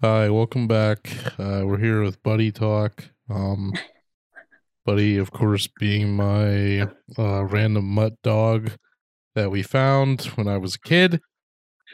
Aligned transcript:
Hi, 0.00 0.30
welcome 0.30 0.68
back. 0.68 1.10
Uh, 1.40 1.62
we're 1.64 1.80
here 1.80 2.04
with 2.04 2.22
Buddy 2.22 2.52
Talk. 2.52 3.06
Um, 3.28 3.72
Buddy, 4.86 5.16
of 5.16 5.32
course, 5.32 5.66
being 5.66 6.14
my 6.14 6.82
uh, 7.18 7.42
random 7.42 7.86
mutt 7.86 8.22
dog 8.22 8.70
that 9.34 9.50
we 9.50 9.64
found 9.64 10.22
when 10.36 10.46
I 10.46 10.56
was 10.56 10.76
a 10.76 10.78
kid. 10.78 11.20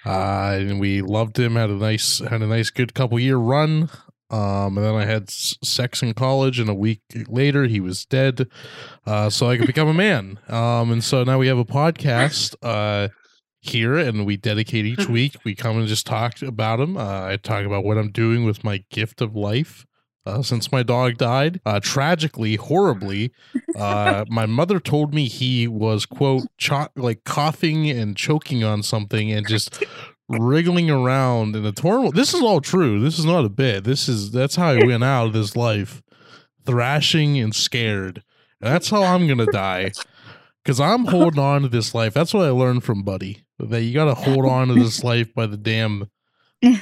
Uh, 0.04 0.59
and 0.59 0.80
we 0.80 1.01
loved 1.01 1.38
him. 1.38 1.54
had 1.54 1.71
a 1.71 1.77
nice, 1.77 2.19
had 2.19 2.43
a 2.43 2.46
nice, 2.46 2.69
good 2.69 2.93
couple 2.93 3.19
year 3.19 3.38
run. 3.38 3.89
Um, 4.29 4.77
and 4.77 4.84
then 4.84 4.96
I 4.96 5.07
had 5.07 5.30
sex 5.30 6.02
in 6.02 6.12
college, 6.12 6.59
and 6.59 6.68
a 6.68 6.75
week 6.75 7.00
later 7.27 7.64
he 7.64 7.80
was 7.80 8.05
dead. 8.05 8.48
Uh, 9.07 9.30
so 9.30 9.48
I 9.48 9.57
could 9.57 9.66
become 9.66 9.89
a 9.89 9.95
man. 9.95 10.39
Um, 10.48 10.93
and 10.93 11.02
so 11.02 11.25
now 11.25 11.39
we 11.39 11.46
have 11.46 11.57
a 11.57 11.64
podcast. 11.64 12.55
Here 13.67 13.96
and 13.96 14.27
we 14.27 14.37
dedicate 14.37 14.85
each 14.85 15.09
week 15.09 15.37
we 15.43 15.55
come 15.55 15.79
and 15.79 15.89
just 15.89 16.07
talk 16.07 16.43
about 16.43 16.81
him 16.81 16.99
uh, 16.99 17.25
i 17.25 17.37
talk 17.37 17.64
about 17.64 17.83
what 17.83 17.96
i'm 17.96 18.11
doing 18.11 18.45
with 18.45 18.63
my 18.63 18.85
gift 18.91 19.23
of 19.23 19.35
life 19.35 19.86
uh, 20.27 20.43
since 20.43 20.72
my 20.72 20.82
dog 20.82 21.17
died 21.17 21.61
uh, 21.67 21.81
tragically 21.81 22.57
horribly. 22.57 23.32
Uh, 23.77 24.25
my 24.29 24.46
mother 24.46 24.81
told 24.81 25.14
me 25.14 25.29
he 25.29 25.69
was 25.69 26.07
quote 26.07 26.46
cho- 26.58 26.89
like 26.96 27.25
coughing 27.25 27.91
and 27.91 28.17
choking 28.17 28.64
on 28.64 28.82
something 28.82 29.31
and 29.32 29.46
just 29.46 29.85
wriggling 30.29 30.91
around 30.91 31.55
in 31.55 31.67
a 31.67 31.72
torn 31.72 32.11
this 32.14 32.33
is 32.33 32.41
all 32.41 32.61
true. 32.61 33.00
This 33.00 33.19
is 33.19 33.27
not 33.27 33.44
a 33.44 33.50
bit. 33.50 33.84
This 33.84 34.08
is 34.08 34.31
that's 34.31 34.56
how 34.56 34.69
i 34.69 34.84
went 34.84 35.05
out 35.05 35.27
of 35.27 35.33
this 35.34 35.55
life 35.56 36.03
thrashing 36.64 37.39
and 37.39 37.55
scared. 37.55 38.22
And 38.61 38.72
that's 38.72 38.89
how 38.89 39.03
i'm 39.03 39.28
gonna 39.28 39.47
die 39.47 39.92
because 40.62 40.81
i'm 40.81 41.05
holding 41.06 41.41
on 41.41 41.62
to 41.62 41.69
this 41.69 41.94
life. 41.94 42.14
That's 42.14 42.33
what 42.33 42.47
i 42.47 42.50
learned 42.50 42.84
from 42.84 43.03
buddy 43.03 43.44
that 43.58 43.83
you 43.83 43.94
gotta 43.94 44.14
hold 44.14 44.47
on 44.48 44.69
to 44.69 44.75
this 44.75 45.05
life 45.05 45.33
by 45.34 45.47
the 45.47 45.56
damn 45.56 46.11
the, 46.61 46.81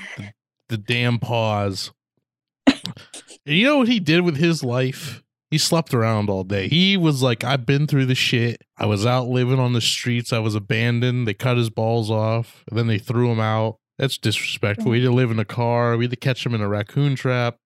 the 0.69 0.79
damn 0.79 1.19
paws. 1.19 1.93
And 2.67 3.57
you 3.57 3.65
know 3.65 3.79
what 3.79 3.89
he 3.89 3.99
did 3.99 4.21
with 4.21 4.37
his 4.37 4.63
life? 4.63 5.23
He 5.51 5.59
slept 5.59 5.93
around 5.93 6.31
all 6.31 6.45
day. 6.45 6.69
He 6.69 6.97
was 6.97 7.23
like 7.23 7.45
i've 7.45 7.67
been 7.67 7.87
through 7.87 8.07
the 8.07 8.15
shit. 8.15 8.63
I 8.79 8.87
was 8.87 9.05
out 9.05 9.29
living 9.29 9.59
on 9.59 9.73
the 9.73 9.81
streets. 9.81 10.33
I 10.33 10.39
was 10.39 10.55
abandoned. 10.55 11.27
They 11.27 11.35
cut 11.35 11.57
his 11.57 11.71
balls 11.71 12.11
off 12.11 12.65
and 12.69 12.79
then 12.79 12.87
they 12.87 12.99
threw 12.99 13.31
him 13.31 13.41
out. 13.41 13.79
That's 13.99 14.17
disrespectful. 14.17 14.91
We 14.91 15.01
had 15.01 15.09
to 15.09 15.15
live 15.15 15.31
in 15.31 15.39
a 15.39 15.45
car. 15.45 15.97
We 15.97 16.05
had 16.05 16.11
to 16.11 16.17
catch 16.17 16.47
him 16.47 16.55
in 16.55 16.61
a 16.61 16.69
raccoon 16.69 17.15
trap. 17.15 17.59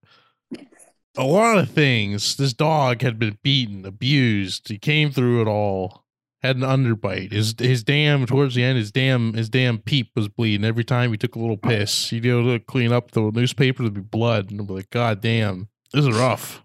A 1.17 1.25
lot 1.25 1.59
of 1.59 1.71
things. 1.71 2.37
This 2.37 2.53
dog 2.53 3.03
had 3.03 3.19
been 3.19 3.39
beaten 3.43 3.87
abused. 3.87 4.69
He 4.69 4.79
came 4.79 5.11
through 5.11 5.43
it 5.43 5.49
all 5.49 6.06
had 6.47 6.57
an 6.57 6.63
underbite. 6.63 7.33
His 7.33 7.55
his 7.59 7.83
damn 7.85 8.27
towards 8.27 8.55
the 8.55 8.63
end, 8.63 8.79
his 8.79 8.93
damn 8.93 9.35
his 9.35 9.49
damn 9.49 9.79
peep 9.79 10.11
was 10.15 10.29
bleeding 10.29 10.65
every 10.65 10.85
time 10.85 11.11
he 11.11 11.17
took 11.17 11.35
a 11.35 11.39
little 11.39 11.57
piss. 11.57 12.11
He'd 12.11 12.25
go 12.25 12.43
to 12.43 12.59
clean 12.59 12.93
up 12.93 13.11
the 13.13 13.31
newspaper, 13.31 13.83
there'd 13.83 13.95
be 13.95 14.01
blood, 14.01 14.51
and 14.51 14.61
I'd 14.61 14.67
be 14.67 14.75
like, 14.75 14.91
God 14.91 15.21
damn, 15.21 15.69
this 15.93 16.07
is 16.07 16.17
rough. 16.17 16.63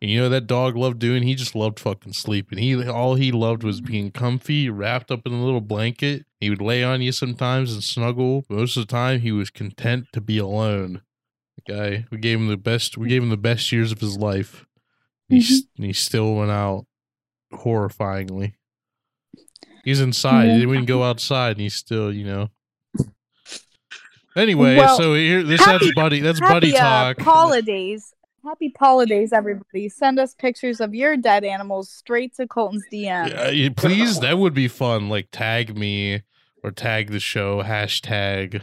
And 0.00 0.10
you 0.10 0.18
know 0.18 0.28
that 0.30 0.48
dog 0.48 0.76
loved 0.76 0.98
doing? 0.98 1.22
He 1.22 1.36
just 1.36 1.54
loved 1.54 1.78
fucking 1.78 2.14
sleeping. 2.14 2.58
He 2.58 2.88
all 2.88 3.14
he 3.14 3.30
loved 3.30 3.62
was 3.62 3.80
being 3.80 4.10
comfy, 4.10 4.68
wrapped 4.68 5.12
up 5.12 5.20
in 5.26 5.32
a 5.32 5.44
little 5.44 5.60
blanket. 5.60 6.24
He 6.40 6.50
would 6.50 6.60
lay 6.60 6.82
on 6.82 7.02
you 7.02 7.12
sometimes 7.12 7.72
and 7.72 7.84
snuggle. 7.84 8.44
Most 8.48 8.76
of 8.76 8.86
the 8.86 8.90
time, 8.90 9.20
he 9.20 9.30
was 9.30 9.48
content 9.48 10.06
to 10.12 10.20
be 10.20 10.38
alone. 10.38 11.02
The 11.54 11.72
guy, 11.72 12.04
we 12.10 12.18
gave 12.18 12.38
him 12.38 12.48
the 12.48 12.56
best. 12.56 12.98
We 12.98 13.08
gave 13.08 13.22
him 13.22 13.30
the 13.30 13.36
best 13.36 13.70
years 13.70 13.92
of 13.92 14.00
his 14.00 14.18
life. 14.18 14.66
He 15.28 15.38
mm-hmm. 15.38 15.54
s- 15.54 15.62
he 15.76 15.92
still 15.92 16.34
went 16.34 16.50
out 16.50 16.86
horrifyingly. 17.52 18.54
He's 19.84 20.00
inside. 20.00 20.46
Yeah. 20.46 20.54
He 20.58 20.60
didn't 20.66 20.84
go 20.86 21.02
outside, 21.02 21.52
and 21.52 21.60
he's 21.60 21.74
still, 21.74 22.12
you 22.12 22.24
know. 22.24 22.48
Anyway, 24.34 24.76
Well, 24.76 24.96
so 24.96 25.14
here, 25.14 25.42
this 25.42 25.60
happy- 25.60 25.86
that's 25.86 25.94
buddy. 25.94 26.20
That's 26.20 26.40
buddy 26.40 26.72
talk. 26.72 27.20
Uh, 27.20 27.24
holidays. 27.24 28.14
Happy 28.44 28.72
holidays, 28.78 29.32
everybody. 29.32 29.88
Send 29.88 30.18
us 30.18 30.34
pictures 30.34 30.80
of 30.80 30.94
your 30.94 31.16
dead 31.16 31.44
animals 31.44 31.90
straight 31.90 32.34
to 32.36 32.46
Colton's 32.46 32.84
DM. 32.92 33.28
Yeah, 33.54 33.68
please, 33.76 34.20
that 34.20 34.38
would 34.38 34.54
be 34.54 34.68
fun. 34.68 35.08
Like 35.10 35.28
tag 35.32 35.76
me 35.76 36.22
or 36.64 36.70
tag 36.70 37.10
the 37.10 37.20
show. 37.20 37.62
Hashtag. 37.62 38.62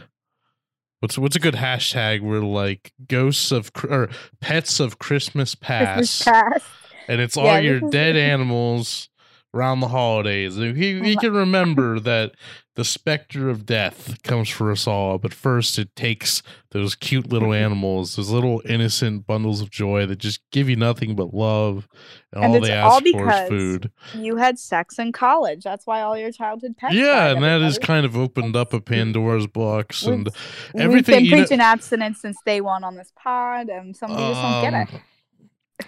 What's 0.98 1.16
what's 1.16 1.36
a 1.36 1.40
good 1.40 1.54
hashtag? 1.54 2.20
We're 2.20 2.40
like 2.40 2.92
ghosts 3.08 3.52
of 3.52 3.70
or 3.88 4.10
pets 4.40 4.80
of 4.80 4.98
Christmas 4.98 5.54
past, 5.54 6.24
Christmas 6.24 6.24
past. 6.24 6.64
and 7.08 7.20
it's 7.20 7.36
all 7.36 7.44
Yeah, 7.46 7.58
your 7.60 7.74
this 7.80 7.84
is- 7.86 7.90
dead 7.92 8.16
animals 8.16 9.08
around 9.52 9.80
the 9.80 9.88
holidays. 9.88 10.56
He 10.56 11.00
he 11.02 11.16
can 11.16 11.32
remember 11.32 11.98
that 12.00 12.32
the 12.76 12.84
specter 12.84 13.50
of 13.50 13.66
death 13.66 14.22
comes 14.22 14.48
for 14.48 14.70
us 14.70 14.86
all, 14.86 15.18
but 15.18 15.34
first 15.34 15.78
it 15.78 15.94
takes 15.96 16.42
those 16.70 16.94
cute 16.94 17.28
little 17.30 17.52
animals, 17.66 18.16
those 18.16 18.30
little 18.30 18.62
innocent 18.64 19.26
bundles 19.26 19.60
of 19.60 19.70
joy 19.70 20.06
that 20.06 20.16
just 20.20 20.40
give 20.52 20.68
you 20.68 20.76
nothing 20.76 21.14
but 21.16 21.34
love, 21.34 21.88
and, 22.32 22.44
And 22.44 22.54
all 22.54 22.60
they 22.60 22.78
all 22.78 22.92
ask 22.98 23.04
for 23.10 23.30
is 23.42 23.48
food. 23.48 23.90
You 24.14 24.36
had 24.36 24.58
sex 24.58 24.98
in 24.98 25.10
college. 25.12 25.62
That's 25.64 25.84
why 25.86 26.00
all 26.02 26.16
your 26.16 26.30
childhood 26.32 26.76
pets. 26.78 26.94
yeah, 26.94 27.26
and 27.32 27.42
that 27.42 27.60
has 27.60 27.76
kind 27.78 28.06
of 28.06 28.16
opened 28.16 28.54
up 28.56 28.72
a 28.72 28.80
Pandora's 28.80 29.46
box, 29.48 30.04
We've- 30.06 30.12
and 30.14 30.28
We've 30.74 30.82
everything. 30.84 31.14
been 31.16 31.24
you 31.24 31.30
know- 31.32 31.36
preaching 31.38 31.60
abstinence 31.60 32.20
since 32.22 32.38
day 32.46 32.60
one 32.60 32.84
on 32.84 32.94
this 32.96 33.12
pod, 33.16 33.68
and 33.68 33.94
some 33.96 34.10
people 34.10 34.28
just 34.28 34.40
don't 34.42 34.70
get 34.70 34.88
it. 34.88 34.94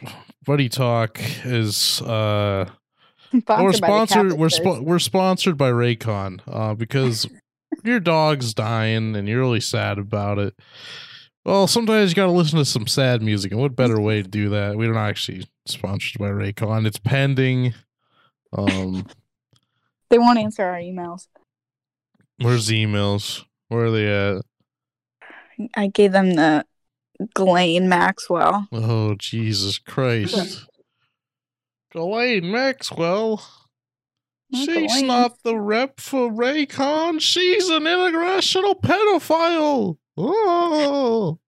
um, 0.06 0.12
Buddy 0.44 0.68
Talk 0.68 1.20
is 1.44 2.02
uh 2.02 2.68
Sponsored 3.40 3.64
we're 3.64 3.72
sponsored 3.72 4.32
we're 4.34 4.48
spo- 4.48 4.82
we're 4.82 4.98
sponsored 4.98 5.56
by 5.56 5.70
Raycon 5.70 6.40
uh 6.46 6.74
because 6.74 7.26
your 7.84 8.00
dog's 8.00 8.52
dying 8.54 9.16
and 9.16 9.26
you're 9.28 9.40
really 9.40 9.60
sad 9.60 9.98
about 9.98 10.38
it. 10.38 10.54
Well, 11.44 11.66
sometimes 11.66 12.10
you 12.10 12.14
got 12.14 12.26
to 12.26 12.30
listen 12.32 12.58
to 12.60 12.64
some 12.64 12.86
sad 12.86 13.20
music, 13.20 13.50
and 13.50 13.60
what 13.60 13.74
better 13.74 14.00
way 14.00 14.22
to 14.22 14.28
do 14.28 14.48
that? 14.50 14.76
We're 14.76 14.92
not 14.92 15.08
actually 15.08 15.44
sponsored 15.66 16.20
by 16.20 16.28
Raycon. 16.28 16.86
It's 16.86 16.98
pending. 17.00 17.74
Um, 18.56 19.06
They 20.10 20.18
won't 20.18 20.38
answer 20.38 20.62
our 20.62 20.76
emails. 20.78 21.26
where's 22.36 22.66
the 22.66 22.84
emails? 22.84 23.44
Where 23.68 23.86
are 23.86 23.90
they 23.90 24.08
at? 24.36 24.42
I 25.74 25.86
gave 25.86 26.12
them 26.12 26.34
the 26.34 26.66
Ghislaine 27.34 27.88
Maxwell. 27.88 28.68
Oh 28.72 29.14
Jesus 29.14 29.78
Christ! 29.78 30.66
Ghislaine 31.92 32.50
Maxwell. 32.50 33.42
Not 34.50 34.64
She's 34.66 34.76
Ghislaine. 34.92 35.06
not 35.06 35.42
the 35.44 35.56
rep 35.58 36.00
for 36.00 36.30
Raycon. 36.30 37.20
She's 37.20 37.68
an 37.68 37.86
international 37.86 38.74
pedophile. 38.74 39.96
Oh, 40.16 41.38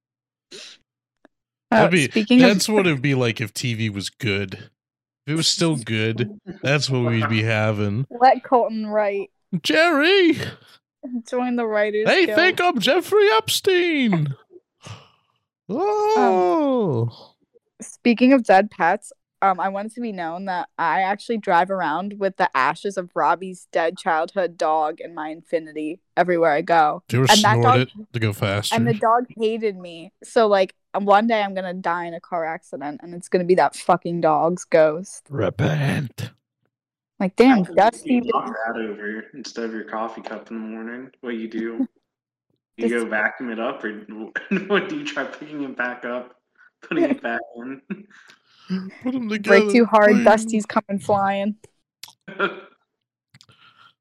Uh, 1.71 1.89
be- 1.89 2.05
speaking 2.09 2.39
that's 2.39 2.69
of 2.69 2.75
what 2.75 2.87
it'd 2.87 3.03
be 3.03 3.15
like 3.15 3.41
if 3.41 3.53
TV 3.53 3.93
was 3.93 4.09
good. 4.11 4.55
If 5.27 5.33
it 5.33 5.35
was 5.35 5.49
still 5.49 5.77
good, 5.77 6.39
that's 6.63 6.89
what 6.89 7.05
we'd 7.11 7.29
be 7.29 7.43
having. 7.43 8.07
let 8.11 8.43
Colton 8.45 8.87
write. 8.87 9.31
Jerry, 9.63 10.39
Join 11.29 11.57
the 11.57 11.67
writers. 11.67 12.07
they 12.07 12.27
Guild. 12.27 12.39
think 12.39 12.61
I'm 12.61 12.79
Jeffrey 12.79 13.29
Epstein. 13.33 14.35
Oh, 15.69 17.11
Speaking 17.81 18.33
of 18.33 18.45
dead 18.45 18.71
pets, 18.71 19.13
um, 19.51 19.61
I 19.61 19.69
want 19.69 19.87
it 19.87 19.95
to 19.95 20.01
be 20.01 20.13
known 20.13 20.45
that 20.47 20.69
I 20.79 21.03
actually 21.03 21.39
drive 21.39 21.71
around 21.71 22.15
with 22.19 22.37
the 22.37 22.49
ashes 22.57 22.97
of 22.97 23.11
Robbie's 23.15 23.67
dead 23.73 23.97
childhood 23.99 24.57
dog 24.57 25.01
in 25.01 25.15
my 25.15 25.35
Infiniti 25.35 25.99
everywhere 26.17 26.53
I 26.53 26.63
go. 26.63 27.03
do 27.09 27.17
you 27.19 27.23
ever 27.25 27.33
And 27.33 27.43
that 27.43 27.53
snort 27.55 27.65
dog- 27.65 27.79
it 27.81 28.13
to 28.13 28.21
go 28.21 28.33
faster? 28.33 28.75
And 28.75 28.87
the 28.87 28.95
dog 28.95 29.27
hated 29.39 29.77
me. 29.77 30.13
So 30.23 30.47
like 30.47 30.75
um, 30.95 31.05
one 31.05 31.27
day 31.27 31.43
I'm 31.43 31.55
gonna 31.55 31.75
die 31.75 32.07
in 32.07 32.15
a 32.15 32.21
car 32.21 32.45
accident 32.45 33.01
and 33.03 33.15
it's 33.15 33.29
gonna 33.29 33.45
be 33.45 33.57
that 33.57 33.75
fucking 33.77 34.21
dog's 34.21 34.65
ghost. 34.65 35.27
Repent. 35.31 36.31
Like 37.21 37.37
damn, 37.37 37.65
How 37.65 37.73
Dusty. 37.75 38.21
can 38.21 38.25
you 38.25 38.31
knock 38.33 38.55
that 38.67 38.77
over 38.81 39.25
instead 39.35 39.65
of 39.65 39.73
your 39.73 39.85
coffee 39.85 40.21
cup 40.21 40.51
in 40.51 40.57
the 40.61 40.67
morning? 40.69 41.11
What 41.21 41.31
you 41.37 41.49
do? 41.49 41.89
You 42.77 42.89
go 42.89 43.05
vacuum 43.09 43.51
it 43.51 43.61
up, 43.61 43.85
or 43.85 43.93
what 44.67 44.89
do 44.89 44.99
you 44.99 45.05
try 45.05 45.23
picking 45.23 45.63
it 45.63 45.77
back 45.77 46.05
up, 46.05 46.35
putting 46.83 47.05
it 47.05 47.23
back 47.23 47.39
in? 47.57 47.81
Put 49.03 49.13
them 49.13 49.29
together. 49.29 49.61
Break 49.61 49.73
too 49.73 49.85
hard, 49.85 50.13
please. 50.13 50.25
Dusty's 50.25 50.67
coming 50.67 50.99
flying. 51.01 51.57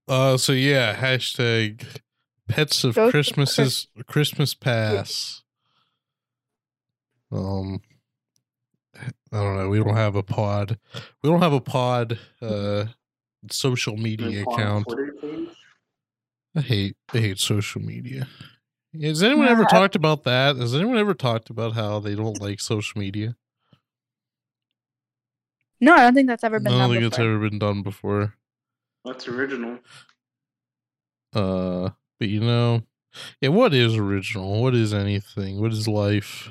Uh, 0.06 0.36
so 0.36 0.52
yeah, 0.52 0.94
hashtag 0.96 1.86
pets 2.50 2.84
of 2.84 2.96
Ghost 2.96 3.08
of 3.08 3.12
Christmases 3.12 3.88
Christmas 4.06 4.54
pass. 4.54 5.44
Um, 7.32 7.82
I 9.32 9.40
don't 9.40 9.58
know. 9.58 9.70
We 9.70 9.78
don't 9.82 9.96
have 9.96 10.16
a 10.16 10.24
pod. 10.24 10.78
We 11.22 11.30
don't 11.30 11.42
have 11.42 11.54
a 11.54 11.62
pod. 11.62 12.20
Uh, 12.42 12.86
social 13.50 13.96
media 13.98 14.44
account. 14.44 14.88
I 16.56 16.62
hate. 16.62 16.98
I 17.14 17.20
hate 17.20 17.40
social 17.40 17.82
media. 17.82 18.28
Has 19.02 19.24
anyone 19.24 19.48
ever 19.48 19.64
talked 19.66 19.96
about 19.96 20.24
that? 20.24 20.58
Has 20.58 20.76
anyone 20.76 20.98
ever 20.98 21.14
talked 21.14 21.50
about 21.50 21.74
how 21.74 22.00
they 22.00 22.14
don't 22.14 22.40
like 22.42 22.60
social 22.60 23.00
media? 23.00 23.36
No, 25.84 25.94
I 25.94 26.02
don't 26.02 26.14
think 26.14 26.28
that's 26.28 26.44
ever 26.44 26.60
been. 26.60 26.68
I 26.68 26.72
been 26.72 26.80
don't 26.80 26.90
done 26.90 27.02
think 27.02 27.12
before. 27.12 27.26
it's 27.26 27.30
ever 27.34 27.50
been 27.50 27.60
done 27.60 27.82
before. 27.84 28.34
That's 29.06 29.28
original. 29.28 29.80
Uh, 31.34 31.90
but 32.20 32.30
you 32.30 32.40
know, 32.40 32.84
Yeah, 33.42 33.50
what 33.50 33.74
is 33.74 33.96
original? 33.96 34.62
What 34.62 34.76
is 34.76 34.94
anything? 34.94 35.60
What 35.62 35.72
is 35.74 35.88
life? 35.88 36.50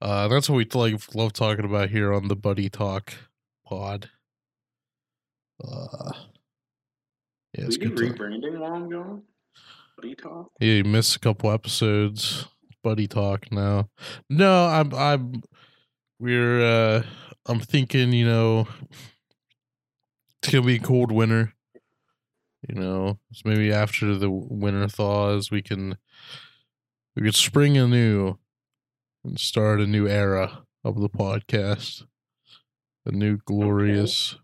Uh, 0.00 0.28
that's 0.28 0.48
what 0.48 0.56
we 0.56 0.64
like 0.74 1.14
love 1.14 1.32
talking 1.32 1.64
about 1.64 1.90
here 1.90 2.12
on 2.12 2.28
the 2.28 2.36
Buddy 2.36 2.68
Talk 2.68 3.12
pod. 3.66 4.08
Uh, 5.62 6.12
yeah, 7.56 7.64
it's 7.66 7.78
we 7.78 7.86
do 7.88 7.94
good. 7.94 8.08
talk. 8.10 8.18
rebranding 8.18 8.58
while 8.58 8.74
I'm 8.74 8.88
gone. 8.88 9.22
Buddy 9.96 10.14
talk. 10.14 10.50
Yeah, 10.60 10.74
you 10.74 10.84
missed 10.84 11.16
a 11.16 11.18
couple 11.18 11.50
episodes. 11.50 12.46
Buddy 12.84 13.08
Talk 13.08 13.50
now. 13.50 13.88
No, 14.30 14.66
I'm 14.66 14.94
I'm 14.94 15.42
we're 16.20 16.62
uh 16.62 17.02
I'm 17.48 17.60
thinking, 17.60 18.12
you 18.12 18.26
know, 18.26 18.68
it's 20.42 20.52
gonna 20.52 20.66
be 20.66 20.76
a 20.76 20.80
cold 20.80 21.10
winter. 21.10 21.54
You 22.68 22.74
know, 22.74 23.18
so 23.32 23.42
maybe 23.48 23.72
after 23.72 24.14
the 24.16 24.30
winter 24.30 24.88
thaws, 24.88 25.50
we 25.50 25.62
can 25.62 25.96
we 27.16 27.22
could 27.22 27.34
spring 27.34 27.78
anew 27.78 28.36
and 29.24 29.38
start 29.38 29.80
a 29.80 29.86
new 29.86 30.06
era 30.06 30.64
of 30.84 31.00
the 31.00 31.08
podcast. 31.08 32.04
A 33.06 33.12
new 33.12 33.38
glorious. 33.46 34.36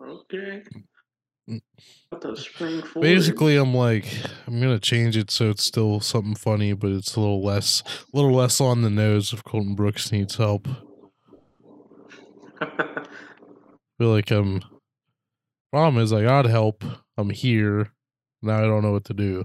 Okay. 0.00 0.62
Mm. 1.50 1.60
What 2.10 2.20
the 2.20 2.36
spring 2.36 2.82
forward. 2.82 3.02
Basically, 3.02 3.56
I'm 3.56 3.74
like 3.74 4.06
I'm 4.46 4.60
gonna 4.60 4.78
change 4.78 5.16
it 5.16 5.30
so 5.30 5.50
it's 5.50 5.64
still 5.64 6.00
something 6.00 6.36
funny, 6.36 6.74
but 6.74 6.92
it's 6.92 7.16
a 7.16 7.20
little 7.20 7.42
less, 7.42 7.82
a 8.12 8.16
little 8.16 8.34
less 8.34 8.60
on 8.60 8.82
the 8.82 8.90
nose. 8.90 9.32
If 9.32 9.42
Colton 9.42 9.74
Brooks 9.74 10.12
needs 10.12 10.36
help, 10.36 10.68
I 12.60 13.06
feel 13.98 14.10
like 14.10 14.30
I'm. 14.30 14.62
Problem 15.72 16.02
is, 16.02 16.12
I 16.12 16.22
got 16.22 16.46
help. 16.46 16.82
I'm 17.16 17.30
here. 17.30 17.92
Now 18.40 18.58
I 18.58 18.62
don't 18.62 18.82
know 18.82 18.92
what 18.92 19.04
to 19.06 19.14
do. 19.14 19.44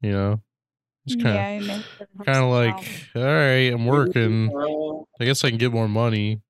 You 0.00 0.10
know, 0.10 0.40
it's 1.06 1.22
kind 1.22 1.62
of 1.62 1.66
yeah, 1.68 1.82
kind 2.24 2.44
of 2.44 2.50
like, 2.50 3.08
all 3.14 3.22
right, 3.22 3.72
I'm 3.72 3.86
working. 3.86 4.50
I 5.20 5.24
guess 5.24 5.44
I 5.44 5.50
can 5.50 5.58
get 5.58 5.72
more 5.72 5.88
money. 5.88 6.40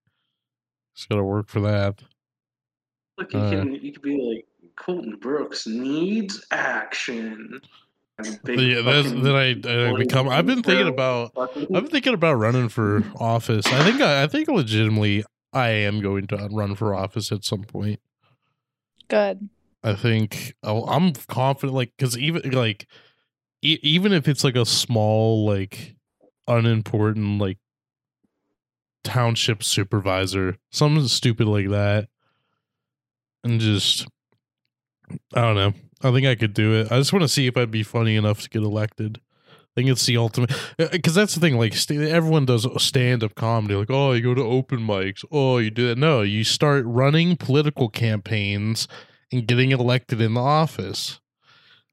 Just 0.96 1.08
gotta 1.08 1.25
work 1.25 1.49
for 1.49 1.61
that. 1.61 2.02
look, 3.19 3.32
you 3.32 3.38
Uh, 3.38 3.50
can 3.50 3.73
you 3.75 3.93
could 3.93 4.02
be 4.02 4.17
like 4.17 4.46
Colton 4.76 5.17
Brooks 5.17 5.67
needs 5.67 6.44
action. 6.50 7.61
And 8.19 8.26
a 8.26 8.38
big 8.44 8.61
yeah, 8.61 8.82
that's 8.82 9.08
fucking 9.08 9.23
then 9.23 9.35
I, 9.35 9.90
I 9.90 9.96
become. 9.96 10.28
I've 10.28 10.46
been 10.46 10.62
thinking 10.62 10.88
about. 10.88 11.32
I've 11.37 11.69
been 11.70 11.87
thinking 11.88 12.14
about 12.14 12.35
running 12.35 12.69
for 12.69 13.02
office. 13.17 13.67
I 13.67 13.85
think. 13.85 14.00
I, 14.00 14.23
I 14.23 14.26
think 14.28 14.49
legitimately, 14.49 15.25
I 15.52 15.69
am 15.70 16.00
going 16.00 16.26
to 16.28 16.49
run 16.50 16.75
for 16.75 16.94
office 16.94 17.31
at 17.31 17.44
some 17.44 17.64
point. 17.64 18.00
Good. 19.08 19.49
I 19.84 19.94
think 19.94 20.54
I'll, 20.62 20.84
I'm 20.84 21.12
confident, 21.12 21.75
like, 21.75 21.93
because 21.96 22.16
even 22.16 22.50
like, 22.52 22.87
e- 23.62 23.81
even 23.82 24.12
if 24.12 24.28
it's 24.28 24.44
like 24.44 24.56
a 24.56 24.64
small, 24.64 25.44
like, 25.44 25.96
unimportant, 26.46 27.40
like, 27.40 27.58
township 29.04 29.62
supervisor, 29.62 30.56
something 30.70 31.08
stupid 31.08 31.49
like 31.49 31.69
that, 31.70 32.08
and 33.44 33.60
just, 33.60 34.06
I 35.34 35.40
don't 35.40 35.56
know. 35.56 35.75
I 36.04 36.12
think 36.12 36.26
I 36.26 36.34
could 36.34 36.54
do 36.54 36.75
it. 36.75 36.90
I 36.90 36.99
just 36.99 37.12
want 37.12 37.22
to 37.22 37.28
see 37.28 37.46
if 37.46 37.56
I'd 37.56 37.70
be 37.70 37.82
funny 37.82 38.16
enough 38.16 38.40
to 38.43 38.49
get 38.49 38.62
elected. 38.62 39.20
I 39.75 39.81
think 39.81 39.91
it's 39.91 40.05
the 40.05 40.19
ultimate, 40.19 40.53
uh, 40.79 40.89
because 40.93 41.15
that's 41.15 41.35
the 41.35 41.41
thing. 41.41 41.57
Like, 41.57 41.75
st- 41.75 42.03
everyone 42.03 42.45
does 42.45 42.67
stand 42.83 43.25
up 43.25 43.35
comedy. 43.35 43.75
Like, 43.75 43.91
oh, 43.91 44.13
you 44.13 44.21
go 44.21 44.35
to 44.35 44.43
open 44.43 44.81
mics. 44.81 45.25
Oh, 45.33 45.57
you 45.59 45.71
do 45.71 45.89
that. 45.89 45.97
No, 45.97 46.21
you 46.21 46.45
start 46.45 46.85
running 46.87 47.37
political 47.39 47.89
campaigns 47.89 48.87
and 49.33 49.47
getting 49.47 49.71
elected 49.71 50.21
in 50.21 50.35
the 50.35 50.43
office. 50.43 51.21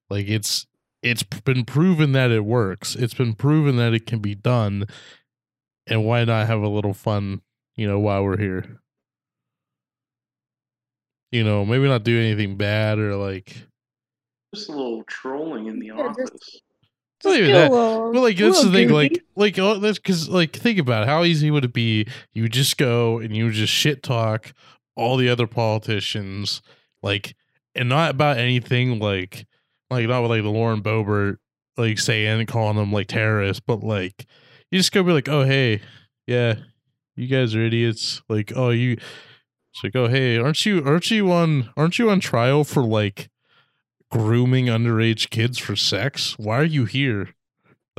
Like 0.09 0.27
it's 0.27 0.65
it's 1.01 1.23
been 1.23 1.63
proven 1.63 2.11
that 2.11 2.31
it 2.31 2.43
works. 2.43 2.95
It's 2.95 3.13
been 3.13 3.33
proven 3.33 3.77
that 3.77 3.93
it 3.93 4.05
can 4.05 4.19
be 4.19 4.35
done. 4.35 4.85
And 5.87 6.03
why 6.03 6.25
not 6.25 6.47
have 6.47 6.61
a 6.61 6.67
little 6.67 6.93
fun, 6.93 7.41
you 7.77 7.87
know, 7.87 7.97
while 7.99 8.23
we're 8.23 8.37
here? 8.37 8.81
You 11.31 11.43
know, 11.43 11.63
maybe 11.63 11.87
not 11.87 12.03
do 12.03 12.19
anything 12.19 12.57
bad 12.57 12.99
or 12.99 13.15
like 13.15 13.55
just 14.53 14.67
a 14.67 14.71
little 14.71 15.03
trolling 15.07 15.67
in 15.67 15.79
the 15.79 15.87
Yeah, 15.87 16.13
just- 16.17 16.63
office. 17.25 17.39
not 17.39 17.39
even 17.39 17.51
that. 17.53 17.71
little- 17.71 18.13
But 18.13 18.21
like 18.21 18.37
that's 18.37 18.63
the 18.63 18.71
thing, 18.71 18.87
goofy. 18.87 18.93
like 18.93 19.23
like 19.35 19.59
oh, 19.59 19.79
that's 19.79 19.99
because 19.99 20.29
like 20.29 20.55
think 20.55 20.79
about 20.79 21.03
it. 21.03 21.09
how 21.09 21.23
easy 21.23 21.51
would 21.51 21.65
it 21.65 21.73
be? 21.73 22.07
You 22.33 22.47
just 22.49 22.77
go 22.77 23.19
and 23.19 23.35
you 23.35 23.51
just 23.51 23.73
shit 23.73 24.03
talk 24.03 24.53
all 24.95 25.15
the 25.17 25.29
other 25.29 25.47
politicians, 25.47 26.61
like, 27.01 27.35
and 27.75 27.87
not 27.89 28.11
about 28.11 28.37
anything 28.37 28.99
like 28.99 29.45
like 29.89 30.07
not 30.07 30.21
with 30.21 30.31
like 30.31 30.43
the 30.43 30.49
Lauren 30.49 30.81
Boebert 30.81 31.37
like 31.77 31.97
saying 31.99 32.45
calling 32.47 32.75
them 32.75 32.91
like 32.91 33.07
terrorists, 33.07 33.61
but 33.65 33.81
like 33.83 34.25
you 34.71 34.77
just 34.79 34.91
go 34.91 35.01
be 35.03 35.13
like, 35.13 35.29
oh 35.29 35.43
hey, 35.43 35.81
yeah, 36.27 36.55
you 37.15 37.27
guys 37.27 37.55
are 37.55 37.61
idiots. 37.63 38.21
Like 38.29 38.51
oh 38.55 38.69
you, 38.71 38.93
it's 38.93 39.83
like 39.83 39.95
oh 39.95 40.07
hey, 40.07 40.37
aren't 40.37 40.65
you 40.65 40.83
aren't 40.85 41.09
you 41.09 41.31
on 41.31 41.69
aren't 41.77 41.97
you 41.99 42.09
on 42.09 42.19
trial 42.19 42.63
for 42.63 42.83
like 42.83 43.29
grooming 44.11 44.65
underage 44.65 45.29
kids 45.29 45.57
for 45.57 45.75
sex? 45.75 46.37
Why 46.37 46.59
are 46.59 46.63
you 46.63 46.85
here? 46.85 47.29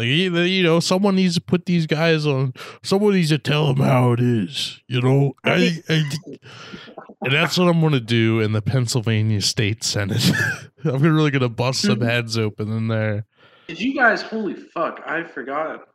Like 0.01 0.09
you 0.09 0.35
you 0.35 0.63
know, 0.63 0.81
someone 0.81 1.17
needs 1.17 1.35
to 1.35 1.43
put 1.43 1.67
these 1.67 1.87
guys 1.87 2.27
on. 2.27 2.55
Someone 2.83 3.13
needs 3.13 3.29
to 3.29 3.39
tell 3.39 3.67
them 3.67 3.85
how 3.85 4.13
it 4.13 4.21
is. 4.21 4.81
You 4.89 5.03
know, 5.03 5.35
I, 5.45 5.83
I, 5.91 6.11
and 7.21 7.33
that's 7.33 7.59
what 7.59 7.69
I'm 7.69 7.81
going 7.81 7.93
to 7.93 8.01
do 8.01 8.41
in 8.41 8.53
the 8.53 8.63
Pennsylvania 8.63 9.43
State 9.43 9.85
Senate. 9.85 10.31
I'm 10.85 11.03
really 11.03 11.31
going 11.31 11.43
to 11.43 11.51
bust 11.51 11.83
some 11.83 12.01
heads 12.01 12.39
open 12.39 12.73
in 12.73 12.89
there. 12.89 13.27
Did 13.69 13.79
you 13.79 13.95
guys? 13.95 14.23
Holy 14.23 14.55
fuck! 14.55 15.03
I 15.05 15.25
forgot. 15.25 15.90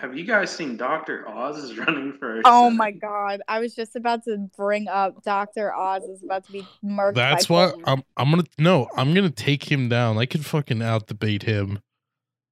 Have 0.00 0.16
you 0.16 0.24
guys 0.24 0.50
seen 0.50 0.78
Doctor 0.78 1.28
Oz 1.28 1.58
is 1.58 1.76
running 1.78 2.14
for? 2.14 2.40
Oh 2.46 2.66
Senate? 2.68 2.76
my 2.76 2.90
god! 2.90 3.42
I 3.46 3.60
was 3.60 3.74
just 3.74 3.96
about 3.96 4.24
to 4.24 4.38
bring 4.56 4.88
up 4.88 5.22
Doctor 5.22 5.74
Oz 5.74 6.04
is 6.04 6.22
about 6.22 6.46
to 6.46 6.52
be 6.52 6.66
murked. 6.82 7.16
That's 7.16 7.46
by 7.46 7.54
what 7.54 7.74
I'm. 7.84 8.02
I'm 8.16 8.30
gonna 8.30 8.44
no. 8.58 8.88
I'm 8.96 9.12
gonna 9.12 9.28
take 9.28 9.70
him 9.70 9.90
down. 9.90 10.16
I 10.16 10.24
can 10.24 10.40
fucking 10.40 10.80
out 10.80 11.06
debate 11.06 11.42
him. 11.42 11.80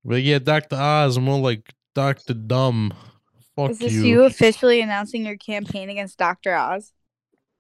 But 0.05 0.23
yeah, 0.23 0.41
Doctor 0.41 0.77
Oz. 0.77 1.17
I'm 1.17 1.25
more 1.25 1.41
like 1.41 1.75
Doctor 1.95 2.35
Dumb. 2.35 2.93
Fuck 3.57 3.71
Is 3.71 3.79
this 3.79 3.93
you. 3.95 4.03
you 4.03 4.25
officially 4.25 4.83
announcing 4.83 5.25
your 5.25 5.39
campaign 5.39 5.89
against 5.89 6.19
Doctor 6.19 6.55
Oz? 6.55 6.93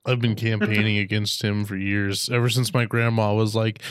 I've 0.04 0.20
been 0.20 0.36
campaigning 0.36 0.98
against 0.98 1.42
him 1.42 1.64
for 1.64 1.76
years. 1.76 2.28
Ever 2.30 2.48
since 2.48 2.72
my 2.72 2.84
grandma 2.84 3.34
was 3.34 3.54
like, 3.54 3.82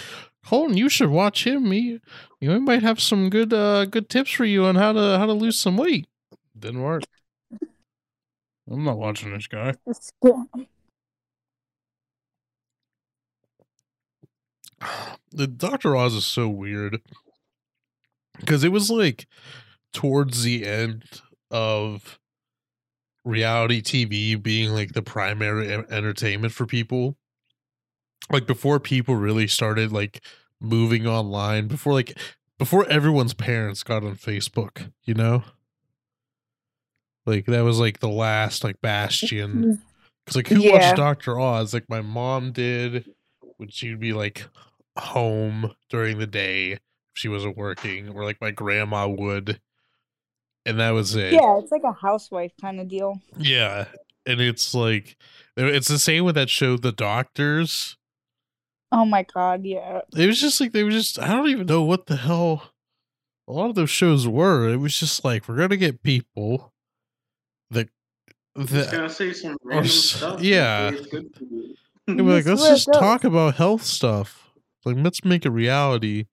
Colton, 0.47 0.77
you 0.77 0.87
should 0.87 1.09
watch 1.09 1.45
him. 1.45 1.71
He, 1.71 1.99
you 2.39 2.47
know, 2.47 2.53
he 2.53 2.59
might 2.61 2.81
have 2.81 3.01
some 3.01 3.29
good 3.29 3.51
uh 3.51 3.83
good 3.83 4.07
tips 4.07 4.31
for 4.31 4.45
you 4.45 4.63
on 4.63 4.75
how 4.75 4.93
to 4.93 5.17
how 5.17 5.25
to 5.25 5.33
lose 5.33 5.59
some 5.59 5.75
weight. 5.75 6.07
Didn't 6.57 6.81
work. 6.81 7.03
I'm 8.71 8.85
not 8.85 8.97
watching 8.97 9.33
this 9.33 9.47
guy. 9.47 9.73
The 15.31 15.47
Dr. 15.47 15.97
Oz 15.97 16.13
is 16.13 16.25
so 16.25 16.47
weird. 16.47 17.01
Because 18.39 18.63
it 18.63 18.71
was 18.71 18.89
like 18.89 19.27
towards 19.91 20.43
the 20.43 20.65
end 20.65 21.03
of 21.51 22.19
reality 23.25 23.81
TV 23.81 24.41
being 24.41 24.69
like 24.69 24.93
the 24.93 25.01
primary 25.01 25.73
entertainment 25.73 26.53
for 26.53 26.65
people. 26.65 27.17
Like 28.31 28.47
before 28.47 28.79
people 28.79 29.15
really 29.15 29.47
started 29.47 29.91
like 29.91 30.21
moving 30.61 31.05
online, 31.07 31.67
before 31.67 31.93
like 31.93 32.17
before 32.57 32.87
everyone's 32.89 33.33
parents 33.33 33.83
got 33.83 34.03
on 34.03 34.15
Facebook, 34.15 34.91
you 35.03 35.13
know? 35.13 35.43
Like 37.25 37.45
that 37.45 37.63
was 37.63 37.79
like 37.79 37.99
the 37.99 38.09
last 38.09 38.63
like 38.63 38.81
bastion. 38.81 39.81
Cause 40.25 40.35
like 40.35 40.47
who 40.47 40.59
Yeah. 40.61 40.73
watched 40.73 40.97
Doctor 40.97 41.39
Oz? 41.39 41.73
Like 41.73 41.89
my 41.89 42.01
mom 42.01 42.51
did 42.51 43.09
when 43.57 43.69
she'd 43.69 43.99
be 43.99 44.13
like 44.13 44.45
home 44.97 45.73
during 45.89 46.17
the 46.19 46.27
day 46.27 46.73
if 46.73 46.79
she 47.13 47.27
wasn't 47.27 47.57
working, 47.57 48.09
or 48.09 48.23
like 48.23 48.41
my 48.41 48.51
grandma 48.51 49.07
would. 49.07 49.59
And 50.65 50.79
that 50.79 50.91
was 50.91 51.15
it. 51.15 51.33
Yeah, 51.33 51.59
it's 51.59 51.71
like 51.71 51.83
a 51.85 51.93
housewife 51.93 52.51
kind 52.59 52.79
of 52.79 52.87
deal. 52.89 53.21
Yeah. 53.37 53.85
And 54.25 54.41
it's 54.41 54.73
like 54.73 55.15
it's 55.55 55.87
the 55.87 55.99
same 55.99 56.25
with 56.25 56.35
that 56.35 56.49
show 56.49 56.75
The 56.77 56.91
Doctors. 56.91 57.95
Oh 58.91 59.05
my 59.05 59.23
god, 59.23 59.65
yeah. 59.65 60.01
It 60.15 60.27
was 60.27 60.39
just 60.39 60.61
like 60.61 60.71
they 60.71 60.83
were 60.83 60.91
just 60.91 61.19
I 61.19 61.27
don't 61.27 61.49
even 61.49 61.65
know 61.67 61.83
what 61.83 62.05
the 62.07 62.15
hell 62.15 62.71
a 63.47 63.53
lot 63.53 63.69
of 63.69 63.75
those 63.75 63.89
shows 63.89 64.27
were. 64.27 64.69
It 64.69 64.77
was 64.77 64.97
just 64.97 65.23
like 65.23 65.47
we're 65.47 65.57
gonna 65.57 65.77
get 65.77 66.03
people 66.03 66.73
that 67.71 67.89
that 68.55 68.91
gonna 68.91 69.09
say 69.09 69.33
some 69.33 69.57
random 69.63 69.85
s- 69.85 69.93
stuff. 69.93 70.41
yeah. 70.41 70.89
It's 70.89 71.07
good 71.07 71.33
for 71.35 71.45
be 72.15 72.21
like, 72.23 72.45
let's 72.45 72.65
just 72.65 72.87
does. 72.87 72.97
talk 72.97 73.23
about 73.25 73.55
health 73.55 73.83
stuff. 73.83 74.49
Like, 74.85 74.95
let's 74.97 75.25
make 75.25 75.45
a 75.45 75.51
reality. 75.51 76.25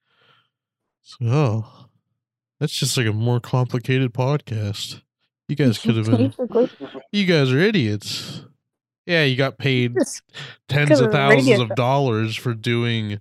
So, 1.03 1.17
oh, 1.23 1.87
that's 2.61 2.73
just 2.73 2.97
like 2.97 3.07
a 3.07 3.13
more 3.13 3.41
complicated 3.41 4.15
podcast. 4.15 5.03
You 5.49 5.57
guys 5.57 5.79
could 5.79 5.97
have 5.97 6.07
been. 6.07 6.33
You 7.13 7.27
guys 7.27 7.53
are 7.53 7.59
idiots. 7.59 8.45
Yeah, 9.07 9.25
you 9.25 9.37
got 9.37 9.59
paid 9.59 9.95
Just 9.99 10.23
tens 10.69 11.01
of 11.01 11.07
of 11.07 11.13
thousands 11.13 11.49
radio 11.49 11.63
of 11.65 11.75
dollars 11.75 12.37
for 12.37 12.55
doing 12.55 13.21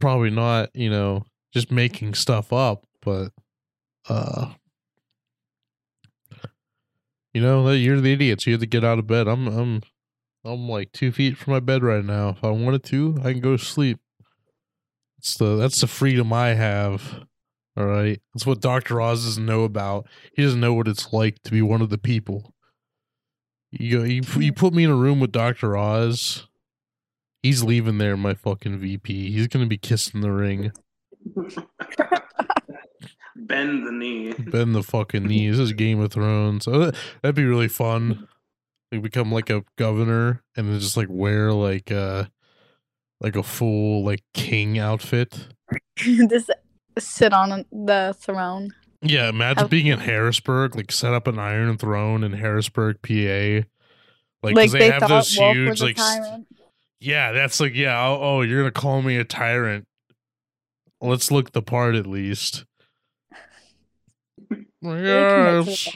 probably 0.00 0.30
not, 0.30 0.74
you 0.74 0.90
know, 0.90 1.24
just 1.52 1.70
making 1.70 2.14
stuff 2.14 2.52
up, 2.52 2.84
but 3.02 3.32
uh 4.08 4.52
you 7.34 7.42
know, 7.42 7.70
you're 7.70 8.00
the 8.00 8.12
idiots. 8.12 8.46
You 8.46 8.54
have 8.54 8.60
to 8.60 8.66
get 8.66 8.84
out 8.84 8.98
of 8.98 9.06
bed. 9.06 9.28
I'm 9.28 9.46
I'm 9.46 9.82
I'm 10.44 10.68
like 10.68 10.92
two 10.92 11.12
feet 11.12 11.36
from 11.36 11.52
my 11.52 11.60
bed 11.60 11.82
right 11.82 12.04
now. 12.04 12.30
If 12.30 12.42
I 12.42 12.50
wanted 12.50 12.82
to, 12.84 13.18
I 13.22 13.32
can 13.32 13.40
go 13.40 13.56
to 13.56 13.64
sleep. 13.64 13.98
It's 15.18 15.36
the 15.36 15.56
that's 15.56 15.80
the 15.80 15.86
freedom 15.86 16.32
I 16.32 16.48
have. 16.48 17.24
All 17.76 17.86
right. 17.86 18.20
That's 18.34 18.46
what 18.46 18.60
Dr. 18.60 19.00
Oz 19.00 19.24
doesn't 19.24 19.46
know 19.46 19.62
about. 19.62 20.08
He 20.34 20.42
doesn't 20.42 20.60
know 20.60 20.74
what 20.74 20.88
it's 20.88 21.12
like 21.12 21.40
to 21.44 21.50
be 21.52 21.62
one 21.62 21.80
of 21.80 21.90
the 21.90 21.98
people. 21.98 22.52
You 23.70 24.02
you, 24.04 24.22
you 24.38 24.52
put 24.52 24.72
me 24.72 24.84
in 24.84 24.90
a 24.90 24.96
room 24.96 25.20
with 25.20 25.32
Dr. 25.32 25.76
Oz. 25.76 26.46
He's 27.42 27.62
leaving 27.62 27.98
there, 27.98 28.16
my 28.16 28.34
fucking 28.34 28.78
VP. 28.78 29.30
He's 29.32 29.46
gonna 29.46 29.66
be 29.66 29.78
kissing 29.78 30.20
the 30.20 30.32
ring. 30.32 30.72
Bend 33.36 33.86
the 33.86 33.92
knee. 33.92 34.32
Bend 34.32 34.74
the 34.74 34.82
fucking 34.82 35.24
knee. 35.24 35.48
This 35.48 35.58
is 35.60 35.72
Game 35.72 36.00
of 36.00 36.12
Thrones. 36.12 36.64
That- 36.64 36.96
that'd 37.22 37.36
be 37.36 37.44
really 37.44 37.68
fun. 37.68 38.26
Like 38.90 39.02
become 39.02 39.30
like 39.30 39.50
a 39.50 39.64
governor 39.76 40.42
and 40.56 40.68
then 40.68 40.80
just 40.80 40.96
like 40.96 41.08
wear 41.10 41.52
like 41.52 41.92
uh 41.92 42.24
like 43.20 43.36
a 43.36 43.42
full 43.42 44.02
like 44.04 44.22
king 44.32 44.78
outfit. 44.78 45.48
Just 45.98 46.50
sit 46.98 47.32
on 47.34 47.66
the 47.70 48.16
throne. 48.18 48.70
Yeah, 49.02 49.28
imagine 49.28 49.62
How- 49.64 49.68
being 49.68 49.86
in 49.86 50.00
Harrisburg, 50.00 50.74
like 50.74 50.90
set 50.90 51.14
up 51.14 51.26
an 51.26 51.38
iron 51.38 51.78
throne 51.78 52.24
in 52.24 52.32
Harrisburg, 52.32 53.00
PA. 53.02 53.66
Like, 54.42 54.54
Like, 54.54 54.70
they, 54.70 54.78
they, 54.78 54.90
have 54.90 55.08
those 55.08 55.36
Wolf 55.36 55.56
huge 55.56 55.82
like 55.82 55.98
Yeah, 57.00 57.32
that's 57.32 57.60
like 57.60 57.74
yeah, 57.74 58.00
oh, 58.00 58.18
oh, 58.20 58.40
you're 58.42 58.60
gonna 58.60 58.70
call 58.70 59.02
me 59.02 59.16
a 59.16 59.24
tyrant. 59.24 59.86
Let's 61.00 61.30
look 61.30 61.52
the 61.52 61.62
part 61.62 61.94
at 61.94 62.06
least. 62.06 62.64
Yes. 64.80 65.88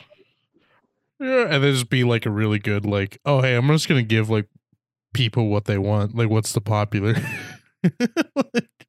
Yeah, 1.21 1.45
and 1.45 1.63
then 1.63 1.73
just 1.73 1.89
be 1.89 2.03
like 2.03 2.27
a 2.27 2.31
really 2.31 2.59
good 2.59 2.85
like, 2.85 3.19
oh 3.25 3.41
hey, 3.43 3.55
I'm 3.55 3.69
just 3.69 3.89
gonna 3.89 4.03
give 4.03 4.29
like 4.29 4.49
people 5.15 5.49
what 5.49 5.67
they 5.67 5.79
want. 5.79 6.17
Like 6.17 6.29
what's 6.29 6.53
the 6.53 6.61
popular 6.61 7.15
like, 7.95 8.89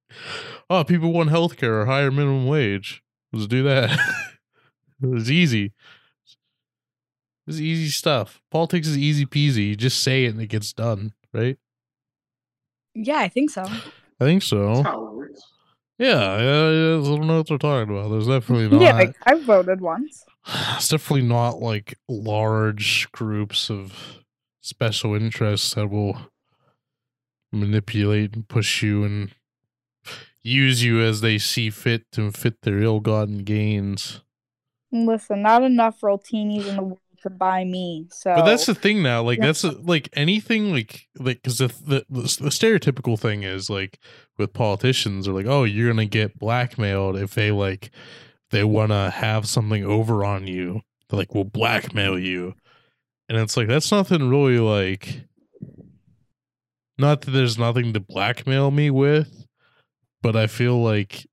oh, 0.68 0.84
people 0.84 1.14
want 1.14 1.30
healthcare 1.30 1.82
or 1.82 1.86
higher 1.86 2.10
minimum 2.10 2.48
wage. 2.48 3.04
Let's 3.34 3.48
do 3.48 3.64
that. 3.64 4.00
it's 5.02 5.30
easy. 5.30 5.74
It's 7.48 7.60
easy 7.60 7.90
stuff. 7.90 8.42
Politics 8.52 8.88
is 8.88 8.98
easy 8.98 9.26
peasy. 9.26 9.70
You 9.70 9.76
just 9.76 10.02
say 10.02 10.26
it 10.26 10.30
and 10.30 10.42
it 10.42 10.48
gets 10.48 10.72
done, 10.72 11.14
right? 11.34 11.58
Yeah, 12.94 13.18
I 13.18 13.28
think 13.28 13.50
so. 13.50 13.64
I 13.64 14.26
think 14.26 14.44
so. 14.44 14.76
That's 14.76 14.88
how 14.88 15.08
it 15.08 15.14
works. 15.14 15.42
Yeah, 15.98 16.38
yeah, 16.38 16.70
yeah, 16.70 17.00
I 17.00 17.04
don't 17.04 17.28
know 17.28 17.38
what 17.38 17.48
they're 17.48 17.58
talking 17.58 17.96
about. 17.96 18.10
There's 18.10 18.28
definitely 18.28 18.70
not. 18.78 18.82
Yeah, 18.82 18.94
like, 18.94 19.16
I 19.26 19.36
voted 19.36 19.82
once. 19.82 20.24
it's 20.76 20.88
definitely 20.88 21.28
not 21.28 21.60
like 21.60 21.98
large 22.08 23.12
groups 23.12 23.70
of 23.70 24.20
special 24.62 25.16
interests 25.16 25.74
that 25.74 25.88
will 25.88 26.18
manipulate 27.52 28.36
and 28.36 28.48
push 28.48 28.82
you 28.82 29.04
and 29.04 29.34
use 30.44 30.84
you 30.84 31.02
as 31.02 31.22
they 31.22 31.38
see 31.38 31.70
fit 31.70 32.04
to 32.12 32.32
fit 32.32 32.62
their 32.62 32.80
ill-gotten 32.80 33.40
gains. 33.40 34.22
Listen, 34.92 35.42
not 35.42 35.64
enough 35.64 36.02
Roltinis 36.02 36.68
in 36.68 36.76
the 36.76 36.84
world 36.84 37.00
to 37.24 37.30
buy 37.30 37.64
me. 37.64 38.08
So, 38.12 38.36
But 38.36 38.46
that's 38.46 38.66
the 38.66 38.76
thing 38.76 39.02
now. 39.02 39.24
Like 39.24 39.40
that's 39.40 39.64
a, 39.64 39.72
like 39.72 40.10
anything 40.14 40.72
like 40.72 41.08
like 41.18 41.42
because 41.42 41.58
the, 41.58 41.68
the 41.68 42.06
the 42.10 42.22
the 42.22 42.50
stereotypical 42.50 43.18
thing 43.18 43.44
is 43.44 43.70
like 43.70 43.98
with 44.38 44.54
politicians 44.54 45.28
are 45.28 45.34
like, 45.34 45.48
oh, 45.48 45.64
you're 45.64 45.90
gonna 45.90 46.06
get 46.06 46.38
blackmailed 46.38 47.18
if 47.18 47.34
they 47.34 47.50
like 47.50 47.90
they 48.52 48.64
want 48.64 48.92
to 48.92 49.10
have 49.10 49.48
something 49.48 49.84
over 49.84 50.24
on 50.24 50.46
you. 50.48 50.82
They're 51.10 51.18
like, 51.18 51.34
we'll 51.34 51.44
blackmail 51.46 52.20
you, 52.20 52.54
and 53.28 53.38
it's 53.38 53.58
like 53.58 53.68
that's 53.68 53.92
nothing 53.92 54.30
really 54.30 54.60
like. 54.60 55.22
Not 56.98 57.22
that 57.22 57.32
there's 57.32 57.58
nothing 57.58 57.94
to 57.94 58.00
blackmail 58.00 58.70
me 58.70 58.92
with, 58.92 59.43
but 60.24 60.36
I 60.36 60.48
feel 60.48 60.82
like 60.82 61.28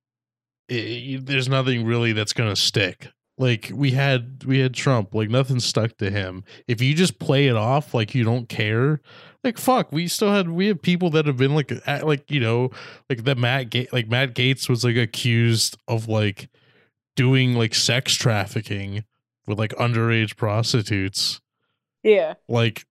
it, 0.68 1.24
there's 1.24 1.48
nothing 1.48 1.86
really 1.86 2.12
that's 2.12 2.34
gonna 2.34 2.56
stick. 2.56 3.08
Like 3.38 3.70
we 3.72 3.92
had 3.92 4.44
we 4.44 4.58
had 4.58 4.74
Trump, 4.74 5.14
like 5.14 5.30
nothing 5.30 5.60
stuck 5.60 5.96
to 5.96 6.10
him. 6.10 6.44
If 6.68 6.82
you 6.82 6.94
just 6.94 7.18
play 7.18 7.46
it 7.46 7.56
off 7.56 7.94
like 7.94 8.14
you 8.14 8.22
don't 8.22 8.50
care, 8.50 9.00
like 9.42 9.56
fuck, 9.56 9.90
we 9.92 10.08
still 10.08 10.30
had 10.30 10.50
we 10.50 10.66
have 10.66 10.82
people 10.82 11.08
that 11.10 11.24
have 11.24 11.38
been 11.38 11.54
like 11.54 11.72
at, 11.86 12.06
like 12.06 12.30
you 12.30 12.40
know 12.40 12.70
like 13.08 13.24
that 13.24 13.38
Matt 13.38 13.70
Ga- 13.70 13.88
like 13.92 14.08
Matt 14.08 14.34
Gaetz 14.34 14.68
was 14.68 14.84
like 14.84 14.96
accused 14.96 15.78
of 15.88 16.06
like 16.06 16.50
doing 17.16 17.54
like 17.54 17.74
sex 17.74 18.12
trafficking 18.12 19.04
with 19.46 19.58
like 19.58 19.70
underage 19.72 20.36
prostitutes 20.36 21.40
yeah. 22.02 22.34
like 22.48 22.86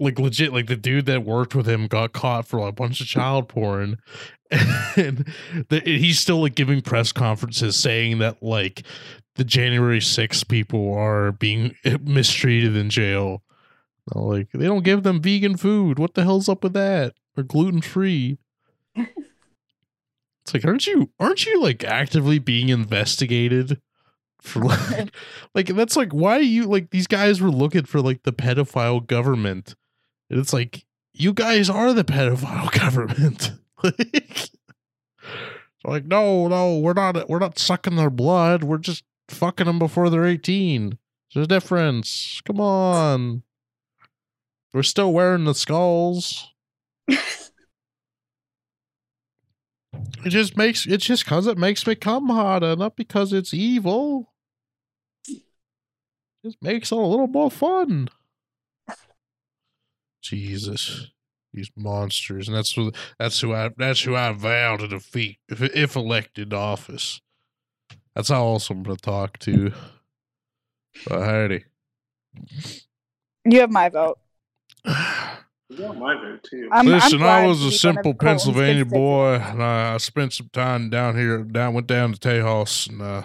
like 0.00 0.18
legit 0.18 0.52
like 0.52 0.66
the 0.66 0.76
dude 0.76 1.06
that 1.06 1.24
worked 1.24 1.54
with 1.54 1.68
him 1.68 1.86
got 1.86 2.12
caught 2.12 2.46
for 2.46 2.66
a 2.66 2.72
bunch 2.72 3.00
of 3.00 3.06
child 3.06 3.48
porn. 3.48 3.98
And 4.96 5.28
the, 5.68 5.80
he's 5.84 6.18
still 6.18 6.40
like 6.40 6.54
giving 6.54 6.80
press 6.80 7.12
conferences 7.12 7.76
saying 7.76 8.18
that 8.18 8.42
like 8.42 8.82
the 9.34 9.44
january 9.44 10.00
6th 10.00 10.48
people 10.48 10.94
are 10.94 11.32
being 11.32 11.76
mistreated 12.00 12.74
in 12.74 12.88
jail. 12.88 13.42
Like 14.14 14.48
they 14.52 14.64
don't 14.64 14.84
give 14.84 15.02
them 15.02 15.20
vegan 15.20 15.58
food. 15.58 15.98
What 15.98 16.14
the 16.14 16.24
hell's 16.24 16.48
up 16.48 16.64
with 16.64 16.72
that? 16.72 17.12
Or 17.36 17.42
gluten 17.42 17.82
free 17.82 18.38
it's 20.48 20.54
like 20.54 20.64
aren't 20.64 20.86
you 20.86 21.10
aren't 21.18 21.44
you 21.46 21.60
like 21.60 21.84
actively 21.84 22.38
being 22.38 22.68
investigated 22.68 23.80
for 24.40 24.64
like 24.64 25.14
like 25.54 25.66
that's 25.68 25.96
like 25.96 26.12
why 26.12 26.36
are 26.36 26.40
you 26.40 26.64
like 26.64 26.90
these 26.90 27.06
guys 27.06 27.40
were 27.40 27.50
looking 27.50 27.84
for 27.84 28.00
like 28.00 28.22
the 28.22 28.32
pedophile 28.32 29.04
government 29.04 29.74
and 30.30 30.38
it's 30.38 30.52
like 30.52 30.84
you 31.12 31.32
guys 31.32 31.68
are 31.68 31.92
the 31.92 32.04
pedophile 32.04 32.70
government. 32.78 33.52
Like 33.84 34.50
like 35.84 36.04
no 36.06 36.48
no 36.48 36.78
we're 36.78 36.94
not 36.94 37.28
we're 37.28 37.38
not 37.38 37.60
sucking 37.60 37.94
their 37.94 38.10
blood. 38.10 38.64
We're 38.64 38.78
just 38.78 39.04
fucking 39.28 39.66
them 39.66 39.78
before 39.78 40.10
they're 40.10 40.26
18 40.26 40.98
there's 41.32 41.44
a 41.44 41.48
difference. 41.48 42.40
Come 42.44 42.60
on. 42.60 43.42
We're 44.72 44.82
still 44.82 45.12
wearing 45.12 45.44
the 45.44 45.54
skulls. 45.54 46.52
It 50.24 50.30
just 50.30 50.56
makes 50.56 50.84
it's 50.84 51.04
just 51.04 51.24
because 51.24 51.46
it 51.46 51.56
makes 51.56 51.86
me 51.86 51.94
come 51.94 52.28
harder 52.28 52.74
not 52.74 52.96
because 52.96 53.32
it's 53.32 53.54
evil. 53.54 54.32
Just 56.44 56.60
makes 56.60 56.90
it 56.90 56.98
a 56.98 57.00
little 57.00 57.28
more 57.28 57.50
fun 57.50 58.08
jesus 60.36 61.10
these 61.52 61.70
monsters 61.76 62.46
and 62.48 62.56
that's 62.56 62.72
who 62.72 62.92
that's 63.18 63.40
who 63.40 63.54
i 63.54 63.70
that's 63.76 64.02
who 64.02 64.14
i 64.14 64.32
vow 64.32 64.76
to 64.76 64.86
defeat 64.86 65.38
if 65.48 65.62
if 65.62 65.96
elected 65.96 66.50
to 66.50 66.56
office 66.56 67.20
that's 68.14 68.28
how 68.28 68.44
awesome 68.44 68.78
i'm 68.78 68.82
gonna 68.82 68.96
talk 68.96 69.38
to 69.38 69.72
but 71.06 71.22
howdy 71.22 71.64
You 73.44 73.60
have 73.60 73.70
my 73.70 73.88
vote. 73.88 74.18
You 74.84 75.76
got 75.78 75.96
my 75.96 76.14
vote 76.14 76.42
too. 76.42 76.68
I'm, 76.72 76.80
I'm 76.80 76.86
Listen, 76.86 77.22
I 77.22 77.46
was 77.46 77.62
a 77.62 77.70
simple 77.70 78.14
Pennsylvania 78.14 78.84
boy, 78.84 79.34
and 79.34 79.62
I, 79.62 79.94
I 79.94 79.96
spent 79.98 80.32
some 80.32 80.50
time 80.52 80.90
down 80.90 81.16
here. 81.16 81.42
Down 81.42 81.74
went 81.74 81.86
down 81.86 82.12
to 82.12 82.18
Tejas, 82.18 82.88
and 82.88 83.02
uh, 83.02 83.22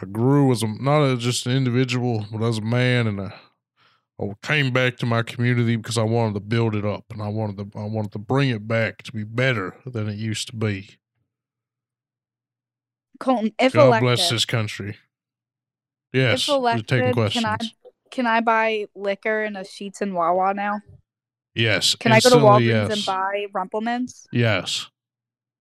I 0.00 0.06
grew 0.06 0.50
as 0.50 0.62
a 0.62 0.66
not 0.66 1.02
as 1.02 1.18
just 1.20 1.46
an 1.46 1.52
individual, 1.52 2.26
but 2.32 2.42
as 2.42 2.58
a 2.58 2.62
man, 2.62 3.06
and 3.06 3.20
I, 3.20 3.34
I 4.20 4.32
came 4.42 4.72
back 4.72 4.98
to 4.98 5.06
my 5.06 5.22
community 5.22 5.76
because 5.76 5.98
I 5.98 6.02
wanted 6.02 6.34
to 6.34 6.40
build 6.40 6.74
it 6.76 6.84
up, 6.84 7.04
and 7.10 7.22
I 7.22 7.28
wanted 7.28 7.72
to 7.72 7.78
I 7.78 7.84
wanted 7.84 8.12
to 8.12 8.18
bring 8.18 8.50
it 8.50 8.68
back 8.68 9.02
to 9.04 9.12
be 9.12 9.24
better 9.24 9.76
than 9.86 10.08
it 10.08 10.16
used 10.16 10.48
to 10.48 10.56
be. 10.56 10.98
Colton, 13.18 13.52
if 13.58 13.72
God 13.72 13.86
elected, 13.86 14.04
bless 14.04 14.30
this 14.30 14.44
country. 14.44 14.96
Yes, 16.12 16.48
elected, 16.48 16.88
taking 16.88 17.04
can 17.04 17.10
I 17.10 17.56
questions. 17.56 17.74
can 18.10 18.26
I 18.26 18.40
buy 18.40 18.86
liquor 18.94 19.44
in 19.44 19.56
a 19.56 19.60
Sheetz 19.60 20.00
and 20.00 20.14
Wawa 20.14 20.54
now? 20.54 20.80
Yes, 21.54 21.94
Can 21.94 22.12
I 22.12 22.20
go 22.20 22.30
to 22.30 22.36
instantly, 22.36 22.48
Walgreens 22.48 22.88
yes. 22.88 22.92
and 22.92 23.06
buy 23.06 23.46
Rumple 23.52 23.80
Minze? 23.82 24.26
Yes. 24.32 24.88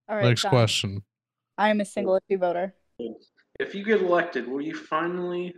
All 0.08 0.16
right. 0.16 0.26
Next 0.26 0.44
done. 0.44 0.50
question. 0.50 1.04
I 1.58 1.70
am 1.70 1.82
a 1.82 1.86
single 1.86 2.18
issue 2.18 2.38
voter. 2.38 2.74
If 3.60 3.76
you 3.76 3.84
get 3.84 4.02
elected, 4.02 4.48
will 4.48 4.62
you 4.62 4.74
finally 4.74 5.54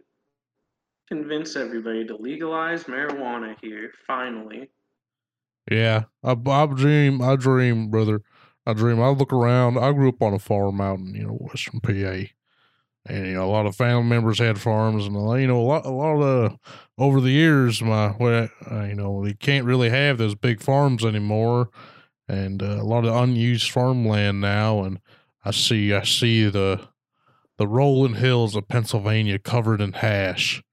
convince 1.07 1.55
everybody 1.55 2.05
to 2.07 2.15
legalize 2.15 2.85
marijuana 2.85 3.55
here? 3.61 3.91
Finally. 4.07 4.69
Yeah, 5.69 6.03
I, 6.23 6.31
I 6.31 6.65
dream. 6.67 7.21
I 7.21 7.35
dream, 7.35 7.89
brother. 7.89 8.21
I 8.65 8.73
dream. 8.73 9.01
I 9.01 9.09
look 9.09 9.33
around. 9.33 9.77
I 9.77 9.91
grew 9.91 10.09
up 10.09 10.21
on 10.21 10.33
a 10.33 10.39
farm 10.39 10.81
out 10.81 10.99
in 10.99 11.13
you 11.15 11.23
know 11.23 11.33
Western 11.33 11.79
PA, 11.79 12.27
and 13.05 13.27
you 13.27 13.33
know 13.33 13.45
a 13.45 13.51
lot 13.51 13.65
of 13.65 13.75
family 13.75 14.03
members 14.03 14.39
had 14.39 14.59
farms, 14.59 15.05
and 15.05 15.15
you 15.15 15.47
know 15.47 15.59
a 15.59 15.63
lot, 15.63 15.85
a 15.85 15.89
lot 15.89 16.21
of 16.21 16.57
over 16.97 17.19
the 17.21 17.31
years, 17.31 17.81
my 17.81 18.15
well, 18.19 18.49
uh, 18.69 18.83
you 18.83 18.95
know 18.95 19.23
they 19.23 19.33
can't 19.33 19.65
really 19.65 19.89
have 19.89 20.17
those 20.17 20.35
big 20.35 20.61
farms 20.61 21.03
anymore, 21.03 21.69
and 22.27 22.61
uh, 22.61 22.77
a 22.81 22.83
lot 22.83 23.05
of 23.05 23.15
unused 23.15 23.71
farmland 23.71 24.41
now. 24.41 24.83
And 24.83 24.99
I 25.43 25.51
see, 25.51 25.93
I 25.93 26.03
see 26.03 26.49
the 26.49 26.87
the 27.57 27.67
rolling 27.67 28.15
hills 28.15 28.55
of 28.55 28.67
Pennsylvania 28.67 29.39
covered 29.39 29.81
in 29.81 29.93
hash, 29.93 30.63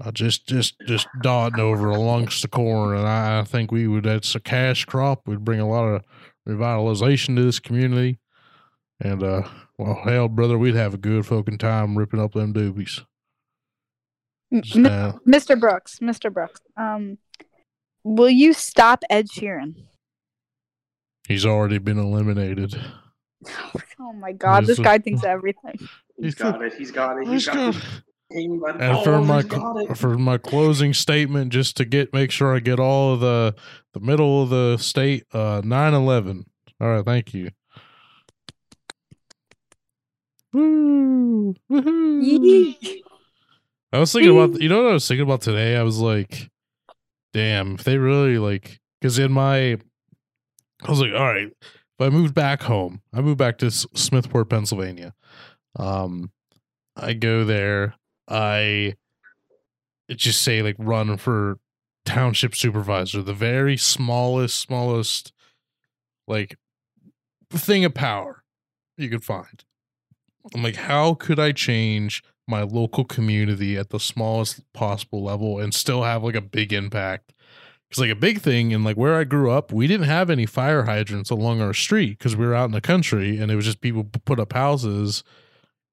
uh, 0.00 0.10
just 0.12 0.46
just 0.46 0.74
just 0.86 1.06
dotting 1.22 1.60
over 1.60 1.88
alongst 1.88 2.42
the 2.42 2.48
corn. 2.48 2.96
And 2.96 3.06
I, 3.06 3.40
I 3.40 3.44
think 3.44 3.70
we 3.72 3.86
would 3.88 4.04
that's 4.04 4.34
a 4.34 4.40
cash 4.40 4.84
crop. 4.84 5.26
We'd 5.26 5.44
bring 5.44 5.60
a 5.60 5.68
lot 5.68 5.84
of 5.84 6.02
revitalization 6.48 7.36
to 7.36 7.42
this 7.44 7.58
community. 7.58 8.18
And 9.00 9.22
uh, 9.22 9.42
well, 9.78 10.00
hell, 10.04 10.28
brother, 10.28 10.58
we'd 10.58 10.74
have 10.74 10.94
a 10.94 10.98
good 10.98 11.24
fucking 11.26 11.58
time 11.58 11.96
ripping 11.96 12.20
up 12.20 12.32
them 12.32 12.52
doobies. 12.52 13.02
M- 14.52 14.62
Just, 14.62 14.76
M- 14.76 14.86
uh, 14.86 15.12
Mr. 15.26 15.58
Brooks, 15.58 15.98
Mr. 16.00 16.32
Brooks, 16.32 16.60
um, 16.76 17.18
will 18.04 18.28
you 18.30 18.52
stop 18.52 19.02
Ed 19.08 19.28
Sheeran? 19.28 19.74
he's 21.28 21.46
already 21.46 21.78
been 21.78 21.98
eliminated. 21.98 22.74
Oh 24.02 24.12
my 24.12 24.32
God, 24.32 24.66
this 24.66 24.78
Yes, 24.78 24.84
guy 24.84 24.98
thinks 24.98 25.24
everything. 25.24 25.72
He's 25.78 25.88
He's 26.18 26.34
got 26.34 26.60
it. 26.62 26.74
He's 26.74 26.90
got 26.90 27.16
it. 27.18 27.22
He's 27.24 27.32
He's 27.32 27.46
got 27.46 27.54
got- 27.54 27.76
it. 27.76 28.02
Hanging 28.32 28.60
by 28.60 28.72
the 28.72 28.78
And 28.78 29.04
for 29.04 29.20
my 29.20 29.36
he's 29.36 29.44
got 29.46 29.76
it. 29.76 29.98
for 29.98 30.16
my 30.18 30.38
closing 30.38 30.94
statement, 30.94 31.52
just 31.52 31.76
to 31.78 31.84
get 31.84 32.12
make 32.12 32.30
sure 32.30 32.54
I 32.54 32.60
get 32.60 32.78
all 32.78 33.14
of 33.14 33.20
the 33.20 33.54
the 33.94 34.00
middle 34.00 34.42
of 34.42 34.50
the 34.50 34.76
state, 34.78 35.24
uh, 35.32 35.62
nine 35.64 35.94
eleven. 35.94 36.46
All 36.80 36.88
right, 36.88 37.04
thank 37.04 37.34
you. 37.34 37.50
Woo! 40.52 41.54
I 43.92 43.98
was 43.98 44.12
thinking 44.12 44.30
about 44.36 44.60
you 44.60 44.68
know 44.68 44.82
what 44.82 44.90
I 44.90 44.94
was 44.94 45.06
thinking 45.08 45.24
about 45.24 45.42
today. 45.42 45.76
I 45.76 45.82
was 45.82 45.98
like, 45.98 46.48
damn, 47.32 47.74
if 47.74 47.84
they 47.84 47.98
really 47.98 48.38
like, 48.38 48.80
because 49.00 49.18
in 49.18 49.32
my, 49.32 49.72
I 50.82 50.88
was 50.88 51.00
like, 51.00 51.12
all 51.12 51.26
right, 51.26 51.48
if 51.60 52.00
I 52.00 52.08
moved 52.08 52.34
back 52.34 52.62
home, 52.62 53.02
I 53.12 53.20
moved 53.20 53.38
back 53.38 53.58
to 53.58 53.66
S- 53.66 53.86
Smethport, 53.94 54.48
Pennsylvania. 54.48 55.14
Um, 55.76 56.30
I 56.96 57.12
go 57.14 57.44
there, 57.44 57.94
I 58.30 58.94
just 60.08 60.42
say 60.42 60.62
like 60.62 60.76
run 60.78 61.16
for 61.16 61.58
township 62.04 62.54
supervisor, 62.54 63.22
the 63.22 63.34
very 63.34 63.76
smallest, 63.76 64.58
smallest, 64.58 65.32
like 66.26 66.56
thing 67.50 67.84
of 67.84 67.94
power 67.94 68.44
you 68.96 69.08
could 69.08 69.24
find. 69.24 69.64
I'm 70.54 70.62
like, 70.62 70.76
how 70.76 71.14
could 71.14 71.38
I 71.38 71.52
change 71.52 72.22
my 72.48 72.62
local 72.62 73.04
community 73.04 73.76
at 73.76 73.90
the 73.90 74.00
smallest 74.00 74.60
possible 74.72 75.22
level 75.22 75.58
and 75.58 75.74
still 75.74 76.02
have 76.04 76.22
like 76.22 76.34
a 76.34 76.40
big 76.40 76.72
impact? 76.72 77.32
Because 77.88 78.00
like 78.00 78.10
a 78.10 78.16
big 78.16 78.40
thing 78.40 78.70
in 78.70 78.84
like 78.84 78.96
where 78.96 79.16
I 79.16 79.24
grew 79.24 79.50
up, 79.50 79.72
we 79.72 79.86
didn't 79.86 80.06
have 80.06 80.30
any 80.30 80.46
fire 80.46 80.84
hydrants 80.84 81.30
along 81.30 81.60
our 81.60 81.74
street 81.74 82.18
because 82.18 82.36
we 82.36 82.46
were 82.46 82.54
out 82.54 82.66
in 82.66 82.72
the 82.72 82.80
country 82.80 83.38
and 83.38 83.50
it 83.50 83.56
was 83.56 83.64
just 83.64 83.80
people 83.80 84.04
put 84.24 84.38
up 84.40 84.52
houses 84.52 85.24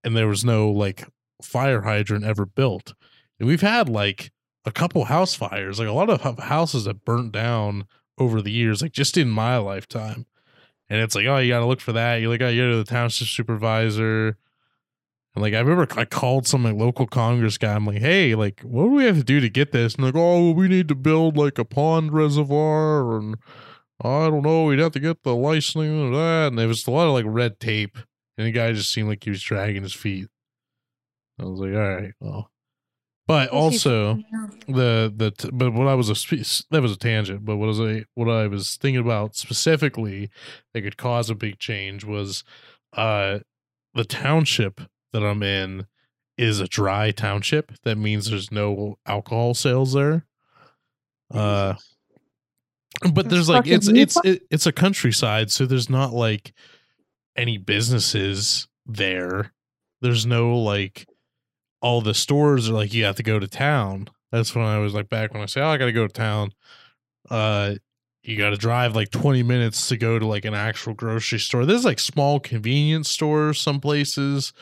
and 0.04 0.16
there 0.16 0.28
was 0.28 0.46
no 0.46 0.70
like 0.70 1.06
fire 1.42 1.82
hydrant 1.82 2.26
ever 2.26 2.46
built. 2.46 2.94
And 3.40 3.48
we've 3.48 3.62
had 3.62 3.90
like 3.90 4.32
a 4.66 4.72
couple 4.72 5.06
house 5.06 5.34
fires, 5.34 5.80
like 5.80 5.88
a 5.88 5.94
lot 5.94 6.10
of 6.10 6.40
houses 6.40 6.86
that 6.86 7.06
burnt 7.06 7.32
down 7.32 7.86
over 8.18 8.42
the 8.42 8.52
years, 8.52 8.82
like 8.82 8.92
just 8.92 9.18
in 9.18 9.30
my 9.30 9.58
lifetime. 9.58 10.26
And 10.90 11.02
it's 11.02 11.16
like, 11.16 11.26
oh, 11.26 11.38
you 11.38 11.50
got 11.50 11.60
to 11.60 11.66
look 11.66 11.82
for 11.82 11.94
that. 11.94 12.16
You 12.16 12.30
like, 12.30 12.42
oh, 12.42 12.50
you 12.50 12.64
go 12.64 12.72
to 12.72 12.78
the 12.78 12.84
township 12.84 13.28
supervisor. 13.28 14.38
And 15.36 15.42
like, 15.42 15.54
I 15.54 15.60
remember 15.60 15.88
I 16.00 16.06
called 16.06 16.48
some 16.48 16.64
like 16.64 16.76
local 16.76 17.06
Congress 17.06 17.58
guy. 17.58 17.74
I'm 17.74 17.86
like, 17.86 18.00
hey, 18.00 18.36
like, 18.36 18.62
what 18.62 18.84
do 18.84 18.92
we 18.92 19.06
have 19.06 19.18
to 19.18 19.24
do 19.24 19.40
to 19.40 19.50
get 19.50 19.72
this? 19.72 19.96
And 19.96 20.06
like, 20.06 20.16
oh, 20.16 20.52
we 20.52 20.68
need 20.68 20.88
to 20.88 20.96
build 20.96 21.38
like 21.38 21.60
a 21.60 21.66
pond 21.66 22.14
reservoir. 22.14 23.18
And 23.18 23.36
I 24.02 24.30
don't 24.30 24.44
know, 24.44 24.66
we'd 24.66 24.80
have 24.80 24.94
to 24.94 25.00
get 25.00 25.24
the 25.24 25.36
licensing 25.36 26.08
of 26.08 26.14
that. 26.14 26.48
And 26.48 26.58
there 26.58 26.68
was 26.68 26.88
a 26.88 26.92
lot 26.92 27.08
of 27.08 27.14
like 27.14 27.26
red 27.28 27.60
tape. 27.60 27.98
And 28.38 28.48
the 28.48 28.52
guy 28.52 28.72
just 28.72 28.92
seemed 28.92 29.10
like 29.10 29.24
he 29.24 29.30
was 29.30 29.42
dragging 29.42 29.84
his 29.84 29.94
feet. 29.94 30.28
I 31.40 31.46
was 31.46 31.60
like, 31.60 31.74
all 31.74 31.96
right, 31.96 32.14
well. 32.20 32.52
But 33.28 33.50
also, 33.50 34.20
the 34.68 35.14
the 35.14 35.32
t- 35.38 35.50
but 35.52 35.74
what 35.74 35.88
I 35.88 35.96
was 35.96 36.08
a 36.08 36.16
spe- 36.16 36.66
that 36.72 36.82
was 36.82 36.94
a 36.94 36.98
tangent. 36.98 37.44
But 37.44 37.58
what 37.58 37.68
was 37.68 37.82
I 37.82 38.06
what 38.14 38.30
I 38.30 38.48
was 38.48 38.78
thinking 38.78 39.02
about 39.02 39.36
specifically 39.36 40.30
that 40.74 40.82
could 40.82 40.96
cause 40.98 41.30
a 41.30 41.36
big 41.36 41.60
change 41.60 42.06
was 42.06 42.46
uh 42.94 43.40
the 43.94 44.06
township 44.06 44.80
that 45.12 45.24
I'm 45.24 45.44
in 45.44 45.88
is 46.38 46.62
a 46.62 46.68
dry 46.68 47.12
township. 47.12 47.74
That 47.84 47.98
means 47.98 48.30
there's 48.30 48.52
no 48.52 48.98
alcohol 49.06 49.54
sales 49.54 49.92
there. 49.92 50.26
Uh, 51.34 51.74
but 53.14 53.30
there's 53.30 53.50
like 53.50 53.68
it's 53.68 53.88
it's 53.90 54.18
it's 54.24 54.66
a 54.66 54.72
countryside, 54.72 55.52
so 55.52 55.66
there's 55.66 55.90
not 55.90 56.14
like 56.14 56.54
any 57.36 57.58
businesses 57.58 58.68
there. 58.86 59.52
There's 60.02 60.26
no 60.26 60.58
like 60.58 61.06
all 61.82 62.02
the 62.02 62.14
stores 62.14 62.70
are 62.70 62.74
like 62.74 62.94
you 62.94 63.04
have 63.06 63.16
to 63.18 63.24
go 63.24 63.40
to 63.40 63.48
town. 63.48 64.10
That's 64.32 64.54
when 64.56 64.66
I 64.66 64.80
was 64.80 64.94
like 64.94 65.10
back 65.10 65.34
when 65.34 65.44
I 65.44 65.46
say, 65.46 65.62
Oh, 65.62 65.68
I 65.68 65.78
gotta 65.78 65.92
go 65.92 66.08
to 66.08 66.14
town. 66.14 66.54
Uh 67.30 67.76
you 68.24 68.38
gotta 68.38 68.58
drive 68.58 68.96
like 68.96 69.10
20 69.10 69.44
minutes 69.44 69.88
to 69.88 69.98
go 69.98 70.20
to 70.20 70.26
like 70.26 70.46
an 70.46 70.54
actual 70.54 70.94
grocery 70.94 71.40
store. 71.40 71.66
There's 71.66 71.86
like 71.86 72.00
small 72.00 72.40
convenience 72.40 73.10
stores 73.10 73.62
some 73.62 73.80
places, 73.80 74.54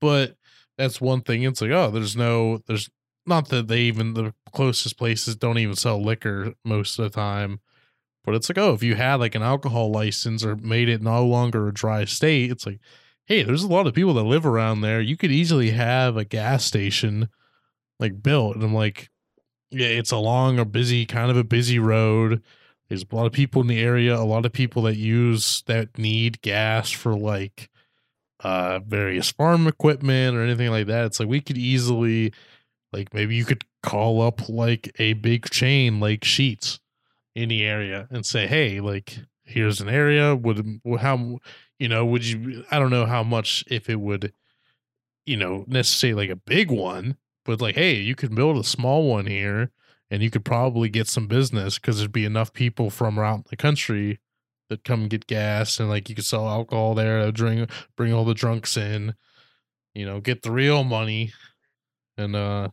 but 0.00 0.36
that's 0.78 1.00
one 1.00 1.22
thing. 1.22 1.42
It's 1.42 1.60
like, 1.60 1.72
oh, 1.72 1.90
there's 1.90 2.16
no 2.16 2.62
there's 2.66 2.88
not 3.26 3.48
that 3.48 3.68
they 3.68 3.80
even 3.80 4.14
the 4.14 4.34
closest 4.52 4.96
places 4.96 5.36
don't 5.36 5.58
even 5.58 5.76
sell 5.76 6.02
liquor 6.02 6.54
most 6.64 6.98
of 6.98 7.04
the 7.04 7.10
time. 7.10 7.60
But 8.24 8.34
it's 8.34 8.48
like, 8.50 8.58
oh, 8.58 8.74
if 8.74 8.82
you 8.82 8.96
had 8.96 9.16
like 9.16 9.34
an 9.34 9.42
alcohol 9.42 9.90
license 9.90 10.44
or 10.44 10.56
made 10.56 10.88
it 10.88 11.02
no 11.02 11.24
longer 11.24 11.68
a 11.68 11.74
dry 11.74 12.04
state, 12.04 12.50
it's 12.50 12.66
like, 12.66 12.80
hey, 13.26 13.42
there's 13.42 13.62
a 13.62 13.68
lot 13.68 13.86
of 13.86 13.94
people 13.94 14.14
that 14.14 14.24
live 14.24 14.46
around 14.46 14.80
there. 14.80 15.00
You 15.00 15.16
could 15.16 15.32
easily 15.32 15.70
have 15.70 16.16
a 16.16 16.24
gas 16.24 16.64
station 16.64 17.28
like 17.98 18.22
built. 18.22 18.56
And 18.56 18.64
I'm 18.64 18.74
like, 18.74 19.10
yeah, 19.70 19.86
it's 19.86 20.12
a 20.12 20.64
busy, 20.64 21.06
kind 21.06 21.30
of 21.30 21.36
a 21.36 21.44
busy 21.44 21.78
road. 21.78 22.42
There's 22.88 23.04
a 23.10 23.14
lot 23.14 23.26
of 23.26 23.32
people 23.32 23.62
in 23.62 23.68
the 23.68 23.80
area, 23.80 24.16
a 24.16 24.24
lot 24.24 24.44
of 24.44 24.52
people 24.52 24.82
that 24.82 24.96
use 24.96 25.62
that 25.66 25.96
need 25.96 26.42
gas 26.42 26.90
for 26.90 27.16
like 27.16 27.70
uh 28.42 28.80
various 28.80 29.30
farm 29.30 29.66
equipment 29.66 30.36
or 30.36 30.42
anything 30.42 30.70
like 30.70 30.86
that. 30.88 31.04
It's 31.06 31.20
like 31.20 31.28
we 31.28 31.40
could 31.40 31.58
easily 31.58 32.32
like 32.92 33.14
maybe 33.14 33.36
you 33.36 33.44
could 33.44 33.64
call 33.82 34.20
up 34.22 34.48
like 34.48 34.90
a 34.98 35.12
big 35.12 35.48
chain 35.50 36.00
like 36.00 36.22
Sheetz 36.22 36.80
in 37.36 37.48
the 37.48 37.64
area 37.64 38.08
and 38.10 38.26
say, 38.26 38.46
"Hey, 38.46 38.80
like 38.80 39.18
here's 39.44 39.80
an 39.80 39.88
area 39.88 40.34
would 40.34 40.80
how 40.98 41.38
you 41.80 41.88
know, 41.88 42.06
would 42.06 42.24
you 42.24 42.64
I 42.70 42.78
don't 42.78 42.90
know 42.90 43.06
how 43.06 43.24
much 43.24 43.64
if 43.68 43.90
it 43.90 44.00
would 44.00 44.32
you 45.26 45.36
know, 45.36 45.64
necessarily 45.68 46.26
like 46.26 46.30
a 46.30 46.40
big 46.40 46.70
one, 46.70 47.16
but 47.44 47.60
like 47.60 47.74
hey, 47.74 47.94
you 47.94 48.14
could 48.14 48.34
build 48.34 48.56
a 48.58 48.64
small 48.64 49.08
one 49.08 49.26
here 49.26 49.70
and 50.10 50.22
you 50.22 50.30
could 50.30 50.44
probably 50.44 50.88
get 50.88 51.08
some 51.08 51.26
business 51.26 51.78
cuz 51.78 51.98
there'd 51.98 52.12
be 52.12 52.24
enough 52.24 52.52
people 52.52 52.90
from 52.90 53.18
around 53.18 53.46
the 53.50 53.56
country 53.56 54.20
that 54.68 54.84
come 54.84 55.08
get 55.08 55.26
gas 55.26 55.80
and 55.80 55.88
like 55.88 56.08
you 56.08 56.14
could 56.14 56.24
sell 56.24 56.48
alcohol 56.48 56.94
there, 56.94 57.32
drink 57.32 57.70
bring 57.96 58.12
all 58.12 58.24
the 58.24 58.34
drunks 58.34 58.76
in, 58.76 59.14
you 59.94 60.06
know, 60.06 60.20
get 60.20 60.42
the 60.42 60.52
real 60.52 60.84
money 60.84 61.32
and 62.16 62.36
uh 62.36 62.68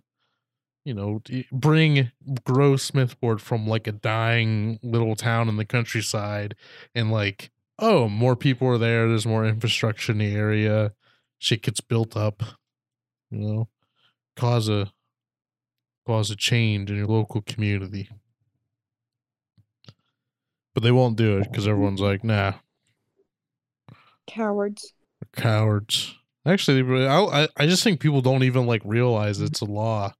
you 0.87 0.93
know, 0.93 1.21
bring 1.51 2.11
grow 2.45 2.75
Smethport 2.75 3.41
from 3.41 3.67
like 3.67 3.87
a 3.87 3.91
dying 3.91 4.79
little 4.81 5.17
town 5.17 5.49
in 5.49 5.57
the 5.57 5.65
countryside 5.65 6.55
and 6.95 7.11
like, 7.11 7.51
oh, 7.79 8.07
more 8.09 8.35
people 8.35 8.67
are 8.67 8.77
there. 8.77 9.07
There's 9.07 9.25
more 9.25 9.45
infrastructure 9.45 10.11
in 10.11 10.17
the 10.19 10.33
area. 10.33 10.93
Shit 11.39 11.61
gets 11.63 11.81
built 11.81 12.17
up, 12.17 12.41
you 13.29 13.39
know, 13.39 13.69
cause 14.35 14.69
a 14.69 14.91
cause 16.05 16.31
a 16.31 16.35
change 16.35 16.89
in 16.89 16.97
your 16.97 17.07
local 17.07 17.41
community. 17.41 18.09
But 20.73 20.83
they 20.83 20.91
won't 20.91 21.17
do 21.17 21.37
it 21.37 21.49
because 21.51 21.67
everyone's 21.67 22.01
like, 22.01 22.23
nah, 22.23 22.53
Cowards. 24.27 24.93
they're 25.19 25.43
cowards. 25.43 26.13
Actually, 26.45 26.81
really- 26.81 27.07
I 27.07 27.19
I- 27.43 27.47
I 27.57 27.65
just 27.67 27.83
think 27.83 27.99
people 27.99 28.21
don't 28.21 28.43
even 28.43 28.65
like 28.67 28.81
realize 28.85 29.39
it's 29.41 29.61
a 29.61 29.65
law. 29.65 30.13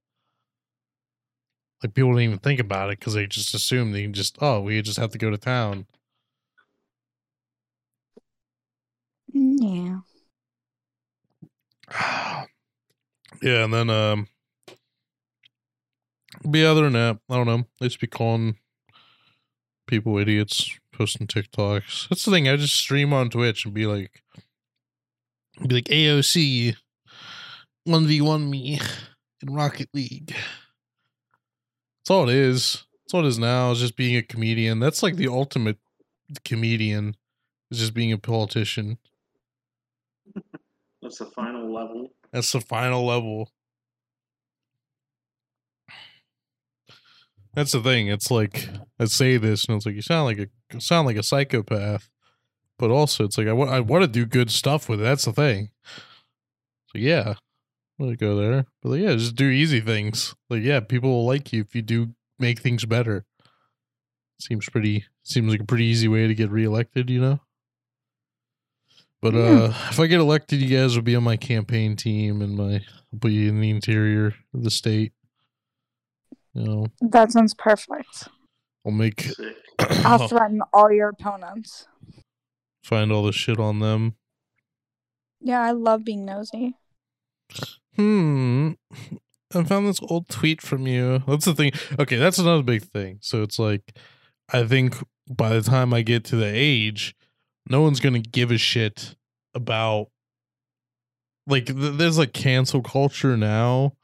Like 1.82 1.94
people 1.94 2.10
don't 2.10 2.20
even 2.22 2.38
think 2.38 2.58
about 2.60 2.90
it 2.90 2.98
because 2.98 3.14
they 3.14 3.26
just 3.26 3.54
assume 3.54 3.92
they 3.92 4.02
can 4.02 4.12
just 4.12 4.36
oh 4.40 4.60
we 4.60 4.82
just 4.82 4.98
have 4.98 5.10
to 5.12 5.18
go 5.18 5.30
to 5.30 5.38
town. 5.38 5.86
Yeah. 9.32 10.00
yeah, 13.42 13.64
and 13.64 13.72
then 13.72 13.90
um, 13.90 14.28
be 16.48 16.64
other 16.64 16.82
than 16.82 16.92
that, 16.94 17.18
I 17.28 17.34
don't 17.34 17.46
know. 17.46 17.64
They 17.80 17.86
just 17.86 18.00
be 18.00 18.06
calling 18.06 18.56
people 19.86 20.18
idiots, 20.18 20.78
posting 20.92 21.26
TikToks. 21.26 22.08
That's 22.08 22.24
the 22.24 22.30
thing. 22.30 22.48
I 22.48 22.56
just 22.56 22.74
stream 22.74 23.12
on 23.12 23.30
Twitch 23.30 23.64
and 23.64 23.74
be 23.74 23.86
like, 23.86 24.22
be 25.66 25.74
like 25.74 25.84
AOC, 25.86 26.76
one 27.84 28.06
v 28.06 28.20
one 28.20 28.48
me 28.48 28.78
in 29.42 29.52
Rocket 29.52 29.88
League. 29.92 30.34
That's 31.98 32.10
all 32.10 32.28
it 32.28 32.34
is. 32.34 32.84
That's 33.04 33.14
all 33.14 33.24
it 33.24 33.28
is 33.28 33.38
now. 33.38 33.70
Is 33.72 33.80
just 33.80 33.96
being 33.96 34.16
a 34.16 34.22
comedian. 34.22 34.78
That's 34.78 35.02
like 35.02 35.16
the 35.16 35.28
ultimate 35.28 35.78
comedian 36.44 37.16
is 37.70 37.78
just 37.78 37.94
being 37.94 38.12
a 38.12 38.18
politician. 38.18 38.98
That's 41.08 41.20
the 41.20 41.24
final 41.24 41.72
level. 41.72 42.10
That's 42.34 42.52
the 42.52 42.60
final 42.60 43.06
level. 43.06 43.50
That's 47.54 47.72
the 47.72 47.80
thing. 47.80 48.08
It's 48.08 48.30
like 48.30 48.68
I 49.00 49.06
say 49.06 49.38
this, 49.38 49.64
and 49.64 49.78
it's 49.78 49.86
like 49.86 49.94
you 49.94 50.02
sound 50.02 50.26
like 50.26 50.50
a 50.70 50.80
sound 50.82 51.06
like 51.06 51.16
a 51.16 51.22
psychopath, 51.22 52.10
but 52.78 52.90
also 52.90 53.24
it's 53.24 53.38
like 53.38 53.48
I 53.48 53.54
want 53.54 53.70
I 53.70 53.80
want 53.80 54.02
to 54.02 54.06
do 54.08 54.26
good 54.26 54.50
stuff 54.50 54.86
with 54.86 55.00
it. 55.00 55.04
That's 55.04 55.24
the 55.24 55.32
thing. 55.32 55.70
So 56.88 56.98
yeah, 56.98 57.36
it 57.98 58.18
go 58.18 58.36
there. 58.36 58.66
But 58.82 58.90
like, 58.90 59.00
yeah, 59.00 59.14
just 59.14 59.34
do 59.34 59.48
easy 59.48 59.80
things. 59.80 60.34
Like 60.50 60.62
yeah, 60.62 60.80
people 60.80 61.08
will 61.08 61.26
like 61.26 61.54
you 61.54 61.62
if 61.62 61.74
you 61.74 61.80
do 61.80 62.10
make 62.38 62.58
things 62.58 62.84
better. 62.84 63.24
Seems 64.38 64.68
pretty. 64.68 65.06
Seems 65.22 65.50
like 65.50 65.60
a 65.60 65.66
pretty 65.66 65.86
easy 65.86 66.06
way 66.06 66.26
to 66.26 66.34
get 66.34 66.50
reelected. 66.50 67.08
You 67.08 67.20
know. 67.22 67.40
But 69.20 69.34
Yeah. 69.34 69.40
uh 69.40 69.74
if 69.90 69.98
I 69.98 70.06
get 70.06 70.20
elected, 70.20 70.60
you 70.60 70.76
guys 70.78 70.94
will 70.94 71.02
be 71.02 71.16
on 71.16 71.24
my 71.24 71.36
campaign 71.36 71.96
team 71.96 72.40
and 72.42 72.56
my 72.56 72.80
I'll 73.12 73.18
be 73.20 73.48
in 73.48 73.60
the 73.60 73.70
interior 73.70 74.34
of 74.54 74.62
the 74.64 74.70
state. 74.70 75.12
You 76.54 76.64
know, 76.64 76.86
That 77.00 77.32
sounds 77.32 77.54
perfect. 77.54 78.28
I'll 78.86 78.92
make 78.92 79.28
I'll 79.78 80.28
threaten 80.28 80.60
all 80.72 80.90
your 80.92 81.08
opponents. 81.10 81.86
find 82.82 83.10
all 83.12 83.22
the 83.24 83.32
shit 83.32 83.58
on 83.58 83.80
them. 83.80 84.14
Yeah, 85.40 85.62
I 85.62 85.70
love 85.72 86.04
being 86.04 86.24
nosy. 86.24 86.74
Hmm. 87.96 88.72
I 89.54 89.64
found 89.64 89.86
this 89.88 90.00
old 90.02 90.28
tweet 90.28 90.60
from 90.60 90.86
you. 90.86 91.22
That's 91.26 91.44
the 91.46 91.54
thing. 91.54 91.72
Okay, 91.98 92.16
that's 92.16 92.38
another 92.38 92.62
big 92.62 92.82
thing. 92.82 93.18
So 93.22 93.42
it's 93.42 93.58
like, 93.58 93.96
I 94.52 94.64
think 94.64 94.96
by 95.28 95.50
the 95.50 95.62
time 95.62 95.92
I 95.94 96.02
get 96.02 96.24
to 96.26 96.36
the 96.36 96.50
age, 96.52 97.14
no 97.68 97.82
one's 97.82 98.00
gonna 98.00 98.20
give 98.20 98.50
a 98.50 98.58
shit 98.58 99.16
about. 99.54 100.08
Like, 101.46 101.66
th- 101.66 101.94
there's 101.94 102.18
like 102.18 102.34
cancel 102.34 102.82
culture 102.82 103.36
now 103.36 103.94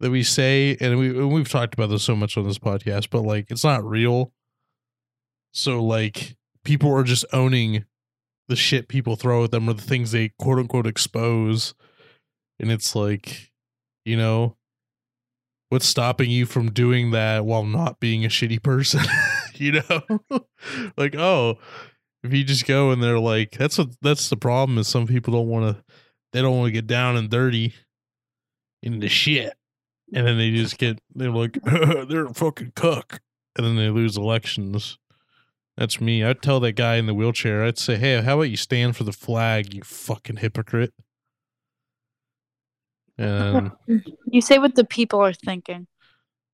that 0.00 0.10
we 0.10 0.22
say, 0.22 0.76
and 0.80 0.98
we 0.98 1.08
and 1.08 1.32
we've 1.32 1.48
talked 1.48 1.74
about 1.74 1.88
this 1.88 2.04
so 2.04 2.14
much 2.14 2.36
on 2.36 2.44
this 2.44 2.58
podcast, 2.58 3.08
but 3.10 3.22
like, 3.22 3.50
it's 3.50 3.64
not 3.64 3.84
real. 3.84 4.32
So 5.52 5.82
like, 5.82 6.36
people 6.64 6.92
are 6.92 7.04
just 7.04 7.24
owning 7.32 7.84
the 8.48 8.56
shit 8.56 8.88
people 8.88 9.16
throw 9.16 9.44
at 9.44 9.50
them 9.50 9.68
or 9.68 9.74
the 9.74 9.82
things 9.82 10.10
they 10.10 10.30
quote 10.38 10.58
unquote 10.58 10.86
expose 10.86 11.74
and 12.58 12.72
it's 12.72 12.94
like 12.94 13.52
you 14.04 14.16
know 14.16 14.56
what's 15.68 15.86
stopping 15.86 16.30
you 16.30 16.46
from 16.46 16.70
doing 16.70 17.10
that 17.10 17.44
while 17.44 17.64
not 17.64 18.00
being 18.00 18.24
a 18.24 18.28
shitty 18.28 18.62
person 18.62 19.00
you 19.54 19.72
know 19.72 20.20
like 20.96 21.14
oh 21.14 21.58
if 22.22 22.32
you 22.32 22.44
just 22.44 22.66
go 22.66 22.90
and 22.90 23.02
they're 23.02 23.18
like 23.18 23.52
that's 23.52 23.78
what 23.78 23.88
that's 24.02 24.28
the 24.28 24.36
problem 24.36 24.78
is 24.78 24.88
some 24.88 25.06
people 25.06 25.32
don't 25.32 25.48
want 25.48 25.76
to 25.76 25.84
they 26.32 26.42
don't 26.42 26.56
want 26.56 26.68
to 26.68 26.72
get 26.72 26.86
down 26.86 27.16
and 27.16 27.30
dirty 27.30 27.74
into 28.82 29.08
shit. 29.08 29.54
And 30.14 30.26
then 30.26 30.38
they 30.38 30.50
just 30.50 30.78
get 30.78 31.00
they're 31.14 31.30
like 31.30 31.58
they're 31.64 32.26
a 32.26 32.34
fucking 32.34 32.72
cuck. 32.74 33.20
And 33.56 33.66
then 33.66 33.76
they 33.76 33.90
lose 33.90 34.16
elections. 34.16 34.98
That's 35.76 36.00
me. 36.00 36.24
I'd 36.24 36.42
tell 36.42 36.60
that 36.60 36.72
guy 36.72 36.96
in 36.96 37.06
the 37.06 37.14
wheelchair 37.14 37.64
i'd 37.64 37.78
say 37.78 37.96
hey 37.96 38.20
how 38.20 38.34
about 38.34 38.50
you 38.50 38.56
stand 38.56 38.96
for 38.96 39.04
the 39.04 39.12
flag 39.12 39.74
you 39.74 39.82
fucking 39.82 40.36
hypocrite? 40.36 40.92
And 43.16 43.72
You 44.26 44.40
say 44.40 44.58
what 44.58 44.74
the 44.74 44.84
people 44.84 45.20
are 45.20 45.32
thinking. 45.32 45.86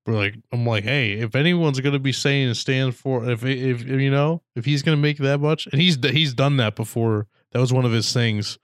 We're 0.05 0.13
like 0.13 0.35
i'm 0.51 0.65
like 0.65 0.83
hey 0.83 1.13
if 1.13 1.35
anyone's 1.35 1.79
gonna 1.79 1.97
be 1.99 2.11
saying 2.11 2.53
stand 2.53 2.95
for 2.95 3.29
if 3.29 3.43
if, 3.43 3.83
you 3.83 4.11
know 4.11 4.41
if 4.55 4.63
he's 4.65 4.83
gonna 4.83 4.97
make 4.97 5.17
that 5.17 5.39
much 5.39 5.65
and 5.71 5.81
he's 5.81 5.97
he's 6.05 6.33
done 6.33 6.57
that 6.57 6.75
before. 6.75 7.27
That 7.51 7.61
was 7.61 7.71
one 7.71 7.85
of 7.85 7.93
his 7.93 8.11
things. 8.11 8.59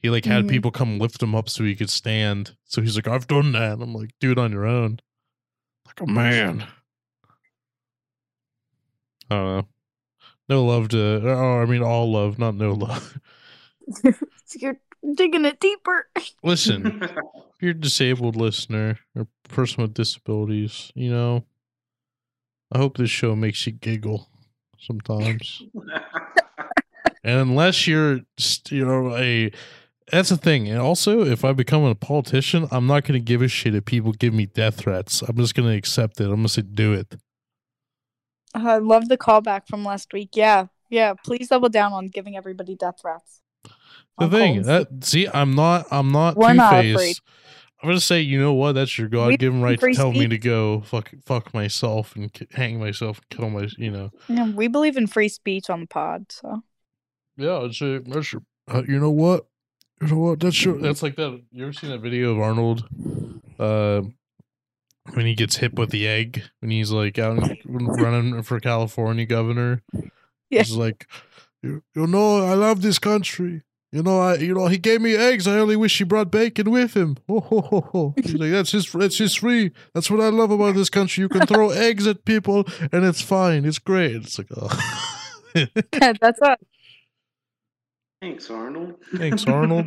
He 0.00 0.10
like 0.10 0.24
had 0.24 0.44
Mhm. 0.44 0.50
people 0.50 0.70
come 0.72 0.98
lift 0.98 1.22
him 1.22 1.34
up 1.36 1.48
so 1.48 1.62
he 1.64 1.76
could 1.76 1.88
stand. 1.90 2.56
So 2.64 2.82
he's 2.82 2.96
like 2.96 3.06
i've 3.08 3.26
done 3.28 3.52
that. 3.52 3.74
And 3.74 3.82
i'm 3.82 3.94
like 3.94 4.10
do 4.20 4.32
it 4.32 4.38
on 4.38 4.50
your 4.52 4.66
own. 4.66 4.98
Like 5.86 6.00
a 6.00 6.06
man. 6.06 6.66
I 9.30 9.34
don't 9.36 9.44
know. 9.56 9.68
No 10.48 10.64
love 10.66 10.88
to 10.88 11.20
oh 11.24 11.62
i 11.62 11.64
mean 11.64 11.82
all 11.82 12.10
love 12.12 12.38
not 12.38 12.54
no 12.56 12.72
love. 12.72 13.18
You're 14.58 14.78
digging 15.14 15.44
it 15.44 15.60
deeper. 15.60 16.08
listen 16.42 17.02
if 17.02 17.12
you're 17.60 17.70
a 17.72 17.74
disabled 17.74 18.36
listener 18.36 18.98
or 19.14 19.26
person 19.48 19.82
with 19.82 19.94
disabilities, 19.94 20.90
you 20.94 21.10
know, 21.10 21.44
I 22.72 22.78
hope 22.78 22.96
this 22.96 23.10
show 23.10 23.36
makes 23.36 23.66
you 23.66 23.72
giggle 23.72 24.28
sometimes. 24.78 25.62
and 27.24 27.40
unless 27.40 27.86
you're, 27.86 28.20
st- 28.38 28.72
you 28.72 28.84
know, 28.84 29.14
a 29.16 29.52
that's 30.10 30.28
the 30.28 30.36
thing. 30.36 30.68
And 30.68 30.78
also, 30.78 31.24
if 31.24 31.44
I 31.44 31.52
become 31.52 31.82
a 31.84 31.94
politician, 31.94 32.68
I'm 32.70 32.86
not 32.86 33.04
going 33.04 33.18
to 33.18 33.24
give 33.24 33.40
a 33.40 33.48
shit 33.48 33.74
if 33.74 33.86
people 33.86 34.12
give 34.12 34.34
me 34.34 34.46
death 34.46 34.76
threats. 34.76 35.22
I'm 35.22 35.36
just 35.36 35.54
going 35.54 35.68
to 35.68 35.74
accept 35.74 36.20
it. 36.20 36.24
I'm 36.24 36.30
going 36.30 36.42
to 36.44 36.48
say, 36.50 36.62
do 36.62 36.92
it. 36.92 37.16
I 38.54 38.78
love 38.78 39.08
the 39.08 39.16
callback 39.16 39.66
from 39.66 39.84
last 39.84 40.12
week. 40.12 40.30
Yeah, 40.34 40.66
yeah. 40.90 41.14
Please 41.24 41.48
double 41.48 41.70
down 41.70 41.92
on 41.92 42.08
giving 42.08 42.36
everybody 42.36 42.76
death 42.76 43.00
threats. 43.00 43.40
The 44.18 44.24
on 44.26 44.30
thing 44.30 44.54
calls. 44.62 44.66
that 44.66 45.04
see, 45.04 45.28
I'm 45.32 45.54
not, 45.54 45.86
I'm 45.90 46.12
not 46.12 46.36
We're 46.36 46.50
two 46.50 46.54
not 46.54 46.74
afraid. 46.74 46.96
faced. 46.96 47.22
I'm 47.82 47.88
gonna 47.90 48.00
say, 48.00 48.20
you 48.22 48.40
know 48.40 48.54
what? 48.54 48.72
That's 48.72 48.96
your 48.96 49.08
God 49.08 49.38
given 49.38 49.60
right 49.60 49.74
to 49.74 49.80
free 49.80 49.94
tell 49.94 50.12
me 50.12 50.26
to 50.26 50.38
go 50.38 50.80
fuck, 50.82 51.10
fuck 51.26 51.52
myself 51.52 52.16
and 52.16 52.30
hang 52.52 52.78
myself, 52.80 53.18
and 53.18 53.28
kill 53.38 53.50
my, 53.50 53.68
you 53.76 53.90
know. 53.90 54.10
Yeah, 54.28 54.50
we 54.52 54.68
believe 54.68 54.96
in 54.96 55.06
free 55.06 55.28
speech 55.28 55.68
on 55.68 55.80
the 55.80 55.86
pod. 55.86 56.26
So 56.30 56.62
Yeah, 57.36 57.58
I'd 57.58 57.74
say 57.74 57.98
that's 57.98 58.32
your. 58.32 58.42
Uh, 58.72 58.82
you 58.88 58.98
know 58.98 59.10
what? 59.10 59.46
You 60.00 60.06
know 60.08 60.18
what? 60.18 60.40
That's 60.40 60.64
your. 60.64 60.78
That's 60.78 61.02
like 61.02 61.16
that. 61.16 61.42
You 61.52 61.64
ever 61.64 61.72
seen 61.74 61.90
that 61.90 62.00
video 62.00 62.32
of 62.32 62.38
Arnold? 62.40 62.88
Uh, 63.58 64.02
when 65.12 65.26
he 65.26 65.34
gets 65.34 65.56
hit 65.56 65.74
with 65.78 65.90
the 65.90 66.08
egg, 66.08 66.42
when 66.60 66.70
he's 66.70 66.90
like 66.90 67.18
out 67.18 67.38
running 67.66 68.42
for 68.42 68.60
California 68.60 69.26
governor. 69.26 69.82
Yeah. 70.50 70.62
He's 70.62 70.76
like, 70.76 71.08
you, 71.64 71.82
you 71.94 72.06
know, 72.06 72.44
I 72.44 72.54
love 72.54 72.82
this 72.82 72.98
country. 72.98 73.62
You 73.90 74.02
know, 74.02 74.18
I 74.20 74.34
you 74.36 74.54
know 74.54 74.66
he 74.66 74.76
gave 74.76 75.00
me 75.00 75.14
eggs. 75.14 75.46
I 75.46 75.56
only 75.56 75.76
wish 75.76 75.96
he 75.98 76.04
brought 76.04 76.30
bacon 76.30 76.70
with 76.70 76.94
him. 76.94 77.16
Ho 77.28 77.38
ho 77.38 77.60
ho 77.60 77.80
ho. 77.92 78.14
He's 78.16 78.34
like, 78.34 78.50
that's 78.50 78.72
his 78.72 78.90
that's 78.90 79.18
his 79.18 79.36
free. 79.36 79.70
That's 79.94 80.10
what 80.10 80.20
I 80.20 80.30
love 80.30 80.50
about 80.50 80.74
this 80.74 80.90
country. 80.90 81.22
You 81.22 81.28
can 81.28 81.46
throw 81.46 81.70
eggs 81.88 82.06
at 82.08 82.24
people 82.24 82.64
and 82.90 83.04
it's 83.04 83.22
fine. 83.22 83.64
It's 83.64 83.78
great. 83.78 84.16
It's 84.16 84.36
like, 84.36 84.48
oh. 84.56 85.14
yeah, 85.54 86.12
that's 86.20 86.40
a 86.42 86.56
Thanks, 88.20 88.50
Arnold. 88.50 88.94
Thanks, 89.14 89.46
Arnold. 89.46 89.86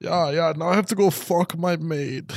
Yeah, 0.00 0.30
yeah. 0.30 0.52
Now 0.56 0.68
I 0.68 0.76
have 0.76 0.86
to 0.86 0.94
go 0.94 1.10
fuck 1.10 1.58
my 1.58 1.76
maid. 1.76 2.32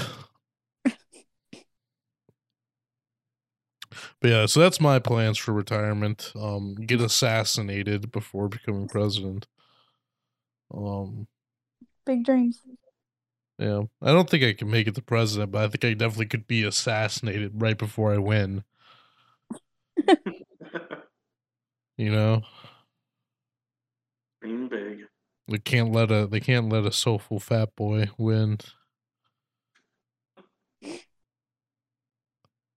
But 4.24 4.32
yeah, 4.32 4.46
so 4.46 4.62
that's 4.62 4.80
my 4.80 5.00
plans 5.00 5.38
for 5.38 5.52
retirement. 5.52 6.32
Um, 6.34 6.76
get 6.76 7.02
assassinated 7.02 8.10
before 8.10 8.48
becoming 8.48 8.88
president. 8.88 9.48
Um, 10.74 11.28
big 12.06 12.24
dreams. 12.24 12.62
yeah, 13.60 13.82
I 14.02 14.14
don't 14.14 14.30
think 14.30 14.46
I 14.46 14.54
can 14.54 14.72
make 14.72 14.88
it 14.88 14.96
the 14.96 15.02
president, 15.02 15.52
but 15.52 15.66
I 15.66 15.68
think 15.68 15.84
I 15.84 15.94
definitely 15.94 16.28
could 16.28 16.48
be 16.48 16.64
assassinated 16.64 17.62
right 17.62 17.78
before 17.78 18.14
I 18.14 18.18
win. 18.18 18.64
You 21.98 22.12
know, 22.12 22.42
Dream 24.42 24.70
big. 24.70 25.00
they 25.50 25.58
can't 25.58 25.92
let 25.92 26.12
a 26.12 26.28
they 26.28 26.40
can't 26.40 26.70
let 26.70 26.86
a 26.86 26.94
soulful 26.94 27.40
fat 27.42 27.76
boy 27.76 28.06
win. 28.18 28.60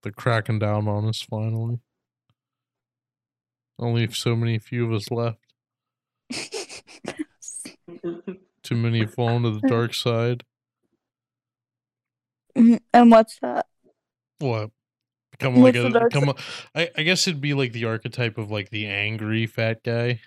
They're 0.07 0.13
cracking 0.13 0.59
down 0.59 0.87
on 0.87 1.05
us 1.09 1.21
finally. 1.21 1.79
Only 3.77 4.09
so 4.13 4.37
many 4.37 4.57
few 4.57 4.85
of 4.85 4.93
us 4.93 5.11
left. 5.11 5.41
Too 8.63 8.75
many 8.75 8.99
have 8.99 9.13
fallen 9.13 9.43
to 9.43 9.51
the 9.51 9.67
dark 9.67 9.93
side. 9.93 10.45
Mhm, 12.57 12.79
and 12.93 13.11
what's 13.11 13.37
that? 13.41 13.65
What? 14.39 14.71
Become 15.31 15.61
like 15.61 15.75
What's 15.75 15.93
a 15.93 15.99
the 15.99 16.05
become 16.05 16.29
a, 16.29 16.35
I, 16.73 16.89
I 16.97 17.03
guess 17.03 17.27
it'd 17.27 17.41
be 17.41 17.53
like 17.53 17.73
the 17.73 17.83
archetype 17.83 18.37
of 18.37 18.49
like 18.49 18.69
the 18.69 18.87
angry 18.87 19.45
fat 19.45 19.83
guy. 19.83 20.21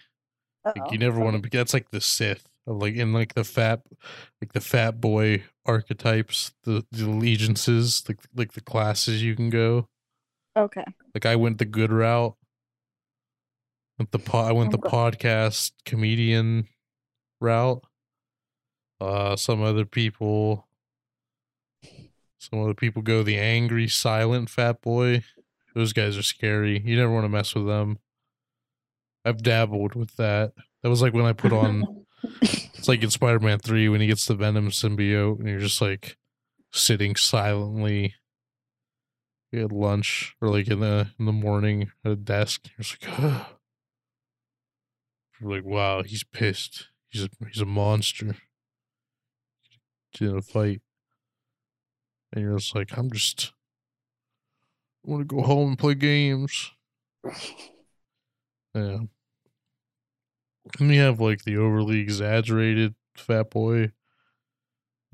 Like 0.67 0.77
Oh, 0.77 0.93
you 0.93 0.99
never 0.99 1.21
want 1.21 1.37
to 1.37 1.43
be 1.43 1.49
that's 1.49 1.73
like 1.73 1.91
the 1.91 2.03
Sith 2.03 2.45
of 2.45 2.50
like 2.67 2.95
in 2.95 3.13
like 3.13 3.35
the 3.35 3.45
fat 3.45 3.83
like 4.41 4.53
the 4.53 4.61
fat 4.61 5.01
boy 5.01 5.45
archetypes, 5.67 6.53
the, 6.65 6.85
the 6.93 7.05
allegiances, 7.05 8.05
like 8.09 8.19
like 8.35 8.53
the 8.53 8.61
classes 8.61 9.23
you 9.23 9.35
can 9.35 9.51
go. 9.51 9.89
Okay. 10.57 10.85
Like 11.15 11.27
I 11.27 11.37
went 11.37 11.59
the 11.59 11.65
good 11.65 11.93
route. 11.93 12.37
Went 13.99 14.13
the 14.13 14.19
po- 14.19 14.39
I 14.39 14.53
went 14.53 14.73
the 14.73 14.79
podcast 14.79 15.73
comedian 15.85 16.69
route. 17.41 17.83
Uh 19.01 19.37
some 19.37 19.63
other 19.63 19.85
people 19.85 20.67
some 22.39 22.63
other 22.63 22.75
people 22.75 23.03
go 23.03 23.23
the 23.23 23.39
angry 23.39 23.89
silent 23.89 24.49
fat 24.51 24.81
boy. 24.81 25.23
Those 25.75 25.93
guys 25.93 26.17
are 26.17 26.23
scary. 26.23 26.81
You 26.85 26.97
never 26.97 27.13
want 27.13 27.25
to 27.25 27.29
mess 27.29 27.55
with 27.55 27.67
them. 27.67 27.99
I've 29.25 29.43
dabbled 29.43 29.95
with 29.95 30.17
that. 30.17 30.53
That 30.83 30.89
was 30.89 31.03
like 31.03 31.13
when 31.13 31.27
I 31.27 31.33
put 31.33 31.53
on. 31.53 31.85
it's 32.43 32.89
like 32.89 33.03
in 33.03 33.11
Spider 33.11 33.41
Man 33.41 33.59
Three 33.59 33.89
when 33.89 34.01
he 34.01 34.07
gets 34.07 34.27
the 34.27 34.35
Venom 34.35 34.71
symbiote, 34.71 35.39
and 35.39 35.49
you're 35.49 35.59
just 35.59 35.81
like 35.81 36.17
sitting 36.73 37.17
silently 37.17 38.15
at 39.53 39.73
lunch 39.73 40.37
or 40.41 40.49
like 40.49 40.69
in 40.69 40.81
the 40.81 41.09
in 41.19 41.27
the 41.27 41.33
morning 41.33 41.91
at 42.05 42.13
a 42.13 42.17
desk. 42.17 42.67
You're 42.67 42.83
just 42.83 43.03
like, 43.03 43.21
oh. 43.21 43.47
you're 45.41 45.51
like, 45.51 45.65
wow, 45.65 46.03
he's 46.03 46.25
pissed. 46.25 46.89
He's 47.09 47.25
a 47.25 47.29
he's 47.53 47.63
a 47.63 47.67
monster. 47.67 48.37
He's 50.13 50.29
in 50.29 50.37
a 50.37 50.43
fight, 50.43 50.81
and 52.33 52.43
you're 52.43 52.59
just 52.59 52.75
like, 52.75 52.97
I'm 52.97 53.11
just. 53.11 53.53
I 55.07 55.11
want 55.11 55.27
to 55.27 55.35
go 55.35 55.43
home 55.43 55.69
and 55.71 55.79
play 55.79 55.95
games. 55.95 56.73
Yeah. 58.75 58.99
And 60.79 60.95
you 60.95 61.01
have 61.01 61.21
like 61.21 61.45
the 61.45 61.57
overly 61.57 62.01
exaggerated 62.01 62.95
fat 63.17 63.51
boy. 63.51 63.93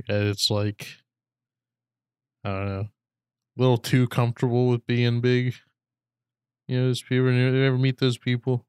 Yeah, 0.09 0.17
it's 0.17 0.51
like 0.51 0.89
I 2.45 2.51
don't 2.51 2.69
know, 2.69 2.81
a 2.81 2.91
little 3.57 3.79
too 3.79 4.07
comfortable 4.07 4.69
with 4.69 4.87
being 4.87 5.21
big. 5.21 5.55
You 6.69 6.79
know, 6.81 6.87
those 6.89 7.03
people. 7.03 7.33
You 7.33 7.65
ever 7.65 7.79
meet 7.79 7.99
those 7.99 8.19
people? 8.19 8.67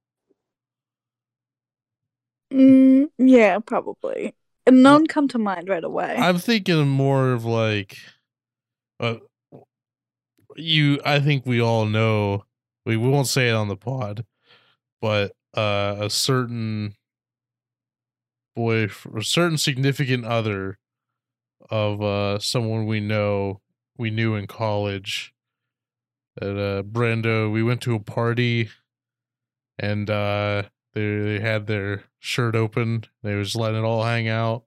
Mm, 2.52 3.10
yeah, 3.17 3.60
probably. 3.60 4.34
And 4.65 4.84
none 4.84 5.08
come 5.08 5.28
to 5.30 5.38
mind 5.38 5.69
right 5.69 5.84
away. 5.84 6.15
I'm 6.17 6.39
thinking 6.39 6.88
more 6.88 7.32
of 7.32 7.45
like, 7.45 7.97
uh, 9.00 9.15
you. 10.56 11.00
I 11.06 11.19
think 11.19 11.45
we 11.45 11.62
all 11.62 11.86
know. 11.86 12.43
We 12.86 12.97
we 12.97 13.10
won't 13.10 13.28
say 13.28 13.50
it 13.50 13.54
on 13.54 13.67
the 13.67 13.78
pod, 13.78 14.26
but 15.02 15.34
uh, 15.58 15.96
a 16.00 16.10
certain 16.10 16.96
boy, 18.56 18.88
a 19.15 19.24
certain 19.24 19.58
significant 19.58 20.26
other 20.26 20.78
of 21.70 22.02
uh 22.02 22.39
someone 22.39 22.86
we 22.86 23.00
know, 23.00 23.60
we 23.98 24.10
knew 24.10 24.36
in 24.36 24.48
college. 24.48 25.34
At 26.39 26.50
uh, 26.50 26.84
Brando, 26.84 27.52
we 27.52 27.63
went 27.63 27.82
to 27.82 27.96
a 27.96 28.00
party, 28.00 28.70
and 29.80 30.08
uh, 30.10 30.63
they 30.93 31.17
they 31.20 31.39
had 31.39 31.65
their 31.65 32.04
shirt 32.20 32.56
open. 32.56 33.06
They 33.24 33.36
was 33.36 33.56
letting 33.56 33.80
it 33.80 33.84
all 33.86 34.04
hang 34.04 34.28
out. 34.28 34.63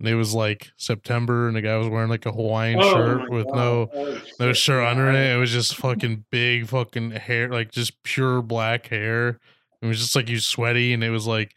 And 0.00 0.08
it 0.08 0.16
was 0.16 0.34
like 0.34 0.72
September, 0.76 1.46
and 1.46 1.56
the 1.56 1.62
guy 1.62 1.76
was 1.76 1.88
wearing 1.88 2.10
like 2.10 2.26
a 2.26 2.32
Hawaiian 2.32 2.80
Oh 2.82 2.92
shirt 2.92 3.30
with 3.30 3.46
God, 3.46 3.54
no 3.54 4.18
no 4.40 4.52
shirt 4.52 4.84
under 4.84 5.08
it. 5.08 5.34
It 5.34 5.38
was 5.38 5.52
just 5.52 5.76
fucking 5.76 6.24
big 6.30 6.66
fucking 6.66 7.12
hair, 7.12 7.48
like 7.48 7.70
just 7.70 8.02
pure 8.02 8.42
black 8.42 8.88
hair. 8.88 9.38
It 9.84 9.88
was 9.88 10.00
just 10.00 10.16
like 10.16 10.30
you 10.30 10.40
sweaty, 10.40 10.94
and 10.94 11.04
it 11.04 11.10
was 11.10 11.26
like, 11.26 11.54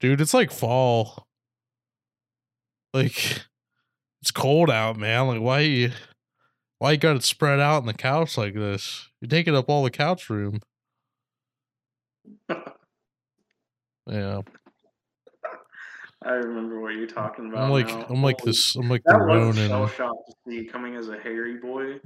dude, 0.00 0.20
it's 0.20 0.34
like 0.34 0.50
fall. 0.50 1.26
Like, 2.92 3.40
it's 4.20 4.30
cold 4.30 4.68
out, 4.68 4.98
man. 4.98 5.28
Like, 5.28 5.40
why 5.40 5.60
you, 5.60 5.92
why 6.78 6.92
you 6.92 6.98
got 6.98 7.16
it 7.16 7.22
spread 7.24 7.58
out 7.58 7.78
on 7.78 7.86
the 7.86 7.94
couch 7.94 8.36
like 8.36 8.52
this? 8.52 9.08
You're 9.22 9.30
taking 9.30 9.56
up 9.56 9.70
all 9.70 9.82
the 9.82 9.90
couch 9.90 10.28
room. 10.28 10.60
Yeah, 14.06 14.40
I 16.24 16.32
remember 16.32 16.80
what 16.80 16.94
you're 16.94 17.06
talking 17.06 17.46
about. 17.46 17.62
I'm 17.62 17.70
like, 17.70 17.86
now. 17.86 18.06
I'm 18.10 18.22
like 18.24 18.38
this. 18.38 18.74
I'm 18.74 18.88
like 18.88 19.02
the 19.04 19.12
That 19.12 19.20
was 19.24 19.56
a 19.56 19.68
shell 19.68 19.78
Ronin. 19.78 19.94
shock 19.94 20.16
to 20.26 20.34
see 20.48 20.64
coming 20.64 20.96
as 20.96 21.08
a 21.08 21.18
hairy 21.18 21.58
boy. 21.58 22.00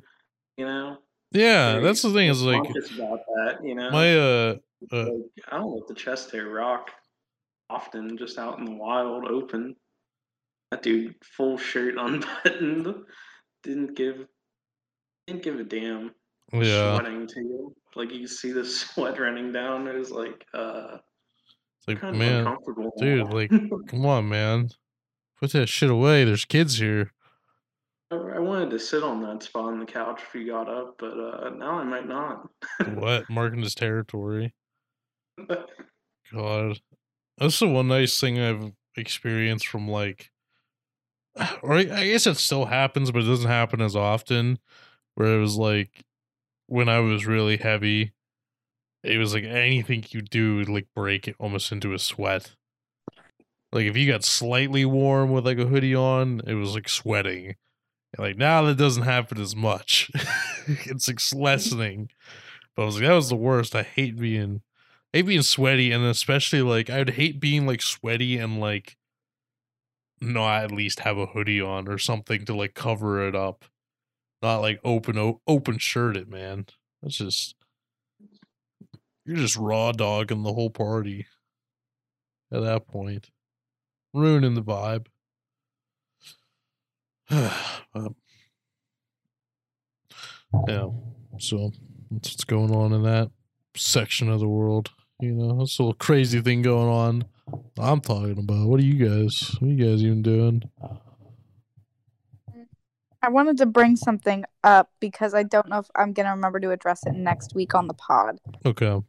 You 0.59 0.67
know, 0.67 0.99
Yeah, 1.33 1.79
that's 1.81 2.03
the 2.03 2.13
thing. 2.13 2.29
Is 2.29 2.43
like 2.43 2.61
about 2.61 3.21
that. 3.37 3.59
You 3.63 3.75
know, 3.75 3.91
my 3.91 4.17
uh, 4.19 4.57
uh 4.93 5.07
I 5.51 5.59
don't 5.59 5.75
let 5.75 5.87
the 5.89 5.95
chest 5.95 6.31
hair 6.31 6.49
rock 6.49 6.91
often, 7.71 8.17
just 8.17 8.39
out 8.39 8.59
in 8.59 8.65
the 8.65 8.73
wild, 8.73 9.25
open. 9.27 9.75
That 10.71 10.83
dude, 10.83 11.15
full 11.23 11.57
shirt 11.59 11.95
unbuttoned, 11.99 12.95
didn't 13.63 13.95
give 13.97 14.27
didn't 15.27 15.43
give 15.43 15.59
a 15.59 15.65
damn. 15.65 16.13
yeah. 16.53 16.99
Sweating 16.99 17.27
too, 17.27 17.75
like 17.95 18.13
you 18.13 18.27
see 18.27 18.53
the 18.53 18.65
sweat 18.65 19.19
running 19.19 19.53
down. 19.53 19.87
It 19.89 19.95
was 19.97 20.11
like, 20.11 20.45
uh, 20.53 20.99
It's 21.79 21.89
like, 21.89 22.01
kind 22.01 22.15
of 22.15 22.19
man, 22.19 22.47
uncomfortable. 22.47 22.93
dude, 22.99 23.33
like, 23.33 23.51
come 23.89 24.05
on, 24.07 24.29
man, 24.29 24.69
put 25.41 25.53
that 25.53 25.69
shit 25.69 25.91
away. 25.91 26.25
There's 26.25 26.45
kids 26.45 26.79
here. 26.79 27.13
I 28.11 28.17
I 28.17 28.39
wanted 28.39 28.71
to 28.71 28.79
sit 28.79 29.03
on 29.03 29.23
that 29.23 29.43
spot 29.43 29.65
on 29.73 29.79
the 29.81 29.87
couch 29.87 30.21
if 30.29 30.35
you 30.35 30.47
got 30.47 30.69
up, 30.69 30.97
but 30.99 31.19
uh, 31.19 31.51
now 31.51 31.79
I 31.79 31.85
might 31.85 32.07
not. 32.07 32.49
What 32.95 33.29
marking 33.31 33.63
his 33.63 33.75
territory? 33.75 34.53
God, 36.33 36.81
that's 37.39 37.59
the 37.59 37.69
one 37.69 37.89
nice 37.89 38.19
thing 38.21 38.41
I've 38.41 38.73
experienced 38.97 39.67
from 39.67 39.89
like, 39.89 40.31
or 41.63 41.75
I 41.75 41.85
guess 41.85 42.27
it 42.27 42.37
still 42.37 42.67
happens, 42.67 43.11
but 43.11 43.23
it 43.23 43.27
doesn't 43.27 43.51
happen 43.51 43.81
as 43.81 43.97
often. 43.97 44.59
Where 45.17 45.37
it 45.37 45.41
was 45.41 45.57
like 45.57 46.03
when 46.67 46.89
I 46.89 46.99
was 46.99 47.27
really 47.27 47.57
heavy, 47.57 48.13
it 49.05 49.19
was 49.19 49.35
like 49.35 49.45
anything 49.45 50.05
you 50.11 50.23
do 50.23 50.57
would 50.57 50.69
like 50.69 50.89
break 50.95 51.29
it 51.29 51.37
almost 51.39 51.71
into 51.71 51.93
a 51.93 51.99
sweat. 51.99 52.57
Like 53.73 53.87
if 53.87 53.97
you 53.97 54.11
got 54.11 54.25
slightly 54.25 54.85
warm 54.85 55.31
with 55.31 55.47
like 55.47 55.59
a 55.59 55.67
hoodie 55.67 55.95
on, 55.95 56.41
it 56.47 56.55
was 56.55 56.75
like 56.75 56.89
sweating. 56.89 57.57
And 58.17 58.27
like 58.27 58.37
now 58.37 58.63
that 58.63 58.77
doesn't 58.77 59.03
happen 59.03 59.41
as 59.41 59.55
much. 59.55 60.11
it's 60.67 61.09
like 61.09 61.19
mm. 61.19 61.41
lessening. 61.41 62.11
But 62.75 62.83
I 62.83 62.87
was 62.87 62.97
like, 62.97 63.07
that 63.07 63.15
was 63.15 63.29
the 63.29 63.37
worst. 63.37 63.77
I 63.77 63.83
hate 63.83 64.17
being 64.17 64.63
hate 65.15 65.27
being 65.27 65.43
sweaty 65.43 65.93
and 65.93 66.05
especially 66.05 66.61
like 66.61 66.91
I 66.91 66.99
would 66.99 67.11
hate 67.11 67.39
being 67.39 67.67
like 67.67 67.83
sweaty 67.83 68.37
and 68.37 68.59
like 68.59 68.97
not 70.21 70.65
at 70.65 70.73
least 70.73 71.01
have 71.01 71.17
a 71.17 71.27
hoodie 71.27 71.61
on 71.61 71.87
or 71.89 71.99
something 71.99 72.45
to 72.47 72.55
like 72.55 72.75
cover 72.75 73.27
it 73.27 73.37
up. 73.37 73.65
Not 74.43 74.59
like 74.59 74.81
open 74.85 75.17
o- 75.17 75.41
open 75.47 75.79
it, 75.95 76.29
man. 76.29 76.67
That's 77.01 77.17
just 77.17 77.55
you're 79.25 79.37
just 79.37 79.57
raw 79.57 79.93
dogging 79.93 80.43
the 80.43 80.53
whole 80.53 80.71
party 80.71 81.27
at 82.53 82.63
that 82.63 82.89
point. 82.89 83.31
Ruining 84.13 84.55
the 84.55 84.63
vibe. 84.63 85.07
Yeah. 90.69 90.91
So 91.41 91.73
that's 92.13 92.31
what's 92.31 92.45
going 92.45 92.73
on 92.73 92.93
in 92.93 93.03
that 93.03 93.31
section 93.77 94.29
of 94.29 94.39
the 94.39 94.49
world. 94.49 94.91
You 95.21 95.33
know, 95.33 95.59
that's 95.59 95.79
a 95.79 95.83
little 95.83 95.95
crazy 95.95 96.41
thing 96.41 96.63
going 96.63 96.89
on. 96.89 97.25
I'm 97.79 98.01
talking 98.01 98.39
about. 98.39 98.69
What 98.69 98.81
are 98.81 98.85
you 98.85 98.95
guys? 98.95 99.57
What 99.59 99.69
are 99.69 99.73
you 99.73 99.85
guys 99.85 100.03
even 100.03 100.23
doing? 100.23 100.63
I 103.23 103.29
wanted 103.29 103.57
to 103.59 103.67
bring 103.67 103.97
something 103.97 104.45
up 104.63 104.91
because 105.01 105.35
I 105.35 105.45
don't 105.45 105.69
know 105.69 105.79
if 105.79 105.87
I'm 105.97 106.13
going 106.13 106.27
to 106.27 106.33
remember 106.33 106.61
to 106.61 106.73
address 106.73 107.07
it 107.07 107.15
next 107.15 107.55
week 107.55 107.75
on 107.75 107.87
the 107.87 107.95
pod. 107.95 108.39
Okay. 108.67 109.01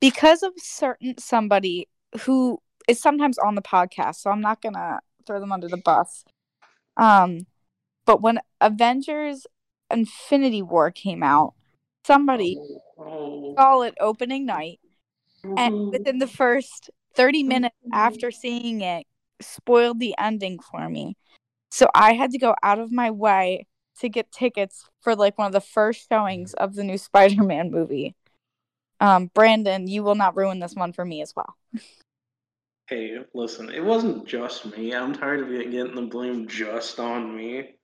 Because 0.00 0.42
of 0.42 0.52
certain 0.58 1.16
somebody 1.18 1.88
who 2.20 2.60
is 2.86 3.00
sometimes 3.00 3.38
on 3.38 3.54
the 3.54 3.62
podcast, 3.62 4.16
so 4.16 4.30
I'm 4.30 4.42
not 4.42 4.60
going 4.60 4.74
to 4.74 5.00
throw 5.26 5.40
them 5.40 5.52
under 5.52 5.68
the 5.68 5.78
bus. 5.78 6.24
Um 6.96 7.46
but 8.06 8.22
when 8.22 8.38
Avengers 8.60 9.46
Infinity 9.90 10.62
War 10.62 10.90
came 10.90 11.22
out, 11.22 11.54
somebody 12.06 12.58
Oh, 12.98 13.54
saw 13.58 13.82
it 13.82 13.94
opening 14.00 14.46
night. 14.46 14.80
And 15.56 15.74
within 15.90 16.18
the 16.18 16.26
first 16.26 16.90
30 17.14 17.42
minutes 17.44 17.76
after 17.92 18.30
seeing 18.30 18.80
it 18.82 19.06
spoiled 19.40 20.00
the 20.00 20.14
ending 20.18 20.58
for 20.58 20.88
me. 20.88 21.16
So 21.70 21.88
i 21.94 22.14
had 22.14 22.30
to 22.30 22.38
go 22.38 22.54
out 22.62 22.78
of 22.78 22.92
my 22.92 23.10
way 23.10 23.66
to 24.00 24.08
get 24.08 24.30
tickets 24.30 24.84
for 25.00 25.16
like 25.16 25.38
one 25.38 25.46
of 25.46 25.52
the 25.52 25.60
first 25.60 26.08
showings 26.08 26.54
of 26.54 26.74
the 26.74 26.84
new 26.84 26.98
spider-man 27.08 27.70
movie. 27.70 28.14
Um 29.00 29.30
brandon 29.34 29.86
you 29.88 30.02
will 30.02 30.14
not 30.14 30.36
ruin 30.36 30.58
this 30.60 30.74
one 30.74 30.92
for 30.92 31.04
me 31.04 31.22
as 31.22 31.34
well. 31.36 31.56
Hey, 32.88 33.18
listen, 33.34 33.70
it 33.70 33.84
wasn't 33.84 34.26
just 34.26 34.64
me. 34.76 34.94
I'm 34.94 35.12
tired 35.12 35.40
of 35.40 35.70
getting 35.70 35.96
the 35.96 36.02
blame 36.02 36.46
just 36.46 37.00
on 37.00 37.36
me. 37.36 37.74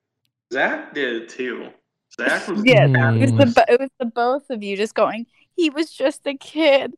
Zach 0.53 0.93
did 0.93 1.27
too. 1.27 1.71
Zach 2.15 2.47
was 2.47 2.63
yeah 2.63 2.87
Hmm. 2.87 3.21
it 3.21 3.21
was 3.21 3.31
the 3.31 3.65
it 3.69 3.79
was 3.79 3.89
the 3.99 4.05
both 4.05 4.49
of 4.49 4.63
you 4.63 4.77
just 4.77 4.95
going 4.95 5.25
he 5.55 5.69
was 5.69 5.91
just 5.91 6.25
a 6.25 6.33
kid. 6.33 6.95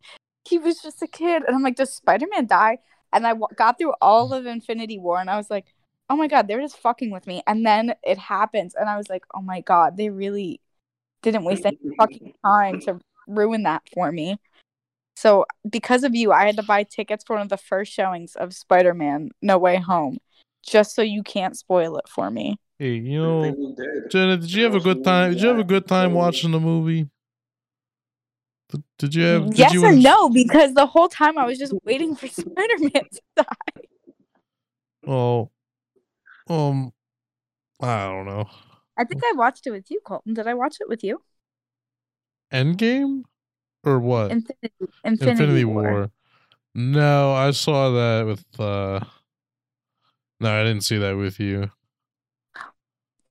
He 0.48 0.58
was 0.58 0.82
just 0.82 1.02
a 1.02 1.08
kid. 1.08 1.44
And 1.46 1.56
i'm 1.56 1.64
like 1.64 1.76
does 1.76 1.94
spider-man 1.94 2.48
die? 2.48 2.80
And 3.14 3.26
I 3.26 3.30
w- 3.30 3.48
got 3.56 3.78
through 3.78 3.94
all 4.02 4.34
of 4.34 4.46
infinity 4.46 4.98
war 5.00 5.20
and 5.20 5.30
i 5.30 5.38
was 5.38 5.50
like 5.50 5.66
oh 6.10 6.16
my 6.18 6.28
god 6.28 6.48
they're 6.48 6.62
just 6.62 6.78
fucking 6.78 7.12
with 7.12 7.26
me. 7.28 7.42
And 7.48 7.66
then 7.66 7.96
it 8.04 8.18
happens 8.18 8.76
and 8.76 8.90
i 8.90 8.98
was 8.98 9.10
like 9.10 9.24
oh 9.34 9.42
my 9.42 9.62
god 9.62 9.98
they 9.98 10.10
really 10.10 10.60
didn't 11.22 11.44
waste 11.44 11.66
any 11.66 11.80
fucking 11.98 12.34
time 12.46 12.80
to 12.82 13.00
ruin 13.28 13.64
that 13.64 13.82
for 13.94 14.12
me. 14.12 14.38
So 15.16 15.46
because 15.70 16.04
of 16.04 16.14
you 16.14 16.32
i 16.32 16.46
had 16.46 16.58
to 16.58 16.64
buy 16.64 16.84
tickets 16.84 17.24
for 17.26 17.36
one 17.36 17.42
of 17.44 17.50
the 17.50 17.58
first 17.58 17.92
showings 17.92 18.36
of 18.36 18.54
spider-man 18.54 19.30
no 19.42 19.58
way 19.58 19.78
home 19.78 20.18
just 20.66 20.96
so 20.96 21.02
you 21.02 21.24
can't 21.24 21.58
spoil 21.58 21.98
it 21.98 22.08
for 22.10 22.30
me 22.32 22.58
Hey, 22.78 22.96
you 22.96 23.22
know, 23.22 23.56
did. 23.78 24.12
Jenna, 24.12 24.36
did 24.36 24.52
you 24.52 24.66
have 24.66 24.76
a 24.76 24.82
good 24.82 25.02
time? 25.02 25.32
Did 25.32 25.42
you 25.42 25.48
have 25.48 25.60
a 25.60 25.64
good 25.64 25.88
time 25.88 26.12
watching 26.12 26.52
the 26.52 26.60
movie? 26.60 27.10
Did 29.00 29.16
you 29.16 29.24
have? 29.24 29.46
Did 29.52 29.58
yes 29.58 29.74
you 29.74 29.86
and 29.86 29.96
watch- 29.96 30.04
no, 30.04 30.30
because 30.30 30.74
the 30.74 30.86
whole 30.86 31.08
time 31.08 31.38
I 31.38 31.46
was 31.46 31.58
just 31.58 31.74
waiting 31.86 32.18
for 32.18 32.28
Spider 32.42 32.78
Man 32.80 32.92
to 32.92 33.22
die. 33.38 33.82
Oh, 35.08 35.52
um, 36.50 36.92
I 37.80 38.08
don't 38.08 38.26
know. 38.26 38.50
I 38.98 39.06
think 39.06 39.22
I 39.24 39.32
watched 39.38 39.66
it 39.68 39.72
with 39.72 39.90
you, 39.90 40.02
Colton. 40.06 40.34
Did 40.34 40.48
I 40.48 40.54
watch 40.54 40.76
it 40.82 40.90
with 40.90 41.02
you? 41.02 41.22
Endgame 42.52 43.24
or 43.86 44.00
what? 44.00 44.32
Infinity 44.32 44.74
Infinity, 45.06 45.32
Infinity 45.32 45.66
War. 45.66 45.82
War. 45.84 46.12
No, 46.74 47.34
I 47.34 47.52
saw 47.52 47.92
that 47.92 48.26
with. 48.26 48.60
uh 48.60 49.00
No, 50.40 50.54
I 50.60 50.64
didn't 50.64 50.84
see 50.84 50.98
that 50.98 51.16
with 51.18 51.40
you. 51.40 51.72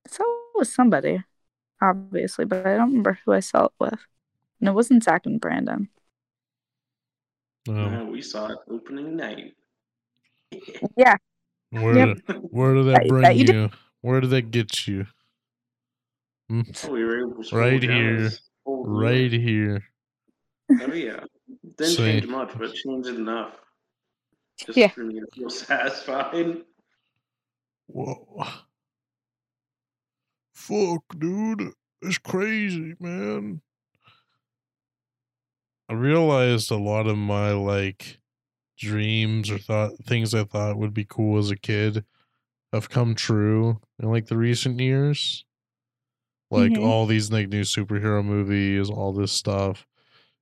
So 0.08 0.22
it 0.24 0.58
was 0.58 0.72
somebody, 0.72 1.22
obviously, 1.82 2.44
but 2.44 2.66
I 2.66 2.76
don't 2.76 2.88
remember 2.88 3.18
who 3.24 3.32
I 3.32 3.40
saw 3.40 3.66
it 3.66 3.72
with. 3.78 3.98
And 4.60 4.68
it 4.68 4.72
wasn't 4.72 5.02
Zach 5.04 5.26
and 5.26 5.40
Brandon. 5.40 5.88
Um, 7.68 7.76
Uh, 7.76 8.04
we 8.04 8.20
saw 8.22 8.48
it 8.48 8.58
opening 8.70 9.16
night. 9.16 9.54
Yeah. 10.96 11.16
where 11.70 11.96
Yep. 11.96 12.18
where 12.50 12.74
did 12.74 12.86
that 12.86 12.92
That- 13.02 13.08
bring 13.08 13.22
that 13.22 13.36
you 13.36 13.46
you? 13.52 13.70
Where 14.02 14.20
did 14.20 14.30
that 14.30 14.50
get 14.50 14.86
you? 14.86 15.06
Hmm? 16.48 16.60
we 16.90 17.02
were 17.04 17.20
able 17.26 17.42
to 17.42 17.56
Right 17.56 17.82
here. 17.82 18.20
this 18.20 18.40
whole 18.64 18.84
deal. 18.84 18.92
Right 18.92 19.32
here. 19.32 19.82
Oh 20.80 20.92
yeah. 20.92 21.24
Didn't 21.76 21.94
Same. 21.94 22.20
change 22.20 22.26
much, 22.30 22.56
but 22.56 22.72
changed 22.74 23.08
enough. 23.08 23.56
Just 24.58 24.76
Yeah. 24.78 24.88
for 24.88 25.04
me 25.04 25.18
to 25.20 25.26
feel 25.34 25.50
satisfied. 25.68 26.62
Whoa. 27.94 28.64
Fuck, 30.54 31.04
dude. 31.18 31.74
It's 32.00 32.16
crazy, 32.18 32.94
man. 32.98 33.61
I 35.88 35.94
realized 35.94 36.70
a 36.70 36.76
lot 36.76 37.07
of 37.07 37.16
my 37.16 37.52
like 37.52 38.20
dreams 38.78 39.50
or 39.50 39.59
thought 39.59 39.92
things 40.04 40.35
I 40.35 40.44
thought 40.44 40.78
would 40.78 40.94
be 40.94 41.04
cool 41.07 41.38
as 41.38 41.50
a 41.50 41.57
kid 41.57 42.04
have 42.72 42.90
come 42.90 43.14
true 43.14 43.80
in 44.00 44.11
like 44.11 44.26
the 44.26 44.38
recent 44.38 44.80
years. 44.80 45.44
Like 46.50 46.76
Mhm. 46.76 46.83
all 46.83 47.07
these 47.07 47.30
like 47.33 47.48
new 47.48 47.62
superhero 47.62 48.24
movies, 48.24 48.88
all 48.90 49.12
this 49.12 49.33
stuff. 49.33 49.87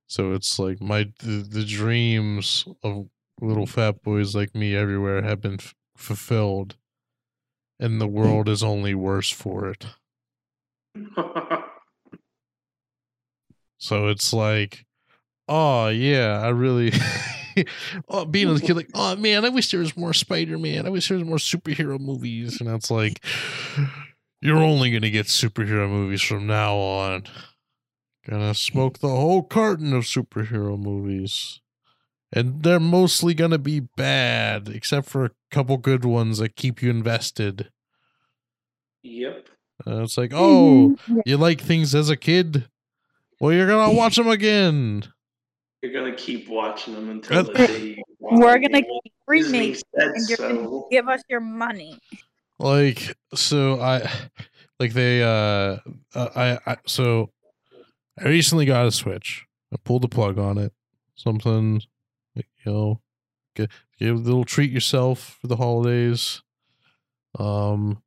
So 0.07 0.33
it's 0.33 0.59
like 0.59 0.81
my 0.81 1.11
the, 1.19 1.47
the 1.49 1.65
dreams 1.65 2.67
of 2.83 3.09
little 3.41 3.67
fat 3.67 4.01
boys 4.03 4.35
like 4.35 4.55
me 4.55 4.75
everywhere 4.75 5.23
have 5.23 5.41
been 5.41 5.55
f- 5.59 5.75
fulfilled 5.97 6.77
and 7.83 8.01
the 8.01 8.07
world 8.07 8.49
is 8.49 8.63
only 8.63 8.95
worse 8.95 9.29
for 9.29 9.69
it. 9.69 9.85
So 13.83 14.07
it's 14.07 14.31
like, 14.31 14.85
oh 15.49 15.89
yeah, 15.89 16.39
I 16.41 16.51
really 16.51 16.93
oh, 18.07 18.23
being 18.23 18.49
a 18.49 18.57
kid 18.57 18.77
like, 18.77 18.89
oh 18.93 19.17
man, 19.17 19.43
I 19.43 19.49
wish 19.49 19.71
there 19.71 19.81
was 19.81 19.97
more 19.97 20.13
Spider 20.13 20.57
Man. 20.57 20.85
I 20.85 20.89
wish 20.89 21.09
there 21.09 21.17
was 21.17 21.27
more 21.27 21.35
superhero 21.35 21.99
movies. 21.99 22.61
And 22.61 22.69
it's 22.69 22.89
like, 22.89 23.21
you're 24.39 24.63
only 24.63 24.89
gonna 24.89 25.09
get 25.09 25.25
superhero 25.25 25.89
movies 25.89 26.21
from 26.21 26.47
now 26.47 26.77
on. 26.77 27.23
Gonna 28.25 28.53
smoke 28.53 28.99
the 28.99 29.09
whole 29.09 29.43
carton 29.43 29.91
of 29.91 30.05
superhero 30.05 30.79
movies. 30.79 31.59
And 32.35 32.63
they're 32.63 32.79
mostly 32.79 33.33
gonna 33.35 33.59
be 33.59 33.79
bad, 33.79 34.67
except 34.69 35.07
for 35.07 35.25
a 35.25 35.31
couple 35.51 35.77
good 35.77 36.03
ones 36.03 36.39
that 36.39 36.55
keep 36.55 36.81
you 36.81 36.89
invested. 36.89 37.69
yep. 39.03 39.49
Uh, 39.85 40.01
it's 40.03 40.17
like, 40.17 40.31
oh, 40.33 40.95
Mhm. 41.07 41.21
you 41.25 41.35
like 41.37 41.59
things 41.61 41.93
as 41.93 42.09
a 42.09 42.15
kid? 42.15 42.69
Well, 43.39 43.51
you're 43.53 43.67
gonna 43.67 43.93
watch 43.93 44.15
them 44.15 44.27
again. 44.29 45.03
You're 45.81 45.91
gonna 45.91 46.15
keep 46.15 46.47
watching 46.47 46.93
them 46.93 47.09
until 47.09 47.43
the 47.43 47.53
day 47.53 47.79
you 47.97 48.03
We're 48.19 48.57
gonna 48.59 48.81
them. 48.81 48.83
keep 49.03 49.13
Disney 49.29 49.59
remaking, 49.59 49.81
and 49.95 50.29
you're 50.29 50.37
gonna 50.37 50.81
give 50.89 51.09
us 51.09 51.21
your 51.29 51.41
money. 51.41 51.99
like 52.59 53.17
so 53.33 53.81
i 53.81 54.07
like 54.79 54.93
they 54.93 55.21
uh 55.23 55.77
uh, 56.13 56.29
i 56.35 56.59
i 56.71 56.77
so 56.85 57.31
i 58.23 58.27
recently 58.27 58.63
got 58.65 58.85
a 58.85 58.91
switch 58.91 59.43
i 59.73 59.77
pulled 59.83 60.03
the 60.03 60.07
plug 60.07 60.37
on 60.37 60.59
it 60.59 60.71
something 61.15 61.81
you 62.35 62.43
know 62.65 63.01
get, 63.55 63.69
a 64.01 64.11
little 64.11 64.43
treat 64.43 64.71
yourself 64.71 65.37
for 65.39 65.47
the 65.47 65.55
holidays. 65.55 66.41
Um 67.39 68.01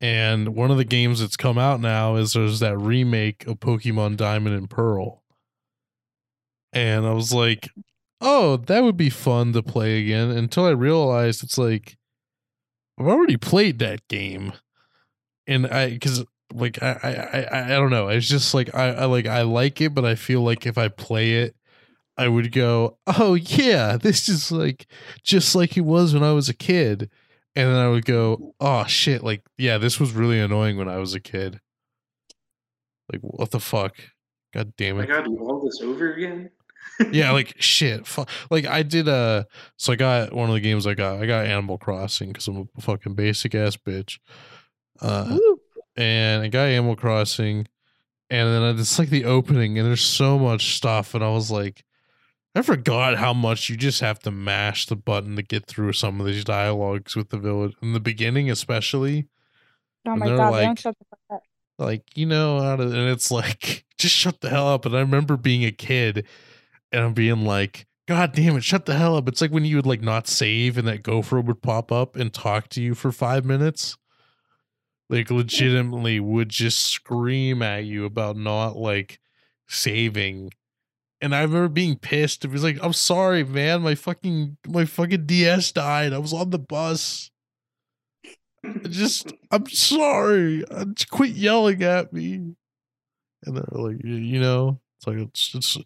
and 0.00 0.54
one 0.54 0.70
of 0.70 0.76
the 0.76 0.84
games 0.84 1.20
that's 1.20 1.36
come 1.36 1.56
out 1.56 1.80
now 1.80 2.16
is 2.16 2.32
there's 2.34 2.60
that 2.60 2.76
remake 2.76 3.46
of 3.46 3.60
pokemon 3.60 4.16
diamond 4.16 4.54
and 4.54 4.68
pearl. 4.68 5.22
And 6.72 7.06
i 7.06 7.12
was 7.12 7.32
like 7.32 7.70
oh 8.20 8.56
that 8.56 8.82
would 8.82 8.96
be 8.96 9.10
fun 9.10 9.52
to 9.52 9.62
play 9.62 10.00
again 10.00 10.30
until 10.30 10.64
i 10.64 10.70
realized 10.70 11.42
it's 11.42 11.58
like 11.58 11.96
I've 12.98 13.06
already 13.06 13.36
played 13.36 13.78
that 13.80 14.06
game, 14.08 14.52
and 15.46 15.66
I 15.66 15.90
because 15.90 16.24
like 16.52 16.82
I, 16.82 16.92
I 17.02 17.58
I 17.58 17.64
I 17.64 17.68
don't 17.68 17.90
know. 17.90 18.08
It's 18.08 18.28
just 18.28 18.54
like 18.54 18.74
I, 18.74 18.90
I 18.90 19.04
like 19.06 19.26
I 19.26 19.42
like 19.42 19.80
it, 19.80 19.94
but 19.94 20.04
I 20.04 20.14
feel 20.14 20.42
like 20.42 20.66
if 20.66 20.78
I 20.78 20.88
play 20.88 21.42
it, 21.42 21.56
I 22.16 22.28
would 22.28 22.52
go, 22.52 22.98
oh 23.06 23.34
yeah, 23.34 23.96
this 23.96 24.28
is 24.28 24.52
like 24.52 24.86
just 25.22 25.54
like 25.54 25.76
it 25.76 25.82
was 25.82 26.14
when 26.14 26.22
I 26.22 26.32
was 26.32 26.48
a 26.48 26.54
kid, 26.54 27.10
and 27.56 27.68
then 27.68 27.76
I 27.76 27.88
would 27.88 28.04
go, 28.04 28.54
oh 28.60 28.84
shit, 28.86 29.22
like 29.22 29.42
yeah, 29.58 29.78
this 29.78 29.98
was 29.98 30.12
really 30.12 30.40
annoying 30.40 30.76
when 30.76 30.88
I 30.88 30.98
was 30.98 31.14
a 31.14 31.20
kid. 31.20 31.60
Like 33.12 33.20
what 33.22 33.50
the 33.50 33.60
fuck? 33.60 33.96
God 34.52 34.72
damn 34.76 34.98
it. 35.00 35.04
I 35.04 35.06
gotta 35.06 35.24
do 35.24 35.38
all 35.38 35.60
this 35.64 35.80
over 35.82 36.12
again. 36.12 36.50
yeah 37.10 37.30
like 37.32 37.54
shit 37.60 38.06
fu- 38.06 38.26
like 38.50 38.66
i 38.66 38.82
did 38.82 39.08
uh 39.08 39.42
so 39.76 39.92
i 39.92 39.96
got 39.96 40.32
one 40.32 40.48
of 40.48 40.54
the 40.54 40.60
games 40.60 40.86
i 40.86 40.94
got 40.94 41.20
i 41.20 41.26
got 41.26 41.46
animal 41.46 41.76
crossing 41.78 42.28
because 42.28 42.46
i'm 42.46 42.68
a 42.76 42.80
fucking 42.80 43.14
basic 43.14 43.54
ass 43.54 43.76
bitch 43.76 44.18
uh 45.00 45.26
Woo. 45.30 45.58
and 45.96 46.42
i 46.42 46.48
got 46.48 46.68
animal 46.68 46.94
crossing 46.94 47.66
and 48.30 48.48
then 48.48 48.78
it's 48.78 48.98
like 48.98 49.08
the 49.08 49.24
opening 49.24 49.76
and 49.78 49.88
there's 49.88 50.04
so 50.04 50.38
much 50.38 50.76
stuff 50.76 51.14
and 51.14 51.24
i 51.24 51.28
was 51.30 51.50
like 51.50 51.82
i 52.54 52.62
forgot 52.62 53.16
how 53.16 53.32
much 53.32 53.68
you 53.68 53.76
just 53.76 54.00
have 54.00 54.18
to 54.20 54.30
mash 54.30 54.86
the 54.86 54.96
button 54.96 55.36
to 55.36 55.42
get 55.42 55.66
through 55.66 55.92
some 55.92 56.20
of 56.20 56.26
these 56.26 56.44
dialogues 56.44 57.16
with 57.16 57.30
the 57.30 57.38
village 57.38 57.74
in 57.82 57.92
the 57.92 58.00
beginning 58.00 58.50
especially. 58.50 59.26
Oh 60.06 60.16
my 60.16 60.26
god, 60.26 60.50
like- 60.50 60.64
don't 60.66 60.78
shut 60.78 60.96
the 60.98 61.04
fuck 61.10 61.38
up. 61.38 61.42
like 61.78 62.02
you 62.14 62.26
know 62.26 62.60
how 62.60 62.76
to 62.76 62.82
and 62.84 63.08
it's 63.10 63.30
like 63.30 63.84
just 63.98 64.14
shut 64.14 64.40
the 64.40 64.50
hell 64.50 64.68
up. 64.68 64.84
And 64.86 64.96
i 64.96 65.00
remember 65.00 65.36
being 65.36 65.64
a 65.64 65.70
kid 65.72 66.26
and 66.92 67.02
i'm 67.02 67.14
being 67.14 67.44
like 67.44 67.86
god 68.06 68.32
damn 68.32 68.56
it 68.56 68.62
shut 68.64 68.84
the 68.86 68.94
hell 68.94 69.16
up. 69.16 69.28
It's 69.28 69.40
like 69.40 69.50
when 69.50 69.64
you 69.64 69.76
would 69.76 69.86
like 69.86 70.02
not 70.02 70.28
save 70.28 70.76
and 70.76 70.86
that 70.86 71.02
gopher 71.02 71.40
would 71.40 71.62
pop 71.62 71.90
up 71.90 72.16
and 72.16 72.32
talk 72.32 72.68
to 72.70 72.82
you 72.82 72.94
for 72.94 73.10
five 73.12 73.44
minutes. 73.44 73.96
Like 75.10 75.30
legitimately 75.30 76.20
would 76.20 76.48
just 76.48 76.80
scream 76.80 77.62
at 77.62 77.84
you 77.84 78.04
about 78.04 78.36
not 78.36 78.76
like 78.76 79.20
saving 79.68 80.50
and 81.24 81.34
i 81.34 81.42
remember 81.42 81.68
being 81.68 81.96
pissed 81.96 82.44
it 82.44 82.50
was 82.50 82.62
like 82.62 82.78
i'm 82.82 82.92
sorry 82.92 83.42
man 83.42 83.82
my 83.82 83.94
fucking 83.94 84.56
my 84.68 84.84
fucking 84.84 85.26
ds 85.26 85.72
died 85.72 86.12
i 86.12 86.18
was 86.18 86.32
on 86.32 86.50
the 86.50 86.58
bus 86.58 87.30
I 88.64 88.88
just 88.88 89.32
I'm 89.50 89.66
sorry. 89.68 90.64
Uh, 90.70 90.86
Just 90.86 91.10
quit 91.10 91.30
yelling 91.30 91.82
at 91.82 92.12
me. 92.12 92.54
And 93.44 93.56
they're 93.56 93.64
like, 93.72 93.96
you 94.02 94.40
know, 94.40 94.80
it's 94.98 95.06
like 95.06 95.18
it's, 95.18 95.54
it's 95.54 95.78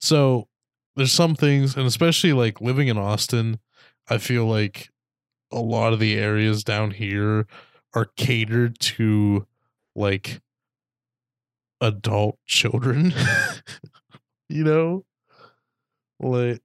so 0.00 0.48
there's 0.96 1.12
some 1.12 1.34
things, 1.34 1.76
and 1.76 1.86
especially 1.86 2.32
like 2.32 2.60
living 2.60 2.88
in 2.88 2.96
Austin, 2.96 3.58
I 4.08 4.18
feel 4.18 4.46
like 4.46 4.88
a 5.52 5.60
lot 5.60 5.92
of 5.92 5.98
the 5.98 6.16
areas 6.18 6.64
down 6.64 6.92
here 6.92 7.46
are 7.94 8.06
catered 8.16 8.78
to 8.80 9.46
like 9.94 10.40
adult 11.80 12.38
children. 12.46 13.12
you 14.48 14.64
know? 14.64 15.04
Like 16.20 16.62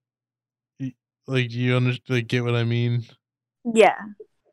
like 1.28 1.52
you 1.52 1.76
understand, 1.76 2.04
like 2.10 2.28
get 2.28 2.44
what 2.44 2.56
I 2.56 2.64
mean? 2.64 3.06
Yeah. 3.74 3.96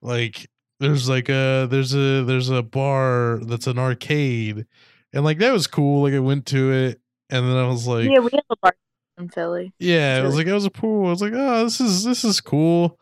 like 0.03 0.49
there's 0.79 1.09
like 1.09 1.29
a 1.29 1.67
there's 1.71 1.95
a 1.95 2.25
there's 2.25 2.49
a 2.49 2.63
bar 2.63 3.41
that's 3.43 3.67
an 3.67 3.79
arcade 3.79 4.67
and 5.13 5.25
like 5.25 5.39
that 5.39 5.53
was 5.53 5.67
cool 5.67 6.03
like 6.05 6.15
i 6.15 6.19
went 6.19 6.47
to 6.47 6.73
it 6.73 7.01
and 7.29 7.47
then 7.47 7.57
i 7.57 7.67
was 7.67 7.87
like 7.87 8.09
yeah, 8.09 8.19
we 8.21 8.31
have 8.33 8.45
a 8.51 8.57
bar 8.63 8.75
in 9.19 9.29
Philly. 9.29 9.73
yeah 9.79 10.19
it 10.21 10.25
was 10.25 10.37
like 10.37 10.47
it 10.47 10.53
was 10.55 10.65
a 10.65 10.71
pool 10.71 11.07
i 11.09 11.11
was 11.11 11.21
like 11.21 11.33
oh 11.35 11.65
this 11.65 11.81
is 11.81 12.05
this 12.05 12.25
is 12.25 12.41
cool 12.41 12.99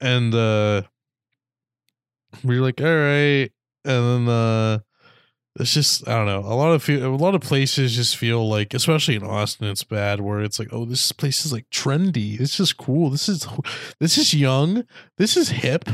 and 0.00 0.34
uh 0.34 0.82
we 2.44 2.58
were 2.60 2.64
like 2.64 2.80
all 2.80 2.86
right 2.86 3.50
and 3.84 4.26
then 4.26 4.28
uh 4.28 4.78
it's 5.60 5.74
just 5.74 6.06
i 6.08 6.12
don't 6.16 6.26
know 6.26 6.38
a 6.40 6.54
lot 6.54 6.72
of 6.72 6.88
a 6.88 7.08
lot 7.08 7.34
of 7.34 7.40
places 7.40 7.94
just 7.94 8.16
feel 8.16 8.48
like 8.48 8.72
especially 8.74 9.14
in 9.16 9.22
austin 9.22 9.66
it's 9.66 9.84
bad 9.84 10.20
where 10.20 10.40
it's 10.40 10.58
like 10.58 10.68
oh 10.72 10.84
this 10.84 11.12
place 11.12 11.44
is 11.44 11.52
like 11.52 11.68
trendy 11.70 12.38
this 12.38 12.58
is 12.58 12.72
cool 12.72 13.10
this 13.10 13.28
is 13.28 13.46
this 14.00 14.16
is 14.16 14.32
young 14.32 14.84
this 15.18 15.36
is 15.36 15.50
hip 15.50 15.88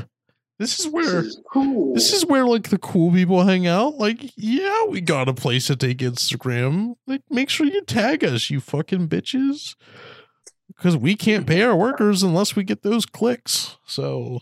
This 0.59 0.79
is 0.79 0.87
This 0.87 0.93
where 0.93 1.25
is 1.25 1.41
cool. 1.53 1.95
this 1.95 2.13
is 2.13 2.27
where 2.27 2.45
like 2.45 2.69
the 2.71 2.79
cool 2.79 3.13
people 3.13 3.45
hang 3.45 3.69
out. 3.69 3.95
Like, 3.95 4.33
yeah, 4.37 4.87
we 4.91 5.01
got 5.01 5.29
a 5.29 5.33
place 5.35 5.69
to 5.69 5.77
take 5.77 5.99
Instagram. 5.99 6.97
Like, 7.07 7.23
make 7.31 7.49
sure 7.49 7.65
you 7.67 7.81
tag 7.85 8.25
us, 8.25 8.51
you 8.51 8.59
fucking 8.61 9.07
bitches. 9.09 9.77
Because 10.67 10.97
we 10.97 11.15
can't 11.15 11.47
pay 11.47 11.63
our 11.63 11.77
workers 11.77 12.25
unless 12.25 12.57
we 12.57 12.65
get 12.65 12.83
those 12.83 13.07
clicks. 13.07 13.77
So 13.87 14.41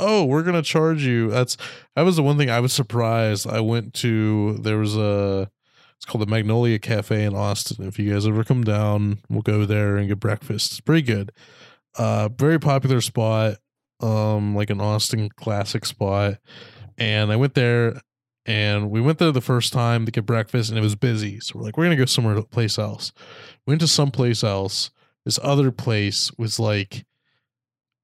Oh, 0.00 0.24
we're 0.24 0.42
gonna 0.42 0.62
charge 0.62 1.04
you. 1.04 1.30
That's 1.30 1.58
that 1.94 2.02
was 2.02 2.16
the 2.16 2.22
one 2.22 2.38
thing 2.38 2.48
I 2.48 2.60
was 2.60 2.72
surprised. 2.72 3.46
I 3.46 3.60
went 3.60 3.92
to 3.94 4.54
there 4.54 4.78
was 4.78 4.96
a 4.96 5.50
it's 5.96 6.06
called 6.06 6.22
the 6.22 6.30
Magnolia 6.30 6.78
Cafe 6.78 7.22
in 7.22 7.36
Austin. 7.36 7.86
If 7.86 7.98
you 7.98 8.10
guys 8.10 8.26
ever 8.26 8.42
come 8.42 8.64
down, 8.64 9.18
we'll 9.28 9.42
go 9.42 9.66
there 9.66 9.98
and 9.98 10.08
get 10.08 10.18
breakfast. 10.18 10.72
It's 10.72 10.80
pretty 10.80 11.02
good. 11.02 11.32
Uh 11.96 12.30
very 12.30 12.58
popular 12.58 13.02
spot. 13.02 13.58
Um, 14.00 14.56
like 14.56 14.70
an 14.70 14.80
Austin 14.80 15.28
classic 15.28 15.84
spot. 15.84 16.38
And 16.96 17.30
I 17.30 17.36
went 17.36 17.52
there 17.52 18.00
and 18.46 18.90
we 18.90 19.02
went 19.02 19.18
there 19.18 19.30
the 19.30 19.42
first 19.42 19.74
time 19.74 20.06
to 20.06 20.10
get 20.10 20.24
breakfast 20.24 20.70
and 20.70 20.78
it 20.78 20.82
was 20.82 20.96
busy. 20.96 21.38
So 21.40 21.58
we're 21.58 21.64
like, 21.64 21.76
we're 21.76 21.84
gonna 21.84 21.96
go 21.96 22.06
somewhere 22.06 22.40
place 22.42 22.78
else. 22.78 23.12
Went 23.66 23.80
to 23.82 23.86
someplace 23.86 24.42
else. 24.42 24.90
This 25.26 25.38
other 25.42 25.70
place 25.70 26.32
was 26.38 26.58
like 26.58 27.04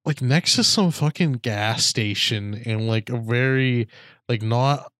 like 0.07 0.22
next 0.22 0.57
to 0.57 0.64
some 0.64 0.90
fucking 0.92 1.34
gas 1.34 1.84
station 1.84 2.62
and 2.64 2.86
like 2.86 3.11
a 3.11 3.18
very 3.18 3.88
like 4.28 4.40
not 4.42 4.92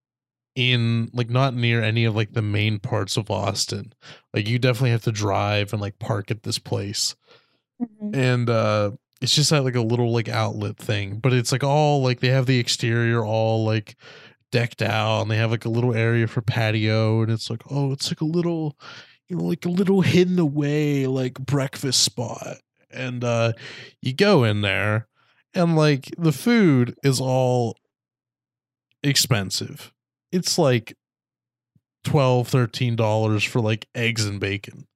in 0.57 1.11
like 1.13 1.31
not 1.31 1.55
near 1.55 1.83
any 1.83 2.05
of 2.05 2.17
like 2.17 2.33
the 2.33 2.43
main 2.43 2.79
parts 2.81 3.17
of 3.17 3.31
Austin. 3.31 3.93
Like 4.35 4.49
you 4.49 4.59
definitely 4.59 4.91
have 4.91 5.05
to 5.05 5.13
drive 5.13 5.73
and 5.73 5.81
like 5.81 5.99
park 5.99 6.31
at 6.31 6.43
this 6.43 6.59
place. 6.59 7.15
Mhm. 7.81 8.17
And 8.17 8.51
uh 8.51 8.91
it's 9.23 9.35
just 9.35 9.53
at 9.53 9.65
like 9.65 9.77
a 9.77 9.81
little 9.81 10.13
like 10.13 10.29
outlet 10.29 10.77
thing, 10.77 11.19
but 11.21 11.33
it's 11.33 11.53
like 11.53 11.65
all 11.65 12.03
like 12.03 12.21
they 12.21 12.29
have 12.29 12.47
the 12.47 12.59
exterior 12.59 13.25
all 13.25 13.65
like 13.65 13.97
decked 14.53 14.83
out 14.83 15.23
and 15.23 15.31
they 15.31 15.37
have 15.37 15.51
like 15.51 15.65
a 15.65 15.71
little 15.71 15.95
area 15.95 16.27
for 16.27 16.41
patio 16.43 17.23
and 17.23 17.31
it's 17.33 17.51
like 17.51 17.63
oh 17.71 17.93
it's 17.93 18.11
like 18.11 18.21
a 18.21 18.25
little 18.25 18.77
you 19.29 19.37
know 19.37 19.45
like 19.45 19.65
a 19.67 19.69
little 19.71 20.03
hidden 20.03 20.39
away 20.39 21.07
like 21.07 21.35
breakfast 21.35 22.03
spot 22.03 22.59
and 22.91 23.25
uh 23.25 23.53
you 24.01 24.13
go 24.13 24.45
in 24.45 24.61
there 24.61 25.09
and 25.55 25.77
like 25.77 26.11
the 26.19 26.33
food 26.33 26.95
is 27.03 27.21
all 27.21 27.77
expensive. 29.03 29.93
It's 30.31 30.59
like 30.59 30.97
12 32.05 32.47
13 32.49 32.97
dollars 32.97 33.43
for 33.45 33.61
like 33.61 33.89
eggs 33.95 34.25
and 34.25 34.39
bacon. 34.39 34.87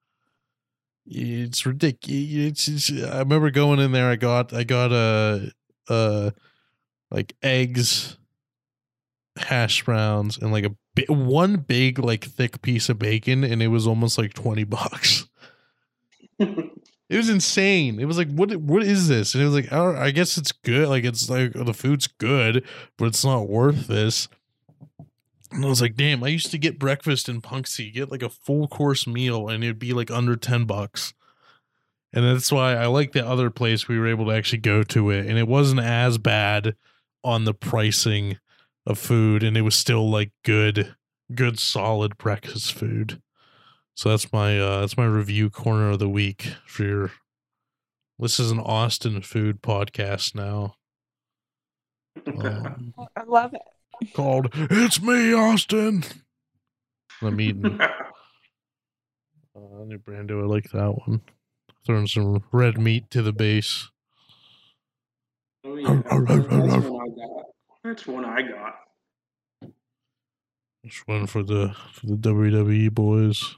It's 1.07 1.67
ridiculous 1.67 2.69
it's, 2.69 2.91
it's, 2.91 3.05
i 3.05 3.19
remember 3.19 3.51
going 3.51 3.81
in 3.81 3.91
there 3.91 4.11
i 4.11 4.15
got 4.15 4.53
i 4.53 4.63
got 4.63 4.93
a 4.93 5.51
uh 5.89 6.31
like 7.11 7.35
eggs 7.43 8.17
hash 9.37 9.83
browns 9.85 10.39
and 10.39 10.53
like 10.53 10.67
a 10.67 11.13
one 11.13 11.57
big 11.57 11.99
like 11.99 12.25
thick 12.25 12.63
piece 12.63 12.89
of 12.89 13.01
bacon 13.01 13.43
and 13.43 13.61
it 13.61 13.69
was 13.69 13.89
almost 13.89 14.19
like 14.19 14.35
20 14.35 14.63
bucks 14.65 15.27
it 17.11 17.17
was 17.17 17.29
insane. 17.29 17.99
It 17.99 18.05
was 18.05 18.17
like, 18.17 18.31
what? 18.31 18.55
What 18.57 18.85
is 18.85 19.09
this? 19.09 19.35
And 19.35 19.43
it 19.43 19.47
was 19.47 19.55
like, 19.55 19.73
I 19.73 20.13
guess 20.13 20.39
it's 20.39 20.53
good. 20.53 20.89
Like 20.89 21.05
it's 21.05 21.29
like 21.29 21.53
the 21.53 21.75
food's 21.75 22.07
good, 22.07 22.65
but 22.97 23.07
it's 23.07 23.25
not 23.25 23.49
worth 23.49 23.89
this. 23.89 24.29
And 25.51 25.65
I 25.65 25.69
was 25.69 25.83
like, 25.83 25.97
damn. 25.97 26.23
I 26.23 26.29
used 26.29 26.53
to 26.53 26.59
get 26.59 26.79
breakfast 26.79 27.29
in 27.29 27.43
Punxsy, 27.43 27.93
get 27.93 28.13
like 28.13 28.23
a 28.23 28.29
full 28.29 28.69
course 28.69 29.09
meal, 29.09 29.49
and 29.49 29.65
it'd 29.65 29.81
be 29.81 29.93
like 29.93 30.13
under 30.13 30.37
ten 30.37 30.67
bucks. 30.67 31.13
And 32.13 32.25
that's 32.25 32.53
why 32.53 32.75
I 32.75 32.87
like 32.87 33.11
the 33.11 33.27
other 33.27 33.51
place 33.51 33.89
we 33.89 33.99
were 33.99 34.07
able 34.07 34.27
to 34.27 34.33
actually 34.33 34.59
go 34.59 34.85
to 34.85 35.11
it, 35.11 35.27
and 35.27 35.37
it 35.37 35.49
wasn't 35.49 35.81
as 35.81 36.17
bad 36.17 36.77
on 37.25 37.45
the 37.45 37.55
pricing 37.55 38.39
of 38.87 38.99
food, 38.99 39.43
and 39.43 39.57
it 39.57 39.63
was 39.63 39.75
still 39.75 40.09
like 40.09 40.31
good, 40.45 40.95
good 41.35 41.59
solid 41.59 42.17
breakfast 42.19 42.73
food. 42.73 43.21
So 43.95 44.09
that's 44.09 44.33
my 44.33 44.59
uh 44.59 44.81
that's 44.81 44.97
my 44.97 45.05
review 45.05 45.51
corner 45.51 45.91
of 45.91 45.99
the 45.99 46.09
week 46.09 46.55
for 46.67 46.85
your 46.85 47.11
this 48.19 48.39
is 48.39 48.51
an 48.51 48.61
Austin 48.61 49.23
food 49.23 49.63
podcast 49.63 50.35
now. 50.35 50.77
Um, 52.27 52.93
I 53.17 53.23
love 53.23 53.55
it. 53.55 54.13
called 54.15 54.49
It's 54.53 55.01
Me 55.01 55.33
Austin. 55.33 56.03
I'm 57.23 57.41
eating 57.41 57.81
uh 57.81 57.91
new 59.55 59.99
Brando, 59.99 60.43
I 60.43 60.47
like 60.47 60.71
that 60.73 60.93
one. 61.07 61.23
Throwing 61.87 62.07
some 62.09 62.43
red 62.53 62.79
meat 62.79 63.11
to 63.11 63.23
the 63.23 63.33
base. 63.33 63.89
oh, 65.65 65.77
yeah. 65.77 66.03
That's 66.05 66.47
one 66.49 67.01
I 67.01 67.09
got. 67.09 67.45
That's 67.85 68.07
one 68.07 68.25
I 68.25 68.43
got. 68.43 68.75
Just 70.85 71.07
one 71.09 71.27
for 71.27 71.43
the 71.43 71.75
for 71.93 72.07
the 72.07 72.17
WWE 72.17 72.91
boys. 72.93 73.57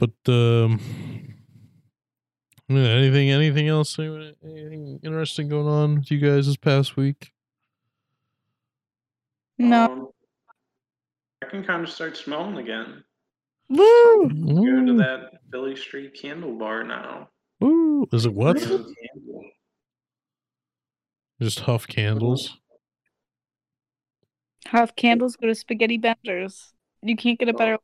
But 0.00 0.32
um 0.32 0.80
yeah, 2.68 2.88
anything 2.88 3.30
anything 3.30 3.68
else 3.68 3.98
anything 3.98 4.98
interesting 5.02 5.48
going 5.48 5.66
on 5.66 5.96
with 5.96 6.10
you 6.10 6.18
guys 6.18 6.46
this 6.46 6.56
past 6.56 6.96
week? 6.96 7.32
No. 9.58 9.84
Um, 9.84 10.08
I 11.44 11.50
can 11.50 11.64
kind 11.64 11.84
of 11.84 11.90
start 11.90 12.16
smelling 12.16 12.56
again. 12.56 13.04
Woo! 13.68 14.28
Go 14.28 14.86
to 14.86 14.96
that 14.98 15.32
Philly 15.52 15.76
Street 15.76 16.18
Candle 16.20 16.58
Bar 16.58 16.84
now. 16.84 17.28
ooh, 17.62 18.06
is 18.10 18.24
it 18.24 18.32
what? 18.32 18.58
Candle. 18.58 18.78
Candle. 18.78 19.50
Just 21.42 21.60
huff 21.60 21.86
candles. 21.86 22.56
Have 24.66 24.96
candles 24.96 25.36
go 25.36 25.46
to 25.48 25.54
spaghetti 25.54 25.98
benders. 25.98 26.72
You 27.02 27.16
can't 27.16 27.38
get 27.38 27.48
a 27.48 27.52
better. 27.52 27.78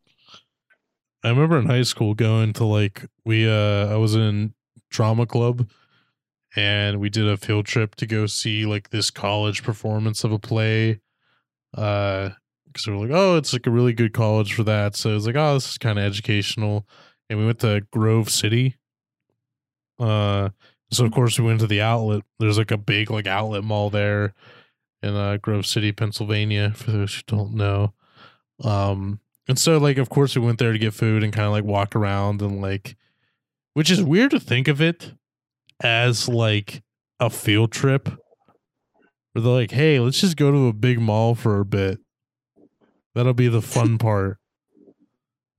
I 1.27 1.31
remember 1.31 1.59
in 1.59 1.67
high 1.67 1.83
school 1.83 2.15
going 2.15 2.53
to 2.53 2.65
like 2.65 3.05
we 3.25 3.49
uh 3.49 3.93
I 3.93 3.97
was 3.97 4.15
in 4.15 4.55
drama 4.91 5.27
club 5.27 5.69
and 6.55 7.01
we 7.01 7.11
did 7.11 7.27
a 7.27 7.37
field 7.37 7.67
trip 7.67 7.97
to 7.97 8.07
go 8.07 8.27
see 8.27 8.65
like 8.65 8.91
this 8.91 9.11
college 9.11 9.65
performance 9.65 10.23
of 10.23 10.31
a 10.31 10.39
play. 10.39 11.01
Uh 11.77 12.31
because 12.67 12.87
we 12.87 12.93
were 12.93 13.07
like, 13.07 13.17
oh, 13.17 13.37
it's 13.37 13.53
like 13.53 13.67
a 13.67 13.73
really 13.73 13.93
good 13.93 14.13
college 14.13 14.53
for 14.53 14.63
that. 14.65 14.95
So 14.95 15.11
it 15.11 15.15
was 15.15 15.27
like, 15.27 15.35
oh, 15.35 15.55
this 15.55 15.71
is 15.71 15.79
kind 15.79 15.99
of 15.99 16.05
educational. 16.05 16.87
And 17.29 17.41
we 17.41 17.47
went 17.47 17.59
to 17.61 17.85
Grove 17.93 18.31
City. 18.31 18.77
Uh 19.99 20.51
so 20.93 21.05
of 21.07 21.11
course 21.11 21.41
we 21.41 21.45
went 21.45 21.59
to 21.59 21.67
the 21.67 21.81
outlet. 21.81 22.23
There's 22.39 22.59
like 22.59 22.71
a 22.71 22.77
big 22.79 23.11
like 23.11 23.27
outlet 23.27 23.65
mall 23.65 23.91
there 23.91 24.33
in 25.03 25.17
uh 25.17 25.39
Grove 25.39 25.67
City, 25.67 25.91
Pennsylvania, 25.91 26.71
for 26.71 26.93
those 26.93 27.17
who 27.17 27.23
don't 27.27 27.55
know. 27.55 27.95
Um 28.63 29.19
and 29.49 29.59
so, 29.59 29.79
like, 29.79 29.99
of 29.99 30.09
course, 30.09 30.35
we 30.35 30.45
went 30.45 30.59
there 30.59 30.73
to 30.73 30.79
get 30.79 30.95
food 30.95 31.23
and 31.23 31.33
kind 31.33 31.47
of 31.47 31.53
like 31.53 31.65
walk 31.65 31.95
around 31.95 32.43
and 32.43 32.61
like, 32.61 32.97
which 33.75 33.91
is 33.91 34.03
weird 34.03 34.33
to 34.33 34.41
think 34.41 34.67
of 34.67 34.81
it 34.81 35.13
as 35.81 36.29
like 36.29 36.83
a 37.21 37.31
field 37.31 37.71
trip. 37.71 38.09
Where 39.33 39.43
they're 39.43 39.53
like, 39.53 39.71
hey, 39.71 40.01
let's 40.01 40.21
just 40.21 40.37
go 40.37 40.51
to 40.51 40.67
a 40.67 40.73
big 40.73 40.99
mall 40.99 41.35
for 41.35 41.61
a 41.61 41.65
bit. 41.65 42.01
That'll 43.15 43.35
be 43.35 43.49
the 43.49 43.63
fun 43.63 43.99
part. 43.99 44.39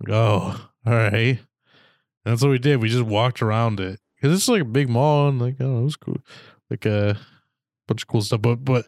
Oh, 0.10 0.70
all 0.86 0.94
right. 0.94 1.14
And 1.14 2.34
that's 2.34 2.42
what 2.42 2.52
we 2.52 2.60
did. 2.60 2.82
We 2.82 2.90
just 2.90 3.06
walked 3.06 3.42
around 3.42 3.80
it 3.80 4.00
because 4.16 4.36
it's 4.36 4.50
like 4.50 4.64
a 4.64 4.66
big 4.66 4.90
mall 4.90 5.30
and 5.30 5.40
like, 5.40 5.56
oh, 5.62 5.80
it 5.80 5.84
was 5.84 5.96
cool. 5.96 6.18
Like 6.70 6.86
a 6.86 7.18
bunch 7.88 8.02
of 8.02 8.08
cool 8.10 8.22
stuff. 8.22 8.42
But, 8.42 8.66
but, 8.66 8.86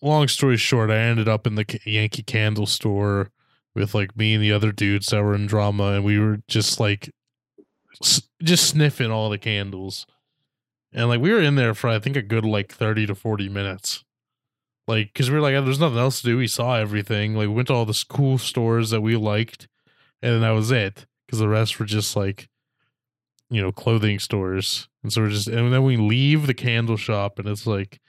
long 0.00 0.28
story 0.28 0.56
short, 0.56 0.90
I 0.90 0.96
ended 0.96 1.28
up 1.28 1.46
in 1.46 1.56
the 1.56 1.80
Yankee 1.84 2.22
Candle 2.22 2.66
store 2.66 3.30
with 3.74 3.94
like 3.94 4.16
me 4.16 4.34
and 4.34 4.42
the 4.42 4.52
other 4.52 4.72
dudes 4.72 5.06
that 5.08 5.22
were 5.22 5.34
in 5.34 5.46
drama, 5.46 5.92
and 5.92 6.04
we 6.04 6.18
were 6.18 6.38
just 6.48 6.80
like 6.80 7.10
s- 8.02 8.22
just 8.42 8.68
sniffing 8.68 9.10
all 9.10 9.30
the 9.30 9.38
candles, 9.38 10.06
and 10.92 11.08
like 11.08 11.20
we 11.20 11.32
were 11.32 11.40
in 11.40 11.56
there 11.56 11.74
for 11.74 11.88
I 11.88 11.98
think 11.98 12.16
a 12.16 12.22
good 12.22 12.44
like 12.44 12.72
thirty 12.72 13.06
to 13.06 13.14
forty 13.14 13.48
minutes, 13.48 14.04
like 14.88 15.12
because 15.12 15.30
we 15.30 15.36
were 15.36 15.42
like, 15.42 15.54
"Oh, 15.54 15.64
there's 15.64 15.80
nothing 15.80 15.98
else 15.98 16.20
to 16.20 16.26
do. 16.28 16.36
We 16.38 16.46
saw 16.48 16.76
everything. 16.76 17.34
Like 17.34 17.48
we 17.48 17.54
went 17.54 17.68
to 17.68 17.74
all 17.74 17.86
the 17.86 18.04
cool 18.08 18.38
stores 18.38 18.90
that 18.90 19.00
we 19.02 19.16
liked, 19.16 19.68
and 20.22 20.42
that 20.42 20.50
was 20.50 20.70
it. 20.70 21.06
Because 21.26 21.38
the 21.40 21.48
rest 21.48 21.78
were 21.78 21.86
just 21.86 22.16
like, 22.16 22.48
you 23.50 23.60
know, 23.62 23.72
clothing 23.72 24.18
stores, 24.18 24.88
and 25.02 25.12
so 25.12 25.22
we're 25.22 25.30
just 25.30 25.48
and 25.48 25.72
then 25.72 25.82
we 25.84 25.96
leave 25.96 26.46
the 26.46 26.54
candle 26.54 26.96
shop, 26.96 27.38
and 27.38 27.48
it's 27.48 27.66
like. 27.66 28.00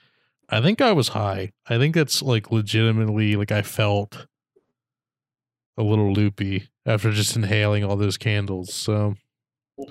I 0.48 0.60
think 0.60 0.82
I 0.82 0.92
was 0.92 1.08
high. 1.08 1.52
I 1.68 1.78
think 1.78 1.94
that's 1.94 2.20
like 2.20 2.52
legitimately 2.52 3.36
like 3.36 3.50
I 3.50 3.62
felt 3.62 4.26
a 5.78 5.82
little 5.82 6.12
loopy 6.12 6.68
after 6.86 7.10
just 7.12 7.36
inhaling 7.36 7.84
all 7.84 7.96
those 7.96 8.16
candles. 8.18 8.72
So 8.74 9.14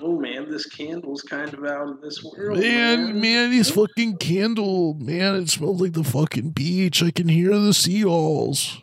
Oh 0.00 0.18
man, 0.18 0.48
this 0.48 0.64
candle's 0.66 1.22
kind 1.22 1.52
of 1.52 1.64
out 1.64 1.88
of 1.88 2.00
this 2.00 2.22
world. 2.22 2.58
man, 2.58 3.20
man, 3.20 3.50
these 3.50 3.70
fucking 3.70 4.16
candle, 4.18 4.94
man, 4.94 5.34
it 5.34 5.50
smells 5.50 5.80
like 5.80 5.92
the 5.92 6.04
fucking 6.04 6.50
beach. 6.50 7.02
I 7.02 7.10
can 7.10 7.28
hear 7.28 7.58
the 7.58 7.74
seagulls. 7.74 8.80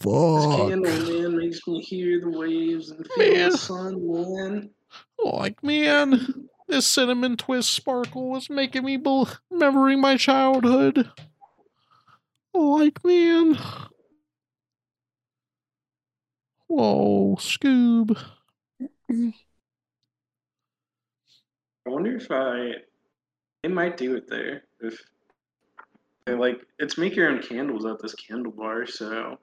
Fuck. 0.00 0.10
This 0.10 0.68
candle, 0.68 1.22
man, 1.22 1.36
makes 1.38 1.66
me 1.66 1.80
hear 1.80 2.20
the 2.20 2.30
waves 2.30 2.90
and 2.90 3.06
feel 3.06 3.34
Man. 3.34 3.50
the 3.50 3.56
sun, 3.58 4.12
man. 4.12 4.70
Like 5.22 5.62
man, 5.62 6.48
This 6.68 6.86
cinnamon 6.86 7.36
twist 7.36 7.70
sparkle 7.70 8.28
was 8.30 8.50
making 8.50 8.84
me 8.84 8.96
bel 8.98 9.28
remembering 9.50 10.00
my 10.00 10.16
childhood. 10.16 11.10
Like 12.52 13.02
man. 13.04 13.58
Whoa, 16.68 17.36
Scoob. 17.36 18.16
I 19.10 19.32
wonder 21.86 22.16
if 22.16 22.26
I. 22.30 22.72
They 23.62 23.68
might 23.70 23.96
do 23.96 24.14
it 24.16 24.28
there. 24.28 24.62
If 24.80 25.02
they 26.26 26.34
like, 26.34 26.60
it's 26.78 26.96
make 26.98 27.16
your 27.16 27.28
own 27.30 27.42
candles 27.42 27.84
at 27.86 28.00
this 28.00 28.14
candle 28.14 28.52
bar. 28.52 28.86
So 28.86 29.36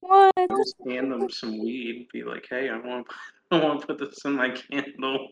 What? 0.00 0.32
I'll 0.38 0.46
just 0.56 0.76
hand 0.88 1.12
them 1.12 1.28
some 1.28 1.58
weed. 1.58 2.08
Be 2.12 2.22
like, 2.22 2.46
hey, 2.48 2.70
I 2.70 2.78
want, 2.78 3.06
I 3.50 3.58
want 3.62 3.80
to 3.82 3.86
put 3.88 3.98
this 3.98 4.24
in 4.24 4.34
my 4.34 4.50
candle. 4.50 5.28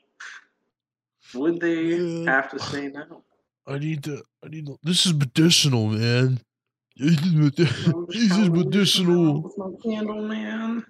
Would 1.34 1.60
they 1.60 1.82
Yeah. 1.96 2.30
have 2.30 2.50
to 2.50 2.58
say 2.58 2.88
no? 2.88 3.22
I 3.66 3.78
need 3.78 4.04
to. 4.04 4.22
I 4.44 4.48
need 4.48 4.66
to. 4.66 4.78
This 4.82 5.06
is 5.06 5.14
medicinal, 5.14 5.88
man. 5.88 6.40
This 6.96 7.12
is, 7.20 7.32
medi- 7.32 7.64
this 7.64 7.76
is 7.76 8.28
trying 8.28 8.44
to 8.46 8.50
leave 8.52 8.52
medicinal. 8.66 9.42
With 9.42 9.58
my 9.58 9.70
candle, 9.82 10.22
man. 10.28 10.84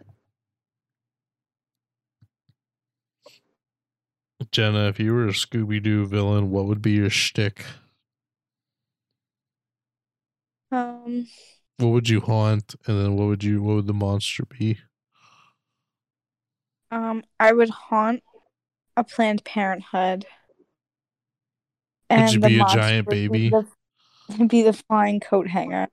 Jenna, 4.57 4.89
if 4.89 4.99
you 4.99 5.13
were 5.13 5.27
a 5.29 5.33
Scooby 5.33 5.83
Doo 5.83 6.07
villain, 6.07 6.51
what 6.51 6.65
would 6.65 6.81
be 6.81 6.93
your 6.93 7.11
shtick? 7.11 7.63
Um, 10.73 11.27
What 11.77 11.89
would 11.89 12.09
you 12.09 12.23
haunt, 12.23 12.75
and 12.87 12.99
then 12.99 13.17
what 13.17 13.27
would 13.27 13.45
you? 13.45 13.63
What 13.63 13.75
would 13.77 13.87
the 13.87 13.93
monster 13.93 14.47
be? 14.47 14.79
um, 16.91 17.23
I 17.39 17.53
would 17.53 17.69
haunt 17.69 18.23
a 18.97 19.05
Planned 19.05 19.45
Parenthood. 19.45 20.25
Would 22.11 22.33
you 22.33 22.41
be 22.41 22.55
a 22.55 22.59
monster 22.61 22.79
giant 22.79 23.07
would 23.09 23.13
be 23.15 23.29
baby? 23.29 23.51
the- 23.51 24.47
Be 24.47 24.63
the 24.63 24.73
flying 24.73 25.21
coat 25.21 25.49
hanger. 25.49 25.87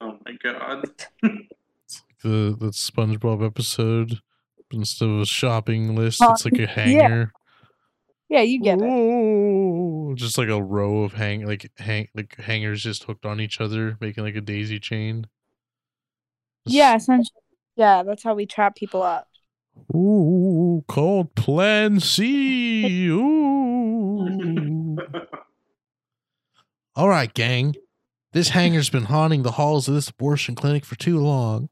Oh 0.00 0.18
my 0.26 0.32
god. 0.42 0.90
The 2.24 2.56
the 2.58 2.70
SpongeBob 2.72 3.46
episode 3.46 4.18
instead 4.72 5.08
of 5.08 5.20
a 5.20 5.26
shopping 5.26 5.94
list, 5.94 6.20
it's 6.22 6.44
like 6.44 6.54
a 6.54 6.58
yeah. 6.62 6.66
hanger. 6.66 7.32
Yeah, 8.28 8.40
you 8.42 8.60
get 8.62 8.78
it. 8.80 8.84
Whoa, 8.84 10.14
just 10.14 10.38
like 10.38 10.48
a 10.48 10.62
row 10.62 11.02
of 11.02 11.12
hang 11.12 11.44
like 11.46 11.70
hang 11.76 12.08
like 12.14 12.34
hangers 12.36 12.82
just 12.82 13.04
hooked 13.04 13.26
on 13.26 13.40
each 13.40 13.60
other, 13.60 13.96
making 14.00 14.24
like 14.24 14.36
a 14.36 14.40
daisy 14.40 14.78
chain. 14.80 15.26
Just- 16.66 16.74
Yeah, 16.76 16.96
essentially. 16.96 17.40
Yeah, 17.76 18.02
that's 18.02 18.22
how 18.22 18.34
we 18.34 18.46
trap 18.46 18.74
people 18.76 19.02
up. 19.02 19.28
Ooh, 19.94 20.84
called 20.88 21.34
Plan 21.34 22.00
C. 22.00 23.06
Ooh. 23.08 24.96
All 26.94 27.08
right, 27.08 27.32
gang. 27.32 27.74
This 28.32 28.50
hanger's 28.50 28.90
been 28.90 29.04
haunting 29.04 29.42
the 29.42 29.52
halls 29.52 29.88
of 29.88 29.94
this 29.94 30.08
abortion 30.08 30.54
clinic 30.54 30.84
for 30.84 30.96
too 30.96 31.18
long. 31.18 31.68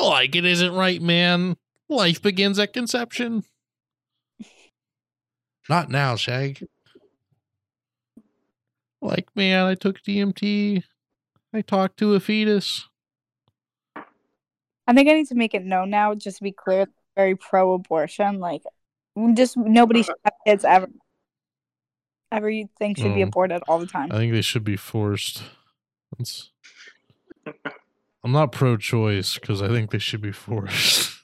Like 0.00 0.34
it 0.34 0.44
isn't 0.46 0.72
right, 0.74 1.00
man. 1.02 1.56
Life 1.88 2.20
begins 2.22 2.58
at 2.58 2.72
conception. 2.72 3.44
Not 5.68 5.90
now, 5.90 6.16
Shag. 6.16 6.66
Like, 9.00 9.28
man, 9.36 9.66
I 9.66 9.74
took 9.74 10.00
DMT. 10.02 10.82
I 11.52 11.60
talked 11.60 11.98
to 11.98 12.14
a 12.14 12.20
fetus. 12.20 12.88
I 14.88 14.92
think 14.94 15.08
I 15.08 15.12
need 15.14 15.28
to 15.28 15.34
make 15.34 15.54
it 15.54 15.64
known 15.64 15.90
now, 15.90 16.14
just 16.14 16.38
to 16.38 16.42
be 16.44 16.52
clear, 16.52 16.86
very 17.16 17.34
pro 17.36 17.74
abortion. 17.74 18.38
Like, 18.40 18.62
just 19.34 19.56
nobody 19.56 20.02
should 20.02 20.14
have 20.24 20.34
kids 20.46 20.64
ever. 20.64 20.88
Everything 22.32 22.94
should 22.94 23.14
be 23.14 23.22
Oh. 23.22 23.28
aborted 23.28 23.62
all 23.68 23.78
the 23.78 23.86
time. 23.86 24.10
I 24.12 24.16
think 24.16 24.32
they 24.32 24.42
should 24.42 24.64
be 24.64 24.76
forced. 24.76 25.42
That's, 26.18 26.50
I'm 28.24 28.32
not 28.32 28.52
pro-choice 28.52 29.34
because 29.38 29.62
I 29.62 29.68
think 29.68 29.90
they 29.90 29.98
should 29.98 30.20
be 30.20 30.32
forced. 30.32 31.15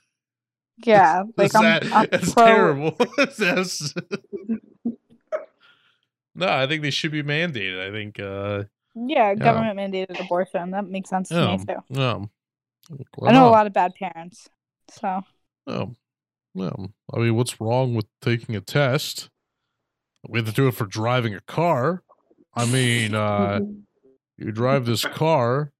Yeah, 0.78 1.22
like 1.36 1.52
that's 1.52 1.54
I'm, 1.56 1.62
that- 1.62 1.92
I'm 1.92 2.08
that's 2.10 2.34
pro. 2.34 2.46
terrible. 2.46 2.90
That's- 3.38 3.94
no, 6.34 6.48
I 6.48 6.66
think 6.66 6.82
they 6.82 6.90
should 6.90 7.12
be 7.12 7.22
mandated. 7.22 7.86
I 7.86 7.90
think. 7.92 8.18
uh 8.18 8.64
Yeah, 8.94 9.34
government 9.34 9.78
mandated 9.78 10.18
abortion. 10.20 10.70
That 10.70 10.88
makes 10.88 11.10
sense 11.10 11.28
to 11.30 11.56
me 11.58 11.64
too. 11.64 11.76
no. 11.90 12.30
Why 13.16 13.30
I 13.30 13.32
know 13.32 13.48
a 13.48 13.50
lot 13.50 13.66
of 13.68 13.72
bad 13.72 13.94
parents, 13.94 14.48
so 14.90 15.22
No, 15.66 15.94
no. 16.54 16.88
I 17.14 17.18
mean, 17.20 17.36
what's 17.36 17.60
wrong 17.60 17.94
with 17.94 18.06
taking 18.20 18.56
a 18.56 18.60
test? 18.60 19.30
We 20.28 20.38
have 20.40 20.46
to 20.48 20.52
do 20.52 20.66
it 20.68 20.74
for 20.74 20.86
driving 20.86 21.34
a 21.34 21.40
car. 21.40 22.02
I 22.54 22.66
mean, 22.66 23.14
uh 23.14 23.60
you 24.38 24.50
drive 24.50 24.86
this 24.86 25.04
car. 25.04 25.72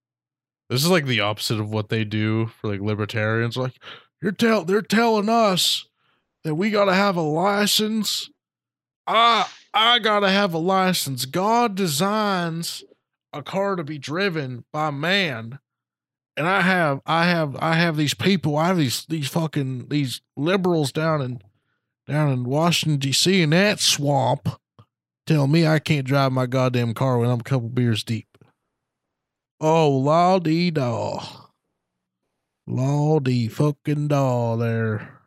This 0.71 0.85
is 0.85 0.91
like 0.91 1.07
the 1.07 1.21
opposite 1.21 1.59
of 1.61 1.71
what 1.71 1.89
they 1.89 2.05
do 2.05 2.47
for 2.47 2.71
like 2.71 2.81
libertarians. 2.81 3.57
Like 3.57 3.75
you're 4.23 4.33
tell 4.33 4.65
they're 4.65 4.83
telling 4.83 5.29
us 5.29 5.87
that 6.45 6.55
we 6.55 6.71
gotta 6.71 6.95
have 6.95 7.17
a 7.17 7.23
license. 7.23 8.31
I 9.07 9.47
I 9.75 9.99
gotta 9.99 10.31
have 10.31 10.55
a 10.55 10.59
license. 10.59 11.25
God 11.25 11.75
designs 11.75 12.85
a 13.33 13.43
car 13.43 13.77
to 13.77 13.85
be 13.85 13.99
driven 13.99 14.65
by 14.73 14.91
man. 14.91 15.59
And 16.37 16.47
I 16.47 16.63
have 16.63 17.01
I 17.05 17.27
have 17.27 17.57
I 17.57 17.75
have 17.75 17.97
these 17.97 18.15
people, 18.15 18.57
I 18.57 18.69
have 18.69 18.79
these 18.79 19.05
these 19.07 19.29
fucking 19.29 19.89
these 19.89 20.23
liberals 20.37 20.93
down 20.93 21.21
in 21.21 21.43
down 22.07 22.33
in 22.33 22.45
Washington 22.45 23.11
DC 23.11 23.43
in 23.43 23.51
that 23.51 23.81
swamp 23.81 24.49
tell 25.27 25.47
me 25.47 25.67
I 25.67 25.79
can't 25.79 26.07
drive 26.07 26.33
my 26.33 26.47
goddamn 26.47 26.95
car 26.95 27.19
when 27.19 27.31
I'm 27.31 27.41
a 27.41 27.45
couple 27.45 27.69
beers 27.69 28.05
deep. 28.05 28.27
Oh, 29.61 29.91
lawdy 29.91 30.71
daw. 30.71 31.52
Lawdy 32.67 33.49
fucking 33.49 34.09
daw 34.09 34.57
there. 34.57 35.21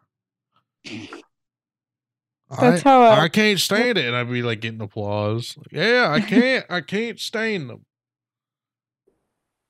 That's 2.50 2.86
I, 2.86 2.90
how, 2.90 3.04
uh, 3.04 3.16
I 3.22 3.30
can't 3.30 3.60
stand 3.60 3.98
it. 3.98 4.06
And 4.06 4.16
I'd 4.16 4.30
be 4.30 4.42
like 4.42 4.62
getting 4.62 4.82
applause. 4.82 5.56
Like, 5.58 5.72
yeah, 5.72 6.10
I 6.12 6.22
can't. 6.22 6.66
I 6.70 6.82
can't 6.82 7.20
stand 7.20 7.70
them. 7.70 7.86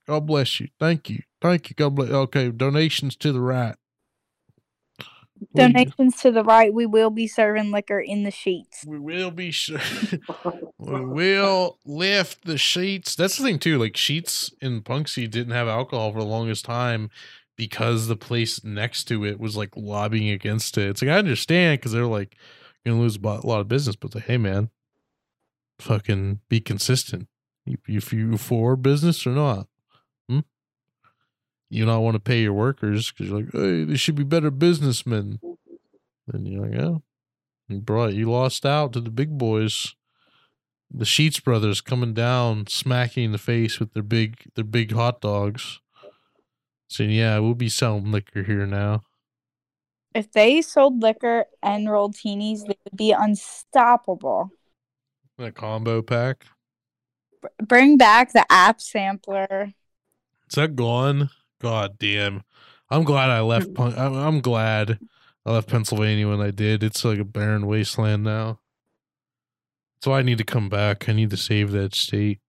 God 0.08 0.28
bless 0.28 0.60
you. 0.60 0.68
Thank 0.80 1.10
you. 1.10 1.24
Thank 1.42 1.70
you. 1.70 1.76
God 1.76 1.96
bless. 1.96 2.12
Okay, 2.12 2.52
donations 2.52 3.16
to 3.18 3.32
the 3.32 3.42
right. 3.42 3.76
Donations 5.54 6.16
to 6.18 6.32
the 6.32 6.44
right. 6.44 6.74
We 6.74 6.86
will 6.86 7.10
be 7.10 7.28
serving 7.28 7.72
liquor 7.72 8.00
in 8.00 8.24
the 8.24 8.32
sheets. 8.32 8.86
We 8.86 9.00
will 9.00 9.32
be 9.32 9.54
we 10.78 11.02
will 11.02 11.80
lift 11.86 12.46
the 12.46 12.58
sheets. 12.58 13.16
That's 13.16 13.38
the 13.38 13.44
thing 13.44 13.60
too. 13.60 13.78
Like 13.78 13.94
Sheetz 13.94 14.54
in 14.62 14.82
Punxsy 14.82 15.30
didn't 15.30 15.54
have 15.54 15.68
alcohol 15.68 16.14
for 16.14 16.20
the 16.20 16.26
longest 16.26 16.66
time 16.66 17.10
because 17.56 18.08
the 18.08 18.16
place 18.16 18.64
next 18.64 19.06
to 19.06 19.26
it 19.26 19.40
was 19.40 19.56
like 19.56 19.76
lobbying 19.76 20.30
against 20.30 20.78
it. 20.78 20.90
It's 20.90 21.02
like 21.02 21.12
I 21.12 21.18
understand 21.18 21.80
because 21.80 21.92
they're 21.92 22.06
like 22.06 22.36
gonna 22.86 23.00
lose 23.00 23.18
a 23.18 23.20
lot 23.20 23.62
of 23.62 23.68
business, 23.68 23.96
but 23.96 24.16
like, 24.16 24.26
hey 24.26 24.38
man, 24.38 24.70
fucking 25.80 26.40
be 26.50 26.60
consistent. 26.60 27.28
If 27.66 28.14
you 28.14 28.38
for 28.38 28.76
business 28.76 29.26
or 29.26 29.32
not, 29.32 29.68
hmm? 30.30 30.42
you 31.70 31.86
not 31.86 32.02
want 32.02 32.16
to 32.16 32.20
pay 32.20 32.42
your 32.42 32.54
workers 32.54 33.12
because 33.12 33.30
you're 33.30 33.40
like, 33.40 33.52
hey, 33.52 33.84
they 33.84 33.98
should 33.98 34.16
be 34.16 34.24
better 34.24 34.52
businessmen. 34.52 35.40
Then 36.28 36.46
you're 36.46 36.66
like, 36.68 36.76
yeah. 36.76 36.98
You 37.68 37.80
brought 37.80 38.14
you 38.14 38.30
lost 38.30 38.66
out 38.66 38.94
to 38.94 39.02
the 39.02 39.10
big 39.10 39.38
boys. 39.38 39.96
The 40.92 41.06
Sheetz 41.06 41.44
brothers 41.44 41.82
coming 41.82 42.14
down, 42.14 42.68
smacking 42.68 43.24
in 43.26 43.32
the 43.32 43.40
face 43.40 43.80
with 43.80 43.94
their 43.94 44.04
big 44.04 44.52
their 44.54 44.64
big 44.64 44.92
hot 44.92 45.22
dogs. 45.22 45.80
Saying, 46.88 47.12
yeah, 47.12 47.40
we'll 47.40 47.56
be 47.56 47.70
selling 47.70 48.12
liquor 48.12 48.44
here 48.44 48.66
now. 48.66 49.04
If 50.14 50.32
they 50.32 50.62
sold 50.62 51.02
liquor 51.02 51.46
and 51.62 51.90
rolled 51.90 52.16
teenies, 52.16 52.62
they 52.62 52.78
would 52.86 52.96
be 52.96 53.12
unstoppable. 53.12 54.52
The 55.38 55.52
combo 55.52 56.02
pack. 56.02 56.46
B- 57.42 57.50
Bring 57.62 57.98
back 57.98 58.32
the 58.32 58.46
app 58.50 58.80
sampler. 58.80 59.74
Is 60.50 60.56
that 60.56 60.76
gone? 60.76 61.30
God 61.62 61.98
damn. 62.00 62.44
I'm 62.90 63.04
glad 63.04 63.30
I 63.30 63.42
left 63.42 63.74
Pun- 63.74 63.92
hmm. 63.92 64.00
I'm, 64.00 64.14
I'm 64.14 64.42
glad 64.42 65.00
I 65.46 65.52
left 65.52 65.70
Pennsylvania 65.70 66.30
when 66.30 66.40
I 66.40 66.52
did. 66.52 66.84
It's 66.84 67.04
like 67.04 67.20
a 67.20 67.26
barren 67.26 67.68
wasteland 67.68 68.24
now. 68.24 68.60
That's 69.96 70.08
why 70.08 70.20
I 70.20 70.24
need 70.24 70.38
to 70.38 70.44
come 70.44 70.70
back. 70.70 71.10
I 71.10 71.14
need 71.14 71.32
to 71.32 71.38
save 71.38 71.72
that 71.72 71.96
state. 71.96 72.40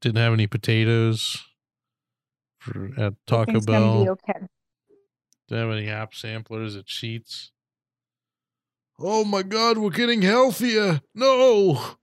Didn't 0.00 0.18
have 0.18 0.32
any 0.32 0.46
potatoes 0.46 1.42
for 2.58 2.90
at 2.98 3.14
Taco 3.26 3.42
Everything's 3.42 3.66
gonna 3.66 3.98
be 4.00 4.04
Bell. 4.04 4.12
okay. 4.28 4.46
Didn't 5.48 5.68
have 5.68 5.78
any 5.78 5.88
app 5.88 6.14
samplers 6.14 6.76
at 6.76 6.86
Sheetz. 6.86 7.50
Oh 8.98 9.24
my 9.24 9.42
god, 9.42 9.78
we're 9.78 9.90
getting 9.90 10.22
healthier. 10.22 11.00
No. 11.14 11.94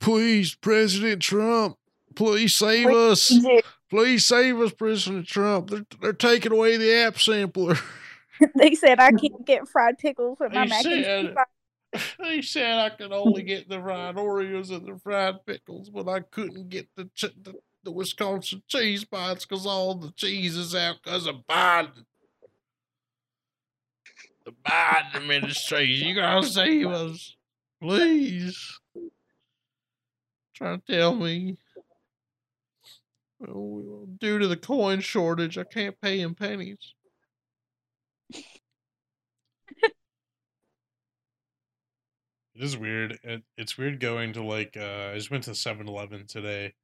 Please, 0.00 0.54
President 0.54 1.20
Trump, 1.20 1.76
please 2.14 2.54
save 2.54 2.86
us. 2.88 3.32
Please 3.90 4.24
save 4.24 4.60
us, 4.60 4.72
President 4.72 5.26
Trump. 5.26 5.70
They're, 5.70 5.86
they're 6.00 6.12
taking 6.12 6.52
away 6.52 6.76
the 6.76 6.94
app 6.94 7.18
sampler. 7.18 7.76
they 8.56 8.74
said 8.74 9.00
I 9.00 9.10
can't 9.10 9.44
get 9.44 9.68
fried 9.68 9.98
pickles 9.98 10.38
with 10.38 10.52
my 10.52 10.64
They 10.64 10.68
mac 10.68 10.84
and 10.86 11.04
said- 11.04 11.26
cheese. 11.26 11.34
They 12.20 12.42
said 12.42 12.78
I 12.78 12.90
could 12.90 13.12
only 13.12 13.42
get 13.42 13.66
the 13.68 13.80
fried 13.80 14.16
Oreos 14.16 14.70
and 14.70 14.86
the 14.86 15.00
fried 15.02 15.44
pickles, 15.46 15.88
but 15.88 16.06
I 16.06 16.20
couldn't 16.20 16.68
get 16.68 16.86
the 16.96 17.06
ch- 17.14 17.34
the, 17.42 17.54
the 17.88 17.92
Wisconsin 17.92 18.62
cheese 18.68 19.02
bites 19.02 19.46
because 19.46 19.64
all 19.64 19.94
the 19.94 20.10
cheese 20.10 20.58
is 20.58 20.74
out 20.74 20.96
because 21.02 21.26
of 21.26 21.36
Biden. 21.48 22.04
The 24.44 24.52
Biden 24.62 25.14
administration, 25.14 26.06
you 26.06 26.14
gotta 26.14 26.46
save 26.46 26.86
us, 26.88 27.34
please. 27.80 28.78
Trying 30.54 30.82
to 30.82 30.92
tell 30.92 31.14
me, 31.14 31.56
well, 33.38 34.06
due 34.18 34.38
to 34.38 34.46
the 34.46 34.56
coin 34.58 35.00
shortage, 35.00 35.56
I 35.56 35.64
can't 35.64 35.98
pay 35.98 36.20
in 36.20 36.34
pennies. 36.34 36.92
It 42.54 42.64
is 42.64 42.76
weird. 42.76 43.18
It, 43.22 43.44
it's 43.56 43.78
weird 43.78 43.98
going 43.98 44.34
to 44.34 44.42
like 44.42 44.76
uh 44.76 45.12
I 45.12 45.14
just 45.14 45.30
went 45.30 45.44
to 45.44 45.52
7-Eleven 45.52 46.26
today. 46.26 46.74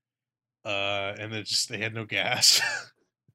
Uh 0.65 1.15
and 1.19 1.33
they 1.33 1.43
just 1.43 1.69
they 1.69 1.79
had 1.79 1.95
no 1.95 2.05
gas. 2.05 2.61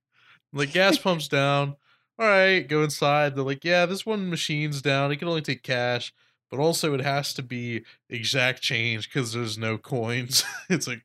like 0.54 0.72
gas 0.74 0.98
pumps 0.98 1.28
down. 1.28 1.76
All 2.18 2.28
right, 2.28 2.68
go 2.68 2.84
inside. 2.84 3.36
They're 3.36 3.44
like, 3.44 3.64
"Yeah, 3.64 3.86
this 3.86 4.06
one 4.06 4.30
machine's 4.30 4.82
down. 4.82 5.12
It 5.12 5.18
can 5.18 5.28
only 5.30 5.42
take 5.42 5.64
cash, 5.64 6.14
but 6.52 6.60
also 6.60 6.94
it 6.94 7.02
has 7.02 7.34
to 7.36 7.44
be 7.44 7.84
exact 8.10 8.62
change 8.62 9.12
cuz 9.12 9.34
there's 9.34 9.58
no 9.58 9.78
coins." 9.78 10.44
it's 10.70 10.88
like, 10.88 11.04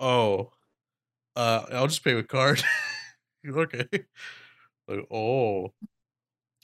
"Oh. 0.00 0.52
Uh 1.36 1.66
I'll 1.72 1.88
just 1.88 2.04
pay 2.04 2.14
with 2.14 2.28
card." 2.28 2.62
okay. 3.48 3.86
Like, 4.88 5.06
"Oh, 5.10 5.72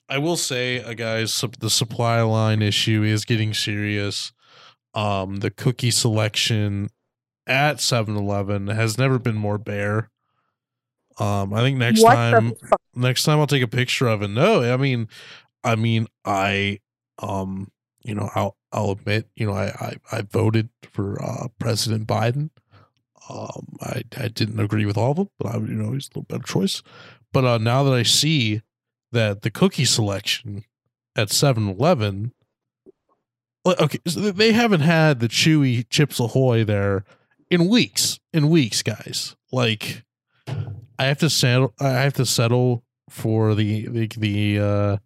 I 0.08 0.18
will 0.18 0.36
say, 0.36 0.82
uh, 0.82 0.94
guys, 0.94 1.42
the 1.58 1.70
supply 1.70 2.20
line 2.22 2.60
issue 2.62 3.02
is 3.02 3.24
getting 3.24 3.54
serious. 3.54 4.32
Um, 4.94 5.36
the 5.38 5.50
cookie 5.50 5.90
selection 5.90 6.90
at 7.46 7.78
7-Eleven 7.78 8.68
has 8.68 8.98
never 8.98 9.18
been 9.18 9.36
more 9.36 9.58
bare. 9.58 10.10
Um, 11.18 11.52
I 11.52 11.60
think 11.60 11.78
next 11.78 12.02
what 12.02 12.14
time, 12.14 12.54
next 12.94 13.24
time 13.24 13.38
I'll 13.38 13.46
take 13.46 13.62
a 13.62 13.68
picture 13.68 14.08
of 14.08 14.22
it. 14.22 14.28
No, 14.28 14.62
I 14.62 14.76
mean, 14.76 15.08
I 15.62 15.76
mean, 15.76 16.06
I, 16.24 16.80
um, 17.18 17.70
you 18.02 18.14
know, 18.14 18.30
I'll, 18.34 18.56
I'll 18.72 18.92
admit, 18.92 19.28
you 19.36 19.46
know, 19.46 19.52
I, 19.52 19.66
I, 19.66 19.96
I 20.10 20.22
voted 20.22 20.70
for 20.82 21.22
uh, 21.22 21.48
President 21.58 22.06
Biden. 22.06 22.50
Um, 23.28 23.76
I, 23.80 24.02
I 24.16 24.28
didn't 24.28 24.58
agree 24.58 24.86
with 24.86 24.96
all 24.96 25.12
of 25.12 25.16
them, 25.16 25.30
but 25.38 25.54
I, 25.54 25.58
you 25.58 25.74
know, 25.74 25.92
he's 25.92 26.06
a 26.06 26.18
little 26.18 26.22
better 26.22 26.42
choice. 26.42 26.82
But 27.32 27.44
uh, 27.44 27.58
now 27.58 27.82
that 27.84 27.92
I 27.92 28.02
see 28.02 28.62
that 29.12 29.42
the 29.42 29.50
cookie 29.50 29.84
selection 29.84 30.64
at 31.14 31.28
7-Eleven 31.28 32.32
well, 33.64 33.76
okay 33.78 33.98
so 34.06 34.32
they 34.32 34.52
haven't 34.52 34.80
had 34.80 35.20
the 35.20 35.28
chewy 35.28 35.88
chips 35.88 36.18
ahoy 36.18 36.64
there 36.64 37.04
in 37.52 37.68
weeks 37.68 38.18
in 38.32 38.48
weeks 38.48 38.82
guys 38.82 39.36
like 39.52 40.04
i 40.98 41.04
have 41.04 41.18
to 41.18 41.28
settle 41.30 41.72
i 41.80 41.88
have 41.90 42.14
to 42.14 42.24
settle 42.26 42.82
for 43.10 43.54
the 43.54 43.86
the, 43.88 44.06
the 44.16 44.58
uh 44.58 44.96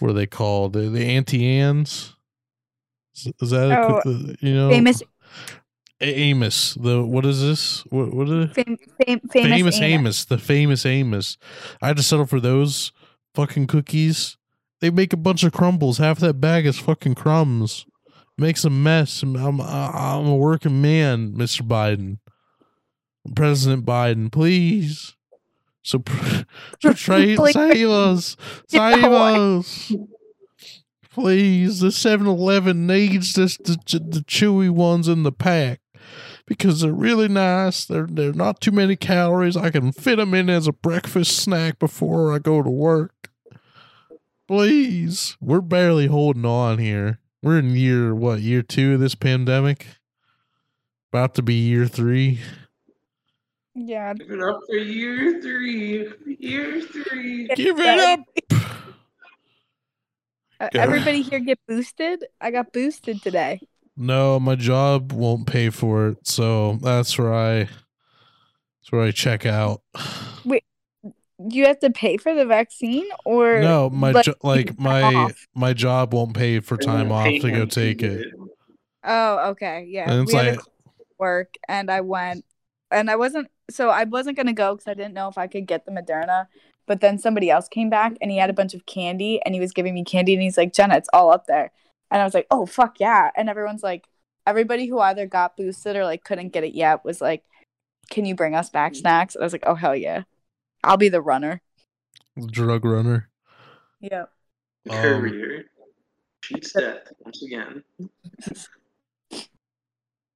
what 0.00 0.10
are 0.10 0.14
they 0.14 0.26
called 0.26 0.72
the, 0.72 0.82
the 0.88 1.04
anti-ans 1.04 2.14
is, 3.14 3.32
is 3.40 3.50
that 3.50 3.70
a 3.70 3.78
Oh, 3.80 4.00
co- 4.02 4.10
the- 4.12 4.36
you 4.40 4.54
know 4.54 4.70
famous, 4.70 5.02
amos 6.00 6.74
the 6.74 7.02
what 7.04 7.26
is 7.26 7.40
this 7.42 7.80
what 7.90 8.12
what 8.14 8.28
is 8.28 8.46
it 8.50 8.54
fam, 8.54 8.76
fam, 8.76 9.20
famous, 9.20 9.30
famous 9.30 9.52
Amos. 9.52 9.80
Amos. 9.80 10.24
the 10.26 10.38
famous 10.38 10.86
Amos. 10.86 11.36
I 11.82 11.88
had 11.88 11.96
to 11.98 12.02
settle 12.02 12.26
for 12.26 12.40
those 12.40 12.92
fucking 13.34 13.66
cookies. 13.66 14.36
They 14.80 14.88
make 14.90 15.12
a 15.12 15.18
bunch 15.18 15.44
of 15.44 15.52
crumbles. 15.52 15.98
Half 15.98 16.20
that 16.20 16.40
bag 16.40 16.64
is 16.64 16.78
fucking 16.78 17.14
crumbs. 17.16 17.84
Makes 18.40 18.64
a 18.64 18.70
mess. 18.70 19.22
I'm 19.22 19.36
I'm, 19.36 19.60
I'm 19.60 20.26
a 20.26 20.34
working 20.34 20.80
man, 20.80 21.32
Mr. 21.34 21.60
Biden, 21.60 22.20
President 23.36 23.84
Biden. 23.84 24.32
Please, 24.32 25.14
so, 25.82 26.02
so 26.80 26.94
try 26.94 27.36
Please. 27.36 27.52
save 27.52 27.90
us, 27.90 28.36
save 28.66 29.04
us. 29.04 29.92
Please, 31.12 31.80
the 31.80 31.88
7-Eleven 31.88 32.86
needs 32.86 33.34
this 33.34 33.58
the, 33.58 33.76
the 33.92 34.24
chewy 34.26 34.70
ones 34.70 35.06
in 35.06 35.22
the 35.22 35.32
pack 35.32 35.80
because 36.46 36.80
they're 36.80 36.94
really 36.94 37.28
nice. 37.28 37.84
They're 37.84 38.06
they're 38.06 38.32
not 38.32 38.62
too 38.62 38.72
many 38.72 38.96
calories. 38.96 39.54
I 39.54 39.68
can 39.68 39.92
fit 39.92 40.16
them 40.16 40.32
in 40.32 40.48
as 40.48 40.66
a 40.66 40.72
breakfast 40.72 41.36
snack 41.36 41.78
before 41.78 42.32
I 42.32 42.38
go 42.38 42.62
to 42.62 42.70
work. 42.70 43.28
Please, 44.48 45.36
we're 45.42 45.60
barely 45.60 46.06
holding 46.06 46.46
on 46.46 46.78
here. 46.78 47.19
We're 47.42 47.58
in 47.58 47.74
year 47.74 48.14
what 48.14 48.40
year 48.40 48.62
two 48.62 48.94
of 48.94 49.00
this 49.00 49.14
pandemic. 49.14 49.86
About 51.12 51.34
to 51.36 51.42
be 51.42 51.54
year 51.54 51.86
three. 51.86 52.40
Yeah. 53.74 54.12
Give 54.14 54.30
it 54.30 54.42
up 54.42 54.60
for 54.66 54.76
year 54.76 55.40
three. 55.40 56.08
Year 56.38 56.82
three. 56.82 57.48
Give 57.48 57.80
it 57.80 57.98
up. 57.98 58.20
Uh, 60.60 60.68
everybody 60.74 61.22
here 61.22 61.40
get 61.40 61.58
boosted. 61.66 62.22
I 62.40 62.50
got 62.50 62.72
boosted 62.72 63.22
today. 63.22 63.60
No, 63.96 64.38
my 64.38 64.56
job 64.56 65.12
won't 65.12 65.46
pay 65.46 65.70
for 65.70 66.08
it, 66.08 66.26
so 66.26 66.78
that's 66.82 67.18
where 67.18 67.32
I 67.32 67.58
that's 67.60 68.90
where 68.90 69.00
I 69.02 69.10
check 69.10 69.46
out. 69.46 69.80
You 71.48 71.66
have 71.66 71.78
to 71.80 71.90
pay 71.90 72.16
for 72.16 72.34
the 72.34 72.44
vaccine, 72.44 73.08
or 73.24 73.60
No, 73.60 73.88
my 73.88 74.10
like, 74.10 74.26
jo- 74.26 74.34
like 74.42 74.78
my 74.78 75.02
off? 75.02 75.46
my 75.54 75.72
job 75.72 76.12
won't 76.12 76.34
pay 76.34 76.60
for 76.60 76.76
time 76.76 77.10
off 77.10 77.26
to 77.26 77.50
go 77.50 77.64
take 77.64 78.02
it. 78.02 78.28
Oh, 79.02 79.50
okay, 79.50 79.86
yeah. 79.88 80.10
And 80.10 80.22
it's 80.22 80.32
we 80.32 80.38
had 80.38 80.46
a 80.46 80.50
like 80.52 80.60
work, 81.18 81.54
and 81.68 81.90
I 81.90 82.02
went, 82.02 82.44
and 82.90 83.10
I 83.10 83.16
wasn't. 83.16 83.48
So 83.70 83.88
I 83.88 84.04
wasn't 84.04 84.36
gonna 84.36 84.52
go 84.52 84.74
because 84.74 84.88
I 84.88 84.94
didn't 84.94 85.14
know 85.14 85.28
if 85.28 85.38
I 85.38 85.46
could 85.46 85.66
get 85.66 85.86
the 85.86 85.92
Moderna. 85.92 86.46
But 86.86 87.00
then 87.00 87.18
somebody 87.18 87.50
else 87.50 87.68
came 87.68 87.88
back, 87.88 88.16
and 88.20 88.30
he 88.30 88.36
had 88.38 88.50
a 88.50 88.54
bunch 88.54 88.74
of 88.74 88.84
candy, 88.84 89.40
and 89.44 89.54
he 89.54 89.60
was 89.60 89.72
giving 89.72 89.94
me 89.94 90.04
candy, 90.04 90.34
and 90.34 90.42
he's 90.42 90.58
like, 90.58 90.72
"Jenna, 90.72 90.96
it's 90.96 91.08
all 91.12 91.32
up 91.32 91.46
there." 91.46 91.70
And 92.10 92.20
I 92.20 92.24
was 92.24 92.34
like, 92.34 92.46
"Oh 92.50 92.66
fuck 92.66 92.98
yeah!" 93.00 93.30
And 93.36 93.48
everyone's 93.48 93.82
like, 93.82 94.06
everybody 94.46 94.86
who 94.86 94.98
either 94.98 95.26
got 95.26 95.56
boosted 95.56 95.96
or 95.96 96.04
like 96.04 96.24
couldn't 96.24 96.48
get 96.52 96.64
it 96.64 96.74
yet 96.74 97.04
was 97.04 97.20
like, 97.20 97.44
"Can 98.10 98.24
you 98.24 98.34
bring 98.34 98.54
us 98.54 98.70
back 98.70 98.94
snacks?" 98.94 99.34
And 99.34 99.42
I 99.42 99.46
was 99.46 99.52
like, 99.52 99.64
"Oh 99.66 99.74
hell 99.74 99.96
yeah, 99.96 100.24
I'll 100.84 100.96
be 100.96 101.08
the 101.08 101.20
runner." 101.22 101.60
drug 102.46 102.84
runner. 102.84 103.28
Yeah. 104.00 104.22
Um, 104.88 104.96
Courier. 105.02 105.64
Cheats 106.42 106.72
death 106.72 107.12
once 107.24 107.42
again. 107.42 107.84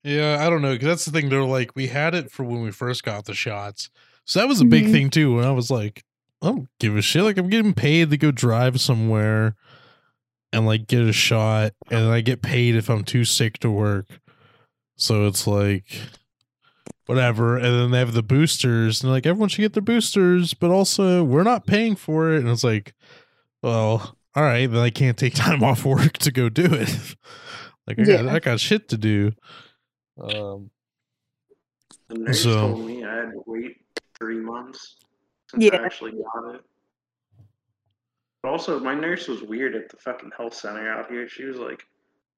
Yeah, 0.02 0.44
I 0.44 0.50
don't 0.50 0.60
know 0.60 0.74
because 0.74 0.86
that's 0.88 1.04
the 1.06 1.12
thing. 1.12 1.30
They're 1.30 1.42
like, 1.44 1.74
we 1.74 1.86
had 1.86 2.14
it 2.14 2.30
for 2.30 2.44
when 2.44 2.60
we 2.62 2.70
first 2.70 3.04
got 3.04 3.24
the 3.24 3.32
shots, 3.34 3.88
so 4.26 4.38
that 4.38 4.48
was 4.48 4.60
a 4.60 4.66
big 4.66 4.84
Mhm. 4.86 4.92
thing 4.92 5.10
too. 5.10 5.38
And 5.38 5.46
I 5.48 5.52
was 5.52 5.70
like, 5.70 6.04
I 6.42 6.48
don't 6.48 6.68
give 6.78 6.94
a 6.94 7.00
shit. 7.00 7.22
Like 7.22 7.38
I'm 7.38 7.48
getting 7.48 7.72
paid 7.72 8.10
to 8.10 8.18
go 8.18 8.30
drive 8.30 8.80
somewhere 8.80 9.56
and 10.52 10.66
like 10.66 10.86
get 10.86 11.00
a 11.02 11.12
shot, 11.12 11.72
and 11.90 12.04
I 12.08 12.20
get 12.20 12.42
paid 12.42 12.74
if 12.76 12.90
I'm 12.90 13.02
too 13.04 13.24
sick 13.24 13.58
to 13.60 13.70
work. 13.70 14.06
So 14.96 15.26
it's 15.26 15.46
like 15.46 15.86
whatever. 17.06 17.56
And 17.56 17.66
then 17.66 17.90
they 17.90 17.98
have 17.98 18.12
the 18.14 18.22
boosters, 18.22 19.02
and 19.02 19.10
like 19.12 19.26
everyone 19.26 19.48
should 19.48 19.62
get 19.62 19.72
their 19.74 19.82
boosters, 19.82 20.54
but 20.54 20.70
also 20.70 21.22
we're 21.24 21.42
not 21.42 21.66
paying 21.66 21.96
for 21.96 22.32
it. 22.32 22.38
And 22.40 22.48
it's 22.48 22.64
like, 22.64 22.94
well, 23.62 24.16
all 24.34 24.42
right, 24.42 24.66
then 24.66 24.80
I 24.80 24.90
can't 24.90 25.16
take 25.18 25.34
time 25.36 25.62
off 25.62 25.84
work 25.84 26.14
to 26.18 26.30
go 26.32 26.48
do 26.48 26.66
it. 26.72 27.14
like 27.86 27.98
I 27.98 28.04
got 28.04 28.28
I 28.28 28.38
got 28.40 28.60
shit 28.60 28.88
to 28.90 28.96
do. 28.98 29.32
Um, 30.20 30.70
The 32.08 32.18
nurse 32.18 32.42
So- 32.42 32.54
told 32.72 32.86
me 32.86 33.04
I 33.04 33.14
had 33.14 33.30
to 33.32 33.42
wait 33.46 33.76
three 34.18 34.40
months 34.40 34.96
since 35.50 35.64
Yeah. 35.64 35.76
I 35.76 35.84
actually 35.84 36.12
got 36.12 36.54
it. 36.54 36.60
But 38.42 38.50
also, 38.50 38.78
my 38.78 38.94
nurse 38.94 39.26
was 39.26 39.42
weird 39.42 39.74
at 39.74 39.88
the 39.88 39.96
fucking 39.96 40.30
health 40.36 40.52
center 40.54 40.86
out 40.88 41.10
here. 41.10 41.26
She 41.28 41.44
was 41.44 41.56
like, 41.56 41.86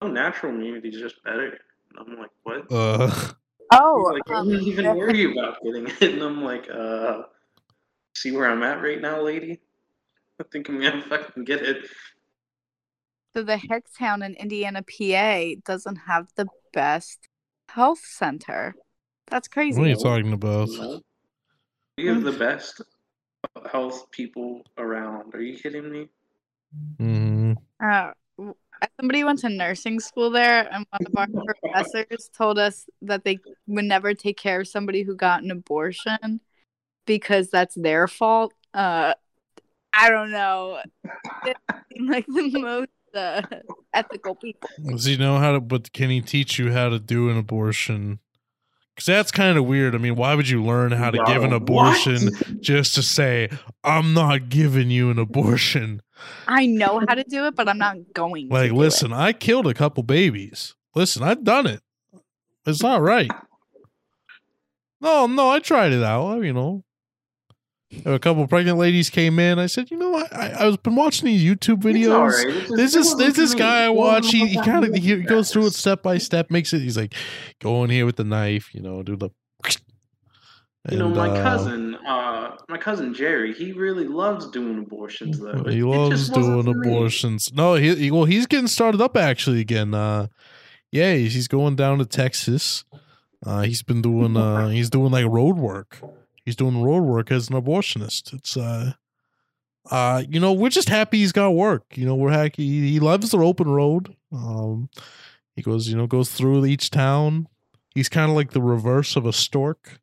"Oh, 0.00 0.06
natural 0.06 0.54
immunity 0.54 0.90
is 0.90 1.00
just 1.00 1.20
better." 1.24 1.58
And 1.90 1.98
I'm 1.98 2.16
like, 2.16 2.30
"What?" 2.44 2.70
uh, 2.70 3.32
She's 3.72 3.78
Oh, 3.78 4.12
like, 4.12 4.22
I 4.30 4.34
um, 4.36 4.48
didn't 4.50 4.66
even 4.68 4.84
yeah. 4.84 4.94
worry 4.94 5.32
about 5.32 5.58
getting 5.64 5.86
it. 5.88 6.02
And 6.14 6.22
I'm 6.22 6.42
like, 6.42 6.68
uh, 6.70 7.22
see 8.14 8.32
where 8.32 8.48
I'm 8.50 8.62
at 8.62 8.82
right 8.82 9.00
now, 9.00 9.20
lady? 9.22 9.60
I 10.40 10.44
think 10.52 10.68
I'm 10.68 10.80
gonna 10.80 11.02
fucking 11.02 11.44
get 11.44 11.62
it. 11.62 11.88
So 13.34 13.42
the 13.42 13.56
Hickstown 13.58 14.22
in 14.22 14.34
Indiana, 14.34 14.82
PA 14.82 15.56
doesn't 15.64 15.96
have 15.96 16.28
the 16.36 16.48
best 16.72 17.28
health 17.68 18.00
center. 18.04 18.74
That's 19.28 19.48
crazy. 19.48 19.78
what 19.78 19.86
are 19.86 19.90
you 19.90 19.96
talking 19.96 20.32
about? 20.32 20.68
No. 20.68 21.00
We 21.98 22.06
have 22.06 22.22
the 22.22 22.32
best 22.32 22.82
health 23.70 24.10
people 24.10 24.62
around. 24.78 25.34
Are 25.34 25.42
you 25.42 25.58
kidding 25.58 25.90
me? 25.90 26.08
hmm 26.98 27.52
Uh, 27.80 27.84
w- 27.86 28.14
somebody 28.98 29.24
went 29.24 29.40
to 29.40 29.48
nursing 29.48 30.00
school 30.00 30.30
there, 30.30 30.68
and 30.72 30.86
one 30.90 31.30
of 31.34 31.36
our 31.36 31.54
professors 31.54 32.30
told 32.36 32.58
us 32.58 32.86
that 33.02 33.24
they 33.24 33.38
would 33.66 33.84
never 33.84 34.14
take 34.14 34.36
care 34.36 34.60
of 34.60 34.68
somebody 34.68 35.02
who 35.02 35.14
got 35.14 35.42
an 35.42 35.50
abortion 35.50 36.40
because 37.06 37.48
that's 37.50 37.74
their 37.74 38.08
fault. 38.08 38.52
Uh, 38.74 39.14
I 39.92 40.10
don't 40.10 40.30
know. 40.30 40.80
They 41.44 41.54
seem 41.92 42.08
like 42.08 42.26
the 42.26 42.50
most 42.60 42.88
uh, 43.14 43.42
ethical 43.94 44.34
people. 44.34 44.68
Does 44.84 45.04
he 45.04 45.16
know 45.16 45.38
how 45.38 45.52
to? 45.52 45.60
But 45.60 45.92
can 45.92 46.10
he 46.10 46.20
teach 46.20 46.58
you 46.58 46.72
how 46.72 46.90
to 46.90 46.98
do 46.98 47.30
an 47.30 47.38
abortion? 47.38 48.20
Because 48.94 49.06
that's 49.06 49.30
kind 49.30 49.58
of 49.58 49.66
weird. 49.66 49.94
I 49.94 49.98
mean, 49.98 50.16
why 50.16 50.34
would 50.34 50.48
you 50.48 50.62
learn 50.62 50.92
how 50.92 51.10
to 51.10 51.22
give 51.26 51.44
an 51.44 51.52
abortion 51.52 52.24
what? 52.24 52.60
just 52.60 52.94
to 52.94 53.02
say 53.02 53.50
I'm 53.84 54.14
not 54.14 54.48
giving 54.48 54.90
you 54.90 55.10
an 55.10 55.18
abortion? 55.18 56.02
I 56.46 56.66
know 56.66 57.02
how 57.06 57.14
to 57.14 57.24
do 57.24 57.46
it, 57.46 57.54
but 57.54 57.68
I'm 57.68 57.78
not 57.78 57.96
going. 58.12 58.48
Like, 58.48 58.70
to 58.70 58.74
do 58.74 58.80
listen, 58.80 59.12
it. 59.12 59.16
I 59.16 59.32
killed 59.32 59.66
a 59.66 59.74
couple 59.74 60.02
babies. 60.02 60.74
Listen, 60.94 61.22
I've 61.22 61.44
done 61.44 61.66
it. 61.66 61.82
It's 62.64 62.82
not 62.82 63.02
right. 63.02 63.30
No, 65.00 65.26
no, 65.26 65.50
I 65.50 65.60
tried 65.60 65.92
it 65.92 66.02
out. 66.02 66.42
You 66.42 66.52
know, 66.52 66.84
a 68.04 68.18
couple 68.18 68.46
pregnant 68.46 68.78
ladies 68.78 69.10
came 69.10 69.38
in. 69.38 69.58
I 69.58 69.66
said, 69.66 69.90
you 69.90 69.96
know, 69.96 70.10
what? 70.10 70.34
I 70.34 70.48
I 70.50 70.66
was 70.66 70.76
been 70.76 70.96
watching 70.96 71.26
these 71.26 71.42
YouTube 71.42 71.82
videos. 71.82 72.12
alright. 72.12 72.46
It's 72.48 72.70
There's 72.76 72.92
this 72.92 73.12
it 73.12 73.18
there's 73.18 73.34
this 73.34 73.54
guy 73.54 73.84
I 73.84 73.88
watch. 73.90 74.30
He, 74.30 74.46
he 74.46 74.56
kind 74.62 74.84
of 74.84 74.94
he 74.94 75.22
goes 75.22 75.52
through 75.52 75.66
it 75.66 75.74
step 75.74 76.02
by 76.02 76.18
step. 76.18 76.50
Makes 76.50 76.72
it. 76.72 76.80
He's 76.80 76.96
like, 76.96 77.14
go 77.60 77.84
in 77.84 77.90
here 77.90 78.06
with 78.06 78.16
the 78.16 78.24
knife. 78.24 78.74
You 78.74 78.82
know, 78.82 79.02
do 79.02 79.16
the. 79.16 79.30
You 80.90 80.98
know, 80.98 81.06
and, 81.06 81.16
my 81.16 81.30
uh, 81.30 81.42
cousin, 81.42 81.94
uh, 82.06 82.56
my 82.68 82.78
cousin 82.78 83.12
Jerry, 83.12 83.52
he 83.52 83.72
really 83.72 84.06
loves 84.06 84.48
doing 84.50 84.78
abortions. 84.78 85.38
Though 85.38 85.64
He 85.64 85.80
It 85.80 85.84
loves 85.84 86.30
wasn't 86.30 86.64
doing 86.64 86.68
abortions. 86.68 87.52
No, 87.52 87.74
he, 87.74 87.94
he 87.94 88.10
well, 88.10 88.24
he's 88.24 88.46
getting 88.46 88.68
started 88.68 89.00
up 89.00 89.16
actually 89.16 89.60
again. 89.60 89.94
Uh, 89.94 90.28
yeah, 90.92 91.14
he's, 91.14 91.34
he's 91.34 91.48
going 91.48 91.76
down 91.76 91.98
to 91.98 92.06
Texas. 92.06 92.84
Uh, 93.44 93.62
he's 93.62 93.82
been 93.82 94.02
doing 94.02 94.36
uh, 94.36 94.68
he's 94.70 94.90
doing 94.90 95.10
like 95.10 95.26
road 95.26 95.56
work. 95.56 95.98
He's 96.44 96.56
doing 96.56 96.82
road 96.82 97.02
work 97.02 97.32
as 97.32 97.50
an 97.50 97.60
abortionist. 97.60 98.32
It's 98.32 98.56
uh, 98.56 98.92
uh, 99.90 100.22
you 100.28 100.40
know, 100.40 100.52
we're 100.52 100.68
just 100.68 100.88
happy 100.88 101.18
he's 101.18 101.32
got 101.32 101.50
work. 101.50 101.84
You 101.94 102.06
know, 102.06 102.14
we're 102.14 102.30
happy 102.30 102.66
he, 102.66 102.92
he 102.92 103.00
loves 103.00 103.30
the 103.30 103.38
open 103.38 103.68
road. 103.68 104.14
Um, 104.32 104.88
he 105.54 105.62
goes, 105.62 105.88
you 105.88 105.96
know, 105.96 106.06
goes 106.06 106.30
through 106.30 106.66
each 106.66 106.90
town. 106.90 107.48
He's 107.94 108.08
kind 108.08 108.30
of 108.30 108.36
like 108.36 108.50
the 108.52 108.62
reverse 108.62 109.16
of 109.16 109.26
a 109.26 109.32
stork. 109.32 110.00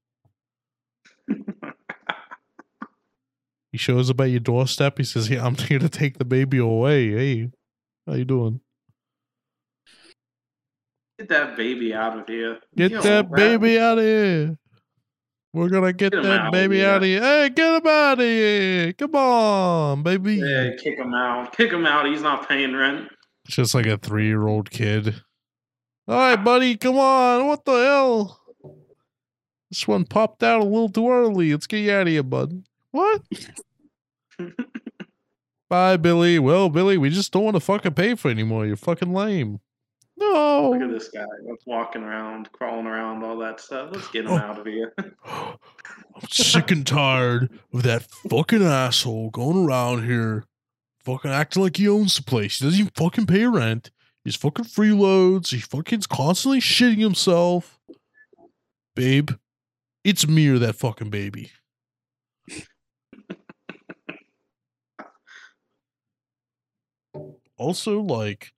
He 3.74 3.80
shows 3.80 4.12
up 4.12 4.22
at 4.22 4.30
your 4.30 4.40
doorstep. 4.40 5.00
He 5.00 5.04
says, 5.04 5.30
"Yeah, 5.30 5.44
I'm 5.46 5.56
here 5.70 5.80
to 5.80 5.90
take 5.90 6.20
the 6.20 6.26
baby 6.26 6.60
away. 6.60 7.10
Hey, 7.12 7.50
how 8.08 8.14
you 8.14 8.24
doing? 8.24 8.62
Get 11.18 11.28
that 11.30 11.58
baby 11.58 11.94
out 11.94 12.20
of 12.20 12.28
here. 12.28 12.60
Get 12.76 13.02
that 13.02 13.32
baby 13.32 13.80
out 13.80 13.98
of 13.98 14.04
here. 14.04 14.58
We're 15.54 15.70
gonna 15.70 15.92
get 15.94 16.12
Get 16.14 16.24
that 16.24 16.40
out 16.42 16.52
baby 16.52 16.78
here. 16.78 16.90
out 16.90 16.98
of 16.98 17.04
here. 17.04 17.22
Hey, 17.22 17.50
get 17.50 17.76
him 17.82 17.88
out 17.88 18.14
of 18.20 18.26
here! 18.26 18.94
Come 18.94 19.16
on, 19.16 20.04
baby." 20.04 20.36
Yeah, 20.36 20.70
kick 20.82 20.98
him 20.98 21.14
out. 21.14 21.56
Kick 21.58 21.72
him 21.72 21.86
out. 21.86 22.06
He's 22.06 22.22
not 22.22 22.48
paying 22.48 22.76
rent. 22.76 23.10
It's 23.46 23.56
just 23.56 23.74
like 23.76 23.86
a 23.88 23.98
three-year-old 23.98 24.70
kid. 24.72 25.16
All 26.08 26.18
right, 26.18 26.36
buddy, 26.44 26.78
come 26.78 26.98
on. 26.98 27.48
What 27.48 27.66
the 27.66 27.72
hell? 27.72 28.40
This 29.70 29.88
one 29.88 30.06
popped 30.06 30.44
out 30.44 30.62
a 30.62 30.64
little 30.64 30.90
too 30.90 31.10
early. 31.10 31.52
Let's 31.52 31.66
get 31.68 31.80
you 31.80 31.92
out 31.92 32.04
of 32.04 32.08
here, 32.08 32.24
bud. 32.24 32.64
What? 32.94 33.22
Bye, 35.70 35.98
Billy. 35.98 36.38
Well, 36.40 36.70
Billy, 36.70 36.98
we 36.98 37.10
just 37.10 37.32
don't 37.34 37.44
want 37.44 37.56
to 37.56 37.60
fucking 37.60 37.96
pay 37.96 38.16
for 38.16 38.28
it 38.30 38.32
anymore. 38.32 38.66
You're 38.66 38.76
fucking 38.76 39.12
lame. 39.12 39.60
No. 40.18 40.70
Look 40.72 40.82
at 40.84 40.92
this 40.92 41.10
guy 41.10 41.26
that's 41.48 41.66
walking 41.66 42.04
around, 42.04 42.52
crawling 42.52 42.86
around, 42.86 43.24
all 43.24 43.38
that 43.40 43.60
stuff. 43.60 43.90
Let's 43.92 44.08
get 44.10 44.26
him 44.26 44.32
Oh. 44.32 44.38
out 44.38 44.60
of 44.60 44.66
here. 44.68 44.94
I'm 45.26 45.58
sick 46.30 46.70
and 46.70 46.86
tired 46.86 47.50
of 47.74 47.82
that 47.84 48.04
fucking 48.30 48.62
asshole 48.64 49.32
going 49.32 49.66
around 49.66 50.06
here, 50.06 50.46
fucking 51.04 51.32
acting 51.32 51.64
like 51.64 51.78
he 51.78 51.90
owns 51.90 52.16
the 52.16 52.24
place. 52.24 52.60
He 52.60 52.66
doesn't 52.66 52.80
even 52.80 52.92
fucking 52.96 53.26
pay 53.26 53.48
rent. 53.48 53.90
He's 54.24 54.36
fucking 54.36 54.66
freeloads. 54.66 55.50
He 55.50 55.58
fucking's 55.60 56.06
constantly 56.06 56.60
shitting 56.60 57.00
himself. 57.00 57.80
Babe, 58.96 59.32
it's 60.04 60.28
me 60.28 60.48
or 60.50 60.60
that 60.60 60.76
fucking 60.76 61.10
baby. 61.10 61.52
Also, 67.64 68.00
like, 68.02 68.52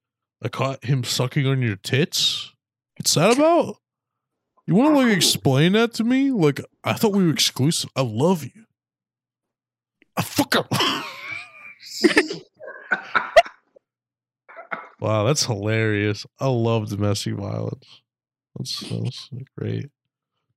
I 0.44 0.50
caught 0.50 0.84
him 0.84 1.04
sucking 1.04 1.46
on 1.48 1.62
your 1.62 1.76
tits. 1.76 2.54
What's 2.98 3.14
that 3.14 3.38
about? 3.38 3.78
You 4.68 4.76
want 4.76 4.96
to 4.96 5.02
like 5.02 5.16
explain 5.16 5.74
that 5.74 5.94
to 5.96 6.04
me? 6.04 6.32
Like, 6.32 6.60
I 6.84 6.94
thought 6.94 7.14
we 7.14 7.24
were 7.24 7.32
exclusive. 7.32 7.90
I 7.96 8.02
love 8.02 8.44
you. 8.44 8.66
I 10.18 10.24
fuck 10.24 10.56
up. 10.56 10.72
wow, 15.00 15.24
that's 15.26 15.46
hilarious. 15.46 16.26
I 16.40 16.48
love 16.48 16.90
domestic 16.90 17.36
violence. 17.36 18.02
That's, 18.58 18.80
that's 18.80 19.30
great. 19.58 19.90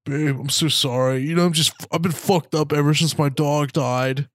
Babe, 0.05 0.39
I'm 0.41 0.49
so 0.49 0.69
sorry. 0.69 1.19
You 1.19 1.35
know, 1.35 1.45
I'm 1.45 1.53
just, 1.53 1.75
I've 1.93 2.01
been 2.03 2.13
fucked 2.13 2.55
up 2.55 2.73
ever 2.73 2.95
since 2.95 3.19
my 3.19 3.29
dog 3.29 3.73
died. 3.73 4.29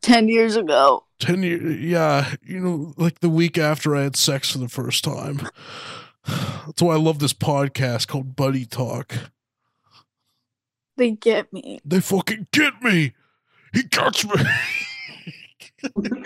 Ten 0.00 0.28
years 0.28 0.56
ago. 0.56 1.04
10 1.20 1.42
years 1.44 1.80
yeah 1.80 2.34
you 2.42 2.58
know 2.58 2.92
like 2.96 3.20
the 3.20 3.28
week 3.28 3.56
after 3.56 3.94
i 3.94 4.02
had 4.02 4.16
sex 4.16 4.50
for 4.50 4.58
the 4.58 4.68
first 4.68 5.04
time. 5.04 5.48
That's 6.26 6.82
why 6.82 6.94
i 6.94 6.98
love 6.98 7.20
this 7.20 7.32
podcast 7.32 8.08
called 8.08 8.34
buddy 8.34 8.64
talk. 8.64 9.14
They 10.96 11.12
get 11.12 11.52
me. 11.52 11.80
they 11.84 12.00
fucking 12.00 12.48
get 12.52 12.82
me. 12.82 13.12
He 13.72 13.84
gets 13.84 14.24
me. 14.24 14.32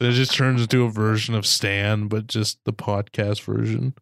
It 0.00 0.12
just 0.12 0.32
turns 0.32 0.62
into 0.62 0.84
a 0.84 0.90
version 0.90 1.34
of 1.34 1.44
stan 1.44 2.06
but 2.06 2.28
just 2.28 2.60
the 2.64 2.72
podcast 2.72 3.42
version. 3.42 3.94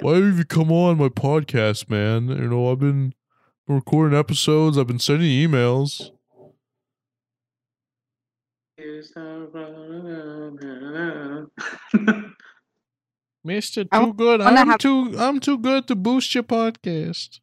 Why 0.00 0.14
have 0.14 0.38
you 0.38 0.44
come 0.46 0.72
on 0.72 0.96
my 0.96 1.08
podcast 1.10 1.90
man? 1.90 2.28
You 2.28 2.48
know 2.48 2.72
i've 2.72 2.80
been 2.80 3.12
recording 3.66 4.18
episodes 4.18 4.76
i've 4.78 4.86
been 4.86 4.98
sending 4.98 5.28
emails 5.30 6.10
Here's 8.76 9.10
the 9.12 9.50
Mister 13.44 13.84
I 13.92 14.04
Too 14.04 14.12
Good. 14.14 14.40
wanna 14.40 14.60
I'm 14.60 14.66
have- 14.68 14.78
too 14.78 15.14
I'm 15.16 15.38
too 15.38 15.58
good 15.58 15.86
to 15.88 15.94
boost 15.94 16.34
your 16.34 16.42
podcast. 16.42 17.38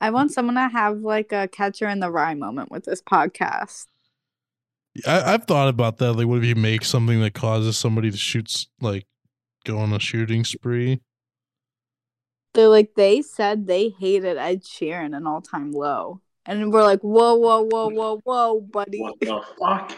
I 0.00 0.10
want 0.10 0.30
someone 0.32 0.54
to 0.54 0.68
have 0.68 0.98
like 0.98 1.32
a 1.32 1.48
catcher 1.48 1.88
in 1.88 1.98
the 2.00 2.10
rye 2.10 2.34
moment 2.34 2.70
with 2.70 2.84
this 2.84 3.02
podcast. 3.02 3.86
I, 5.06 5.34
I've 5.34 5.44
thought 5.44 5.68
about 5.68 5.98
that. 5.98 6.12
Like, 6.12 6.26
what 6.28 6.38
if 6.38 6.44
you 6.44 6.54
make 6.54 6.84
something 6.84 7.20
that 7.20 7.34
causes 7.34 7.76
somebody 7.76 8.10
to 8.12 8.16
shoot, 8.16 8.66
like, 8.80 9.06
go 9.64 9.78
on 9.78 9.92
a 9.92 9.98
shooting 9.98 10.44
spree? 10.44 11.00
They're 12.54 12.68
like 12.68 12.94
they 12.94 13.22
said 13.22 13.66
they 13.66 13.90
hated 13.90 14.36
Ed 14.36 14.62
Sheeran 14.64 15.16
an 15.16 15.26
all 15.26 15.40
time 15.40 15.72
low. 15.72 16.20
And 16.46 16.72
we're 16.72 16.82
like, 16.82 17.00
whoa, 17.00 17.34
whoa, 17.34 17.62
whoa, 17.62 17.90
whoa, 17.90 18.20
whoa, 18.24 18.60
buddy. 18.60 19.00
what 19.00 19.20
the 19.20 19.40
fuck? 19.58 19.92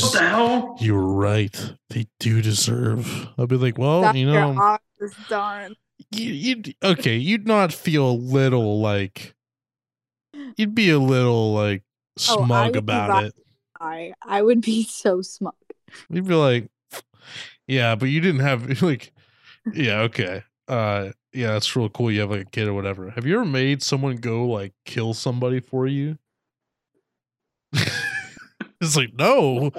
What 0.00 0.12
the 0.12 0.18
hell? 0.20 0.76
You're 0.80 0.98
right. 1.00 1.74
They 1.90 2.06
do 2.18 2.40
deserve. 2.40 3.28
I'll 3.36 3.46
be 3.46 3.56
like, 3.56 3.76
well, 3.76 4.02
Dr. 4.02 4.18
you 4.18 4.26
know, 4.26 4.56
Oz 4.58 4.78
is 5.00 5.14
done. 5.28 5.76
you, 6.12 6.32
you'd 6.32 6.74
okay. 6.82 7.16
You'd 7.16 7.46
not 7.46 7.72
feel 7.72 8.10
a 8.10 8.12
little 8.12 8.80
like, 8.80 9.34
you'd 10.56 10.74
be 10.74 10.90
a 10.90 10.98
little 10.98 11.52
like 11.52 11.82
Oh, 12.28 12.44
smug 12.44 12.66
would 12.66 12.72
be 12.72 12.78
about 12.78 13.24
it. 13.24 13.34
I 13.78 14.14
I 14.22 14.40
would 14.40 14.62
be 14.62 14.82
so 14.84 15.20
smug. 15.20 15.54
You'd 16.08 16.26
be 16.26 16.34
like, 16.34 16.70
yeah, 17.66 17.94
but 17.94 18.08
you 18.08 18.20
didn't 18.20 18.40
have 18.40 18.82
like, 18.82 19.12
yeah, 19.74 20.00
okay, 20.02 20.42
uh, 20.68 21.10
yeah, 21.36 21.52
that's 21.52 21.76
real 21.76 21.88
cool. 21.90 22.10
You 22.10 22.20
have 22.20 22.30
like 22.30 22.40
a 22.40 22.50
kid 22.50 22.66
or 22.66 22.74
whatever. 22.74 23.10
Have 23.10 23.26
you 23.26 23.36
ever 23.36 23.44
made 23.44 23.82
someone 23.82 24.16
go 24.16 24.46
like 24.46 24.72
kill 24.84 25.14
somebody 25.14 25.60
for 25.60 25.86
you? 25.86 26.18
it's 28.80 28.96
like 28.96 29.12
no, 29.14 29.70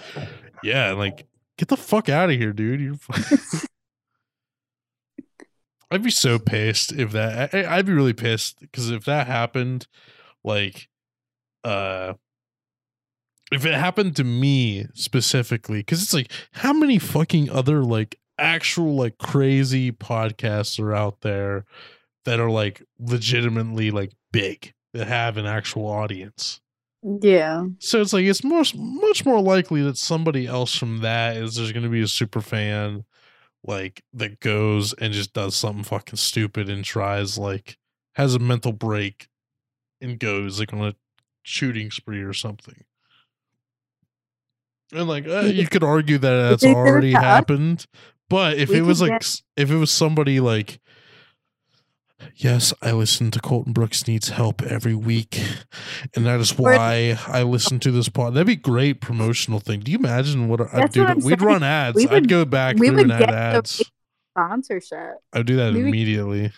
yeah, 0.64 0.92
like 0.92 1.26
get 1.58 1.68
the 1.70 1.78
fuck 1.78 2.10
out 2.10 2.30
of 2.30 2.38
here, 2.38 2.54
dude. 2.54 2.80
You're. 2.80 2.96
I'd 5.90 6.04
be 6.04 6.12
so 6.12 6.38
pissed 6.38 6.92
if 6.92 7.12
that. 7.14 7.54
I, 7.54 7.78
I'd 7.78 7.86
be 7.86 7.94
really 7.94 8.14
pissed 8.14 8.60
because 8.60 8.90
if 8.90 9.06
that 9.06 9.26
happened, 9.28 9.88
like, 10.44 10.90
uh, 11.64 12.14
if 13.52 13.66
it 13.66 13.74
happened 13.74 14.16
to 14.18 14.24
me 14.26 14.88
specifically, 14.94 15.80
because 15.80 16.04
it's 16.04 16.14
like, 16.14 16.30
how 16.52 16.74
many 16.74 17.00
fucking 17.00 17.50
other 17.50 17.84
like 17.84 18.20
actual 18.38 18.96
like 18.96 19.18
crazy 19.18 19.92
podcasts 19.92 20.80
are 20.80 20.94
out 20.94 21.22
there 21.22 21.66
that 22.26 22.40
are 22.40 22.50
like 22.50 22.84
legitimately 23.00 23.92
like 23.92 24.12
big 24.32 24.74
that 24.94 25.08
have 25.08 25.38
an 25.38 25.46
actual 25.46 25.86
audience? 25.88 26.62
Yeah. 27.04 27.66
So 27.80 28.02
it's 28.02 28.14
like 28.14 28.26
it's 28.26 28.44
much 28.44 28.76
much 28.76 29.26
more 29.26 29.42
likely 29.42 29.82
that 29.84 29.98
somebody 29.98 30.48
else 30.48 30.76
from 30.76 31.00
that 31.00 31.38
is 31.38 31.56
there's 31.56 31.72
going 31.72 31.84
to 31.84 31.90
be 31.90 32.02
a 32.02 32.08
super 32.08 32.42
fan 32.42 33.06
like 33.64 34.04
that 34.14 34.40
goes 34.40 34.94
and 34.94 35.14
just 35.14 35.34
does 35.34 35.56
something 35.56 35.84
fucking 35.84 36.18
stupid 36.18 36.70
and 36.70 36.84
tries 36.84 37.38
like 37.38 37.78
has 38.16 38.34
a 38.34 38.40
mental 38.40 38.72
break 38.72 39.28
and 40.02 40.20
goes 40.20 40.60
like 40.60 40.74
on 40.74 40.82
a 40.82 40.96
shooting 41.44 41.92
spree 41.92 42.22
or 42.22 42.34
something. 42.34 42.84
And 44.94 45.08
like 45.08 45.28
uh, 45.28 45.42
you 45.46 45.68
could 45.68 45.84
argue 45.84 46.18
that 46.18 46.50
that's 46.50 46.64
they 46.64 46.70
did 46.70 46.78
it 46.78 46.80
already 46.80 47.12
happened, 47.12 47.86
but 48.30 48.58
if 48.58 48.70
we 48.70 48.78
it 48.78 48.82
was 48.82 49.02
like 49.02 49.12
get- 49.22 49.42
if 49.56 49.72
it 49.72 49.76
was 49.78 49.92
somebody 49.92 50.40
like 50.40 50.80
Yes, 52.36 52.74
I 52.82 52.92
listen 52.94 53.30
to 53.32 53.40
Colton 53.40 53.74
Brooks 53.74 54.08
needs 54.08 54.30
help 54.30 54.64
every 54.64 54.96
week, 54.96 55.40
and 56.16 56.26
that 56.26 56.40
is 56.40 56.58
why 56.58 57.18
I 57.28 57.44
listen 57.44 57.80
to 57.82 57.92
this 57.92 58.10
pod. 58.10 58.34
That'd 58.34 58.48
be 58.48 58.56
great 58.56 59.02
promotional 59.02 59.60
thing. 59.60 59.82
Do 59.82 59.92
you 59.92 60.00
imagine 60.00 60.48
what 60.48 60.62
I'd 60.74 60.92
do? 60.92 61.06
We'd 61.06 61.22
saying. 61.22 61.38
run 61.40 61.64
ads. 61.64 61.96
We 61.96 62.08
I'd 62.08 62.28
go 62.28 62.44
back 62.44 62.78
we 62.78 62.88
through 62.88 62.98
would 62.98 63.04
and 63.04 63.12
add 63.14 63.20
get 63.20 63.30
ads. 63.30 63.84
Sponsorship. 64.36 65.18
I'd 65.32 65.46
do 65.46 65.58
that 65.58 65.74
we 65.74 65.84
would- 65.84 65.90
immediately. 65.90 66.52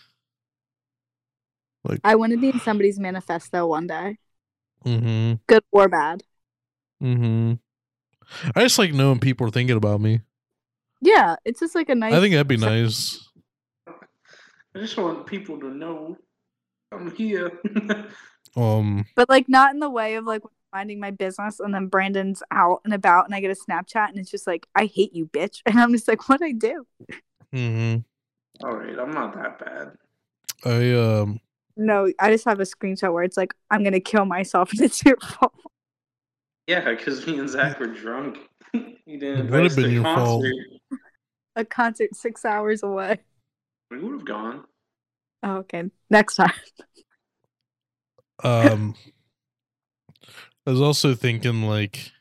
I 2.03 2.15
want 2.15 2.31
to 2.33 2.37
be 2.37 2.49
in 2.49 2.59
somebody's 2.59 2.99
manifesto 2.99 3.65
one 3.67 3.87
day. 3.87 4.17
Mm-hmm. 4.85 5.35
Good 5.47 5.63
or 5.71 5.89
bad. 5.89 6.23
Mm-hmm. 7.03 7.53
I 8.55 8.61
just 8.61 8.79
like 8.79 8.93
knowing 8.93 9.19
people 9.19 9.47
are 9.47 9.51
thinking 9.51 9.77
about 9.77 9.99
me. 10.01 10.21
Yeah, 11.01 11.35
it's 11.45 11.59
just 11.59 11.75
like 11.75 11.89
a 11.89 11.95
nice. 11.95 12.13
I 12.13 12.19
think 12.19 12.33
that'd 12.33 12.47
be 12.47 12.57
nice. 12.57 13.25
I 13.87 14.79
just 14.79 14.97
want 14.97 15.25
people 15.25 15.59
to 15.59 15.69
know 15.69 16.17
I'm 16.91 17.15
here. 17.15 17.59
Um, 18.55 19.05
but 19.15 19.29
like 19.29 19.47
not 19.47 19.73
in 19.73 19.79
the 19.79 19.89
way 19.89 20.15
of 20.15 20.25
like 20.25 20.41
minding 20.73 20.99
my 20.99 21.11
business 21.11 21.59
and 21.59 21.73
then 21.73 21.87
Brandon's 21.87 22.43
out 22.51 22.81
and 22.83 22.93
about 22.93 23.25
and 23.25 23.35
I 23.35 23.41
get 23.41 23.51
a 23.51 23.55
Snapchat 23.55 24.09
and 24.09 24.17
it's 24.17 24.31
just 24.31 24.47
like 24.47 24.67
I 24.75 24.85
hate 24.85 25.13
you, 25.13 25.27
bitch, 25.27 25.61
and 25.65 25.79
I'm 25.79 25.91
just 25.91 26.07
like, 26.07 26.27
what 26.29 26.41
I 26.41 26.51
do? 26.51 26.85
Mm-hmm. 27.53 27.99
All 28.65 28.75
right, 28.75 28.97
I'm 28.99 29.11
not 29.11 29.33
that 29.35 29.59
bad. 29.59 29.91
I 30.65 30.93
um, 30.93 31.39
No, 31.77 32.11
I 32.19 32.31
just 32.31 32.45
have 32.45 32.59
a 32.59 32.63
screenshot 32.63 33.13
where 33.13 33.23
it's 33.23 33.37
like 33.37 33.53
I'm 33.69 33.83
gonna 33.83 33.99
kill 33.99 34.25
myself 34.25 34.71
and 34.71 34.81
it's 34.81 35.03
your 35.05 35.17
fault. 35.17 35.53
Yeah, 36.67 36.89
because 36.89 37.25
me 37.25 37.39
and 37.39 37.49
Zach 37.49 37.79
were 37.79 37.87
drunk. 37.87 38.37
you 38.73 38.89
didn't 39.05 39.47
It 39.47 39.51
would've 39.51 39.53
invite 39.53 39.65
us 39.65 39.75
been 39.75 39.85
to 39.85 39.91
your 39.91 40.03
fault. 40.03 40.45
Concert. 41.55 41.61
A 41.61 41.65
concert 41.65 42.15
six 42.15 42.45
hours 42.45 42.83
away. 42.83 43.19
We 43.91 43.99
would 43.99 44.13
have 44.13 44.25
gone. 44.25 44.65
Oh, 45.43 45.57
okay, 45.57 45.89
next 46.09 46.35
time. 46.35 46.51
um, 48.43 48.95
I 50.65 50.71
was 50.71 50.81
also 50.81 51.15
thinking 51.15 51.63
like, 51.63 52.11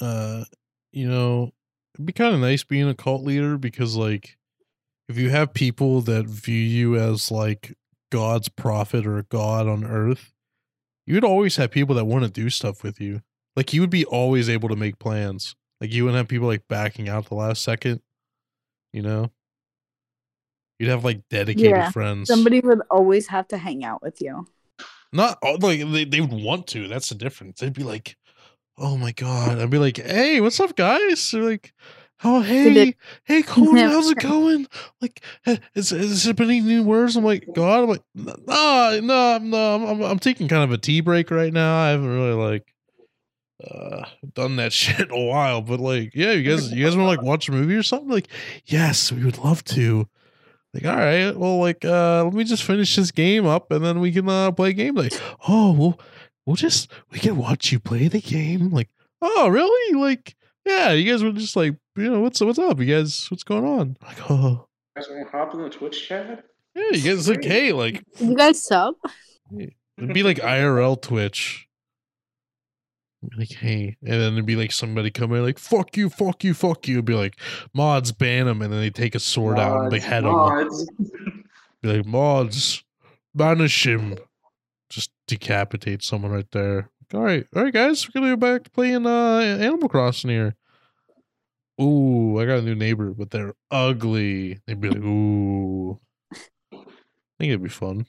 uh, 0.00 0.44
you 0.92 1.08
know, 1.08 1.52
it'd 1.94 2.06
be 2.06 2.12
kind 2.12 2.34
of 2.34 2.40
nice 2.40 2.64
being 2.64 2.88
a 2.88 2.94
cult 2.94 3.22
leader 3.22 3.56
because 3.56 3.96
like, 3.96 4.36
if 5.08 5.16
you 5.16 5.30
have 5.30 5.54
people 5.54 6.00
that 6.02 6.26
view 6.26 6.60
you 6.60 6.96
as 6.96 7.30
like 7.30 7.76
God's 8.10 8.48
prophet 8.48 9.06
or 9.06 9.18
a 9.18 9.24
god 9.24 9.66
on 9.68 9.84
earth, 9.84 10.32
you 11.06 11.14
would 11.14 11.24
always 11.24 11.56
have 11.56 11.70
people 11.70 11.94
that 11.96 12.04
want 12.04 12.24
to 12.24 12.30
do 12.30 12.50
stuff 12.50 12.82
with 12.82 13.00
you. 13.00 13.22
Like 13.56 13.72
you 13.72 13.80
would 13.80 13.90
be 13.90 14.04
always 14.04 14.48
able 14.48 14.68
to 14.68 14.76
make 14.76 14.98
plans. 14.98 15.54
Like 15.82 15.92
you 15.92 16.04
wouldn't 16.04 16.18
have 16.18 16.28
people 16.28 16.46
like 16.46 16.68
backing 16.68 17.08
out 17.08 17.26
the 17.26 17.34
last 17.34 17.62
second. 17.62 18.00
You 18.92 19.02
know, 19.02 19.32
you'd 20.78 20.90
have 20.90 21.04
like 21.04 21.28
dedicated 21.28 21.70
Yeah, 21.70 21.90
friends. 21.90 22.28
Somebody 22.28 22.60
would 22.60 22.82
always 22.88 23.26
have 23.26 23.48
to 23.48 23.58
hang 23.58 23.84
out 23.84 24.00
with 24.00 24.22
you. 24.22 24.46
Not 25.12 25.42
like 25.42 25.80
they, 25.90 26.04
they 26.04 26.20
would 26.20 26.32
want 26.32 26.68
to. 26.68 26.86
That's 26.86 27.08
the 27.08 27.16
difference. 27.16 27.58
They'd 27.58 27.72
be 27.72 27.82
like, 27.82 28.16
"Oh 28.78 28.96
my 28.96 29.10
god!" 29.10 29.58
I'd 29.58 29.70
be 29.70 29.78
like, 29.78 29.96
"Hey, 29.96 30.40
what's 30.40 30.60
up, 30.60 30.76
guys?" 30.76 31.32
They're 31.32 31.42
like, 31.42 31.74
"Oh, 32.22 32.42
hey, 32.42 32.94
hey, 33.24 33.42
Colton, 33.42 33.76
Yeah. 33.78 33.88
how's 33.88 34.08
it 34.08 34.18
going? 34.20 34.68
Like, 35.00 35.20
is 35.74 35.90
is 35.90 36.22
there 36.22 36.32
been 36.32 36.46
any 36.48 36.60
new 36.60 36.84
words?" 36.84 37.16
I'm 37.16 37.24
like, 37.24 37.44
"God," 37.52 37.82
I'm 37.82 37.88
like, 37.88 38.04
"No, 38.14 39.00
no, 39.02 39.38
no, 39.38 39.74
I'm, 39.74 39.84
I'm 39.84 40.02
I'm 40.02 40.18
taking 40.20 40.46
kind 40.46 40.62
of 40.62 40.70
a 40.70 40.78
tea 40.78 41.00
break 41.00 41.32
right 41.32 41.52
now. 41.52 41.76
I 41.76 41.88
haven't 41.88 42.06
really 42.06 42.34
like." 42.34 42.71
Uh, 43.70 44.04
done 44.34 44.56
that 44.56 44.72
shit 44.72 45.00
in 45.00 45.10
a 45.10 45.24
while, 45.26 45.60
but 45.62 45.80
like, 45.80 46.14
yeah, 46.14 46.32
you 46.32 46.48
guys, 46.48 46.72
you 46.72 46.84
guys 46.84 46.96
want 46.96 47.06
to 47.06 47.10
like 47.16 47.22
watch 47.22 47.48
a 47.48 47.52
movie 47.52 47.74
or 47.74 47.82
something? 47.82 48.08
Like, 48.08 48.28
yes, 48.66 49.12
we 49.12 49.24
would 49.24 49.38
love 49.38 49.64
to. 49.66 50.08
Like, 50.74 50.86
all 50.86 50.96
right, 50.96 51.36
well, 51.36 51.58
like, 51.58 51.84
uh, 51.84 52.24
let 52.24 52.32
me 52.32 52.44
just 52.44 52.62
finish 52.62 52.96
this 52.96 53.10
game 53.10 53.44
up 53.46 53.70
and 53.70 53.84
then 53.84 54.00
we 54.00 54.10
can 54.10 54.28
uh 54.28 54.50
play 54.52 54.70
a 54.70 54.72
game. 54.72 54.94
Like, 54.94 55.12
oh, 55.48 55.72
we'll 55.72 56.00
we'll 56.46 56.56
just 56.56 56.90
we 57.10 57.18
can 57.18 57.36
watch 57.36 57.70
you 57.72 57.78
play 57.78 58.08
the 58.08 58.20
game. 58.20 58.70
Like, 58.70 58.88
oh, 59.20 59.48
really? 59.48 59.94
Like, 60.00 60.34
yeah, 60.64 60.92
you 60.92 61.10
guys 61.10 61.22
were 61.22 61.32
just 61.32 61.56
like, 61.56 61.74
you 61.96 62.10
know, 62.10 62.20
what's 62.20 62.40
what's 62.40 62.58
up? 62.58 62.80
You 62.80 62.86
guys, 62.86 63.30
what's 63.30 63.44
going 63.44 63.64
on? 63.66 63.96
Like, 64.02 64.18
oh, 64.30 64.66
You 64.96 65.02
guys 65.02 65.10
want 65.10 65.26
to 65.30 65.30
hop 65.36 65.54
in 65.54 65.60
the 65.62 65.68
Twitch 65.68 66.08
chat? 66.08 66.44
yeah, 66.74 66.88
you 66.92 67.02
guys 67.02 67.28
like, 67.28 67.44
hey, 67.44 67.72
like, 67.72 68.02
You 68.18 68.34
guys 68.34 68.62
sub? 68.64 68.94
it'd 69.54 70.14
be 70.14 70.22
like 70.22 70.38
IRL 70.38 71.00
Twitch. 71.00 71.68
Be 73.28 73.36
Like, 73.36 73.52
hey, 73.52 73.96
and 74.02 74.20
then 74.20 74.34
there'd 74.34 74.46
be 74.46 74.56
like 74.56 74.72
somebody 74.72 75.10
come 75.10 75.32
in 75.32 75.42
like, 75.44 75.58
fuck 75.58 75.96
you, 75.96 76.10
fuck 76.10 76.42
you, 76.44 76.54
fuck 76.54 76.88
you. 76.88 76.94
It'd 76.96 77.04
be 77.04 77.14
like, 77.14 77.36
mods 77.72 78.10
ban 78.12 78.46
them, 78.46 78.62
and 78.62 78.72
then 78.72 78.80
they 78.80 78.90
take 78.90 79.14
a 79.14 79.20
sword 79.20 79.58
out 79.58 79.82
and 79.84 79.92
they 79.92 79.98
Mods, 79.98 80.06
head 80.06 80.24
them. 80.24 80.32
mods. 80.32 80.90
Be 81.82 81.96
like, 81.96 82.06
mods, 82.06 82.84
banish 83.34 83.86
him. 83.86 84.16
Just 84.90 85.10
decapitate 85.26 86.02
someone 86.02 86.32
right 86.32 86.50
there. 86.50 86.90
All 87.14 87.20
right, 87.22 87.46
all 87.54 87.62
right, 87.64 87.72
guys, 87.72 88.06
we're 88.08 88.20
gonna 88.20 88.32
go 88.32 88.36
back 88.36 88.64
to 88.64 88.70
playing 88.70 89.06
uh 89.06 89.38
Animal 89.38 89.88
Crossing 89.88 90.30
here. 90.30 90.56
Ooh, 91.80 92.38
I 92.40 92.44
got 92.44 92.58
a 92.58 92.62
new 92.62 92.74
neighbor, 92.74 93.10
but 93.12 93.30
they're 93.30 93.54
ugly. 93.70 94.60
They'd 94.66 94.80
be 94.80 94.88
like, 94.90 94.98
ooh. 95.02 95.98
I 96.72 96.76
think 97.38 97.50
it'd 97.50 97.62
be 97.62 97.68
fun. 97.68 98.06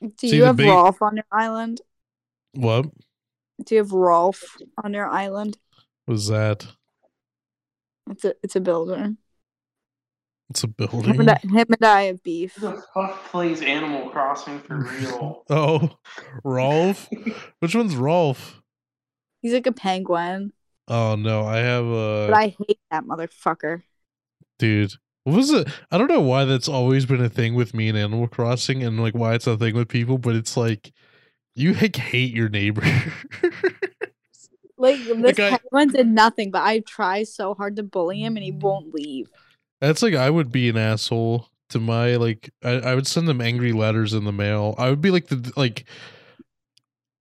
Do 0.00 0.10
See, 0.18 0.34
you 0.36 0.40
the 0.40 0.46
have 0.48 0.56
bait- 0.56 0.68
Rolf 0.68 1.00
on 1.02 1.16
your 1.16 1.24
island? 1.30 1.80
What 2.54 2.86
Do 3.64 3.74
you 3.74 3.80
have 3.82 3.92
Rolf 3.92 4.42
on 4.82 4.92
your 4.94 5.08
island? 5.08 5.58
was 6.06 6.28
that? 6.28 6.66
It's 8.10 8.24
a 8.24 8.34
it's 8.42 8.56
a 8.56 8.60
builder. 8.60 9.14
It's 10.50 10.64
a 10.64 10.66
Him 10.66 10.74
building. 10.76 11.20
and, 11.20 11.30
I, 11.30 11.38
him 11.38 11.66
and 11.70 11.84
I 11.84 12.02
have 12.04 12.22
beef. 12.22 12.54
Who 12.56 12.72
the 12.72 12.82
fuck 12.92 13.24
plays 13.26 13.62
Animal 13.62 14.10
Crossing 14.10 14.60
for 14.60 14.76
real? 14.78 15.44
Oh, 15.50 15.90
Rolf. 16.44 17.08
Which 17.60 17.74
one's 17.74 17.96
Rolf? 17.96 18.60
He's 19.40 19.52
like 19.54 19.66
a 19.66 19.72
penguin, 19.72 20.52
Oh 20.88 21.14
no, 21.16 21.44
I 21.46 21.58
have 21.58 21.84
a 21.86 22.26
but 22.30 22.34
I 22.36 22.48
hate 22.66 22.80
that 22.90 23.04
motherfucker. 23.04 23.82
dude. 24.58 24.92
What 25.24 25.36
was 25.36 25.50
it? 25.52 25.68
I 25.92 25.98
don't 25.98 26.08
know 26.10 26.20
why 26.20 26.44
that's 26.44 26.68
always 26.68 27.06
been 27.06 27.22
a 27.24 27.28
thing 27.28 27.54
with 27.54 27.72
me 27.74 27.88
in 27.88 27.94
Animal 27.96 28.26
Crossing, 28.26 28.82
and 28.82 29.00
like 29.00 29.14
why 29.14 29.34
it's 29.34 29.46
a 29.46 29.56
thing 29.56 29.74
with 29.76 29.88
people. 29.88 30.18
But 30.18 30.34
it's 30.34 30.56
like 30.56 30.92
you 31.54 31.74
like 31.74 31.96
hate 31.96 32.34
your 32.34 32.48
neighbor. 32.48 32.82
Like 34.82 34.98
this 35.04 35.38
I- 35.38 35.50
penguin 35.50 35.90
did 35.90 36.08
nothing, 36.08 36.50
but 36.50 36.62
I 36.62 36.80
try 36.80 37.22
so 37.22 37.54
hard 37.54 37.76
to 37.76 37.84
bully 37.84 38.20
him, 38.20 38.36
and 38.36 38.42
he 38.42 38.50
won't 38.50 38.92
leave. 38.92 39.30
That's 39.80 40.02
like 40.02 40.14
I 40.14 40.28
would 40.28 40.50
be 40.50 40.68
an 40.68 40.76
asshole 40.76 41.46
to 41.68 41.78
my 41.78 42.16
like 42.16 42.50
I, 42.64 42.70
I 42.70 42.94
would 42.96 43.06
send 43.06 43.28
them 43.28 43.40
angry 43.40 43.72
letters 43.72 44.12
in 44.12 44.24
the 44.24 44.32
mail. 44.32 44.74
I 44.78 44.90
would 44.90 45.00
be 45.00 45.12
like 45.12 45.28
the 45.28 45.52
like 45.56 45.84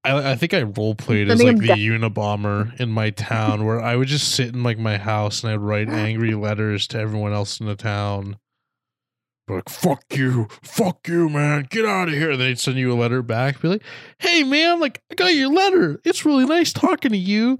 I 0.04 0.32
I 0.32 0.36
think 0.36 0.56
I 0.56 0.64
role 0.64 0.96
played 0.96 1.30
as 1.30 1.44
like 1.44 1.58
the 1.58 1.68
Unabomber 1.68 2.80
in 2.80 2.90
my 2.90 3.12
town 3.12 3.64
where 3.64 3.80
I 3.80 3.96
would 3.96 4.08
just 4.08 4.34
sit 4.34 4.48
in 4.56 4.64
like 4.64 4.80
my 4.80 4.98
house 4.98 5.44
and 5.44 5.54
I'd 5.54 5.60
write 5.60 5.90
angry 5.90 6.34
letters 6.34 6.88
to 6.88 7.00
everyone 7.00 7.34
else 7.34 7.60
in 7.60 7.68
the 7.68 7.76
town. 7.76 8.38
Like 9.52 9.70
fuck 9.70 10.04
you, 10.12 10.48
fuck 10.64 11.08
you, 11.08 11.30
man, 11.30 11.68
get 11.70 11.86
out 11.86 12.08
of 12.08 12.14
here. 12.14 12.32
And 12.32 12.42
they'd 12.42 12.60
send 12.60 12.78
you 12.78 12.92
a 12.92 12.96
letter 12.96 13.22
back, 13.22 13.62
be 13.62 13.68
like, 13.68 13.84
"Hey, 14.20 14.44
man, 14.44 14.80
like 14.80 15.02
I 15.12 15.16
got 15.16 15.36
your 15.36 15.52
letter. 15.52 16.00
It's 16.06 16.26
really 16.26 16.46
nice 16.46 16.72
talking 16.72 17.12
to 17.12 17.18
you. 17.18 17.58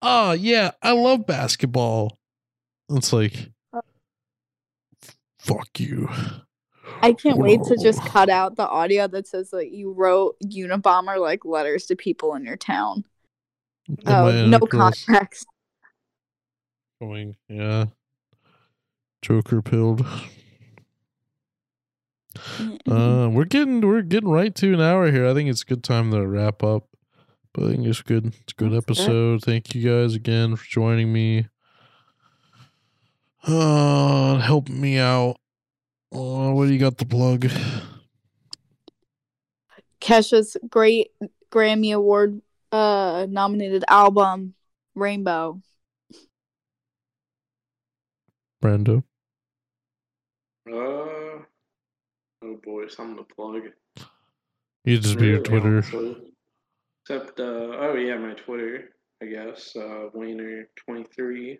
Oh 0.00 0.32
yeah, 0.32 0.72
I 0.82 0.92
love 0.92 1.26
basketball." 1.26 2.18
It's 2.90 3.12
like, 3.12 3.50
fuck 5.38 5.68
you. 5.78 6.08
I 7.00 7.12
can't 7.12 7.38
wait 7.38 7.62
to 7.64 7.76
just 7.76 8.04
cut 8.04 8.28
out 8.28 8.56
the 8.56 8.68
audio 8.68 9.08
that 9.08 9.26
says 9.26 9.50
that 9.50 9.72
you 9.72 9.92
wrote 9.92 10.36
Unabomber 10.44 11.18
like 11.18 11.44
letters 11.44 11.86
to 11.86 11.96
people 11.96 12.34
in 12.34 12.44
your 12.44 12.56
town. 12.56 13.04
Oh, 14.06 14.28
I 14.28 14.46
no 14.46 14.58
in 14.58 14.62
a 14.62 14.66
cross- 14.66 15.04
context. 15.04 15.46
Going, 17.00 17.36
yeah. 17.48 17.86
Joker 19.22 19.62
pilled. 19.62 20.06
Uh, 22.88 23.28
we're 23.32 23.44
getting 23.44 23.80
we're 23.80 24.02
getting 24.02 24.30
right 24.30 24.54
to 24.56 24.74
an 24.74 24.80
hour 24.80 25.10
here. 25.10 25.26
I 25.26 25.34
think 25.34 25.48
it's 25.50 25.62
a 25.62 25.66
good 25.66 25.84
time 25.84 26.10
to 26.12 26.26
wrap 26.26 26.62
up. 26.62 26.88
But 27.52 27.64
I 27.64 27.72
think 27.72 27.86
it's 27.86 28.00
good. 28.02 28.26
It's 28.26 28.52
a 28.52 28.56
good 28.56 28.72
That's 28.72 28.86
good. 28.86 28.92
episode. 28.92 29.42
Thank 29.44 29.74
you 29.74 29.82
guys 29.88 30.14
again 30.14 30.56
for 30.56 30.64
joining 30.66 31.12
me. 31.12 31.48
Uh, 33.44 34.38
help 34.38 34.68
me 34.68 34.98
out. 34.98 35.36
Uh, 36.14 36.50
what 36.52 36.66
do 36.66 36.72
you 36.72 36.78
got 36.78 36.96
the 36.98 37.04
plug? 37.04 37.48
Kesha's 40.00 40.56
great 40.68 41.10
Grammy 41.50 41.94
Award 41.94 42.40
uh 42.70 43.26
nominated 43.28 43.84
album, 43.88 44.54
Rainbow. 44.94 45.60
Brando. 48.62 49.02
Uh, 50.72 51.21
boy, 52.62 52.88
something 52.88 53.16
to 53.16 53.34
plug. 53.34 53.62
You 54.84 54.98
just 54.98 55.18
be 55.18 55.28
your 55.28 55.40
Twitter. 55.40 55.76
honestly. 55.76 56.16
Except, 57.04 57.40
uh, 57.40 57.42
oh 57.44 57.94
yeah, 57.94 58.16
my 58.16 58.34
Twitter, 58.34 58.90
I 59.22 59.26
guess. 59.26 59.74
Uh, 59.76 60.08
Wayner23. 60.14 61.58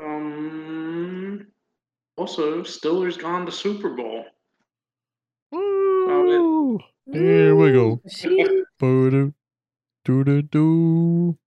Um. 0.00 1.46
Also, 2.16 2.62
Steelers 2.62 3.18
gone 3.18 3.46
to 3.46 3.52
Super 3.52 3.90
Bowl. 3.90 4.24
Woo! 5.52 6.78
Here 7.12 7.54
we 7.54 7.72
go. 7.72 8.02
Shit. 8.08 8.64
Boo-doo, 8.78 9.32
doo-doo-doo. 10.04 11.38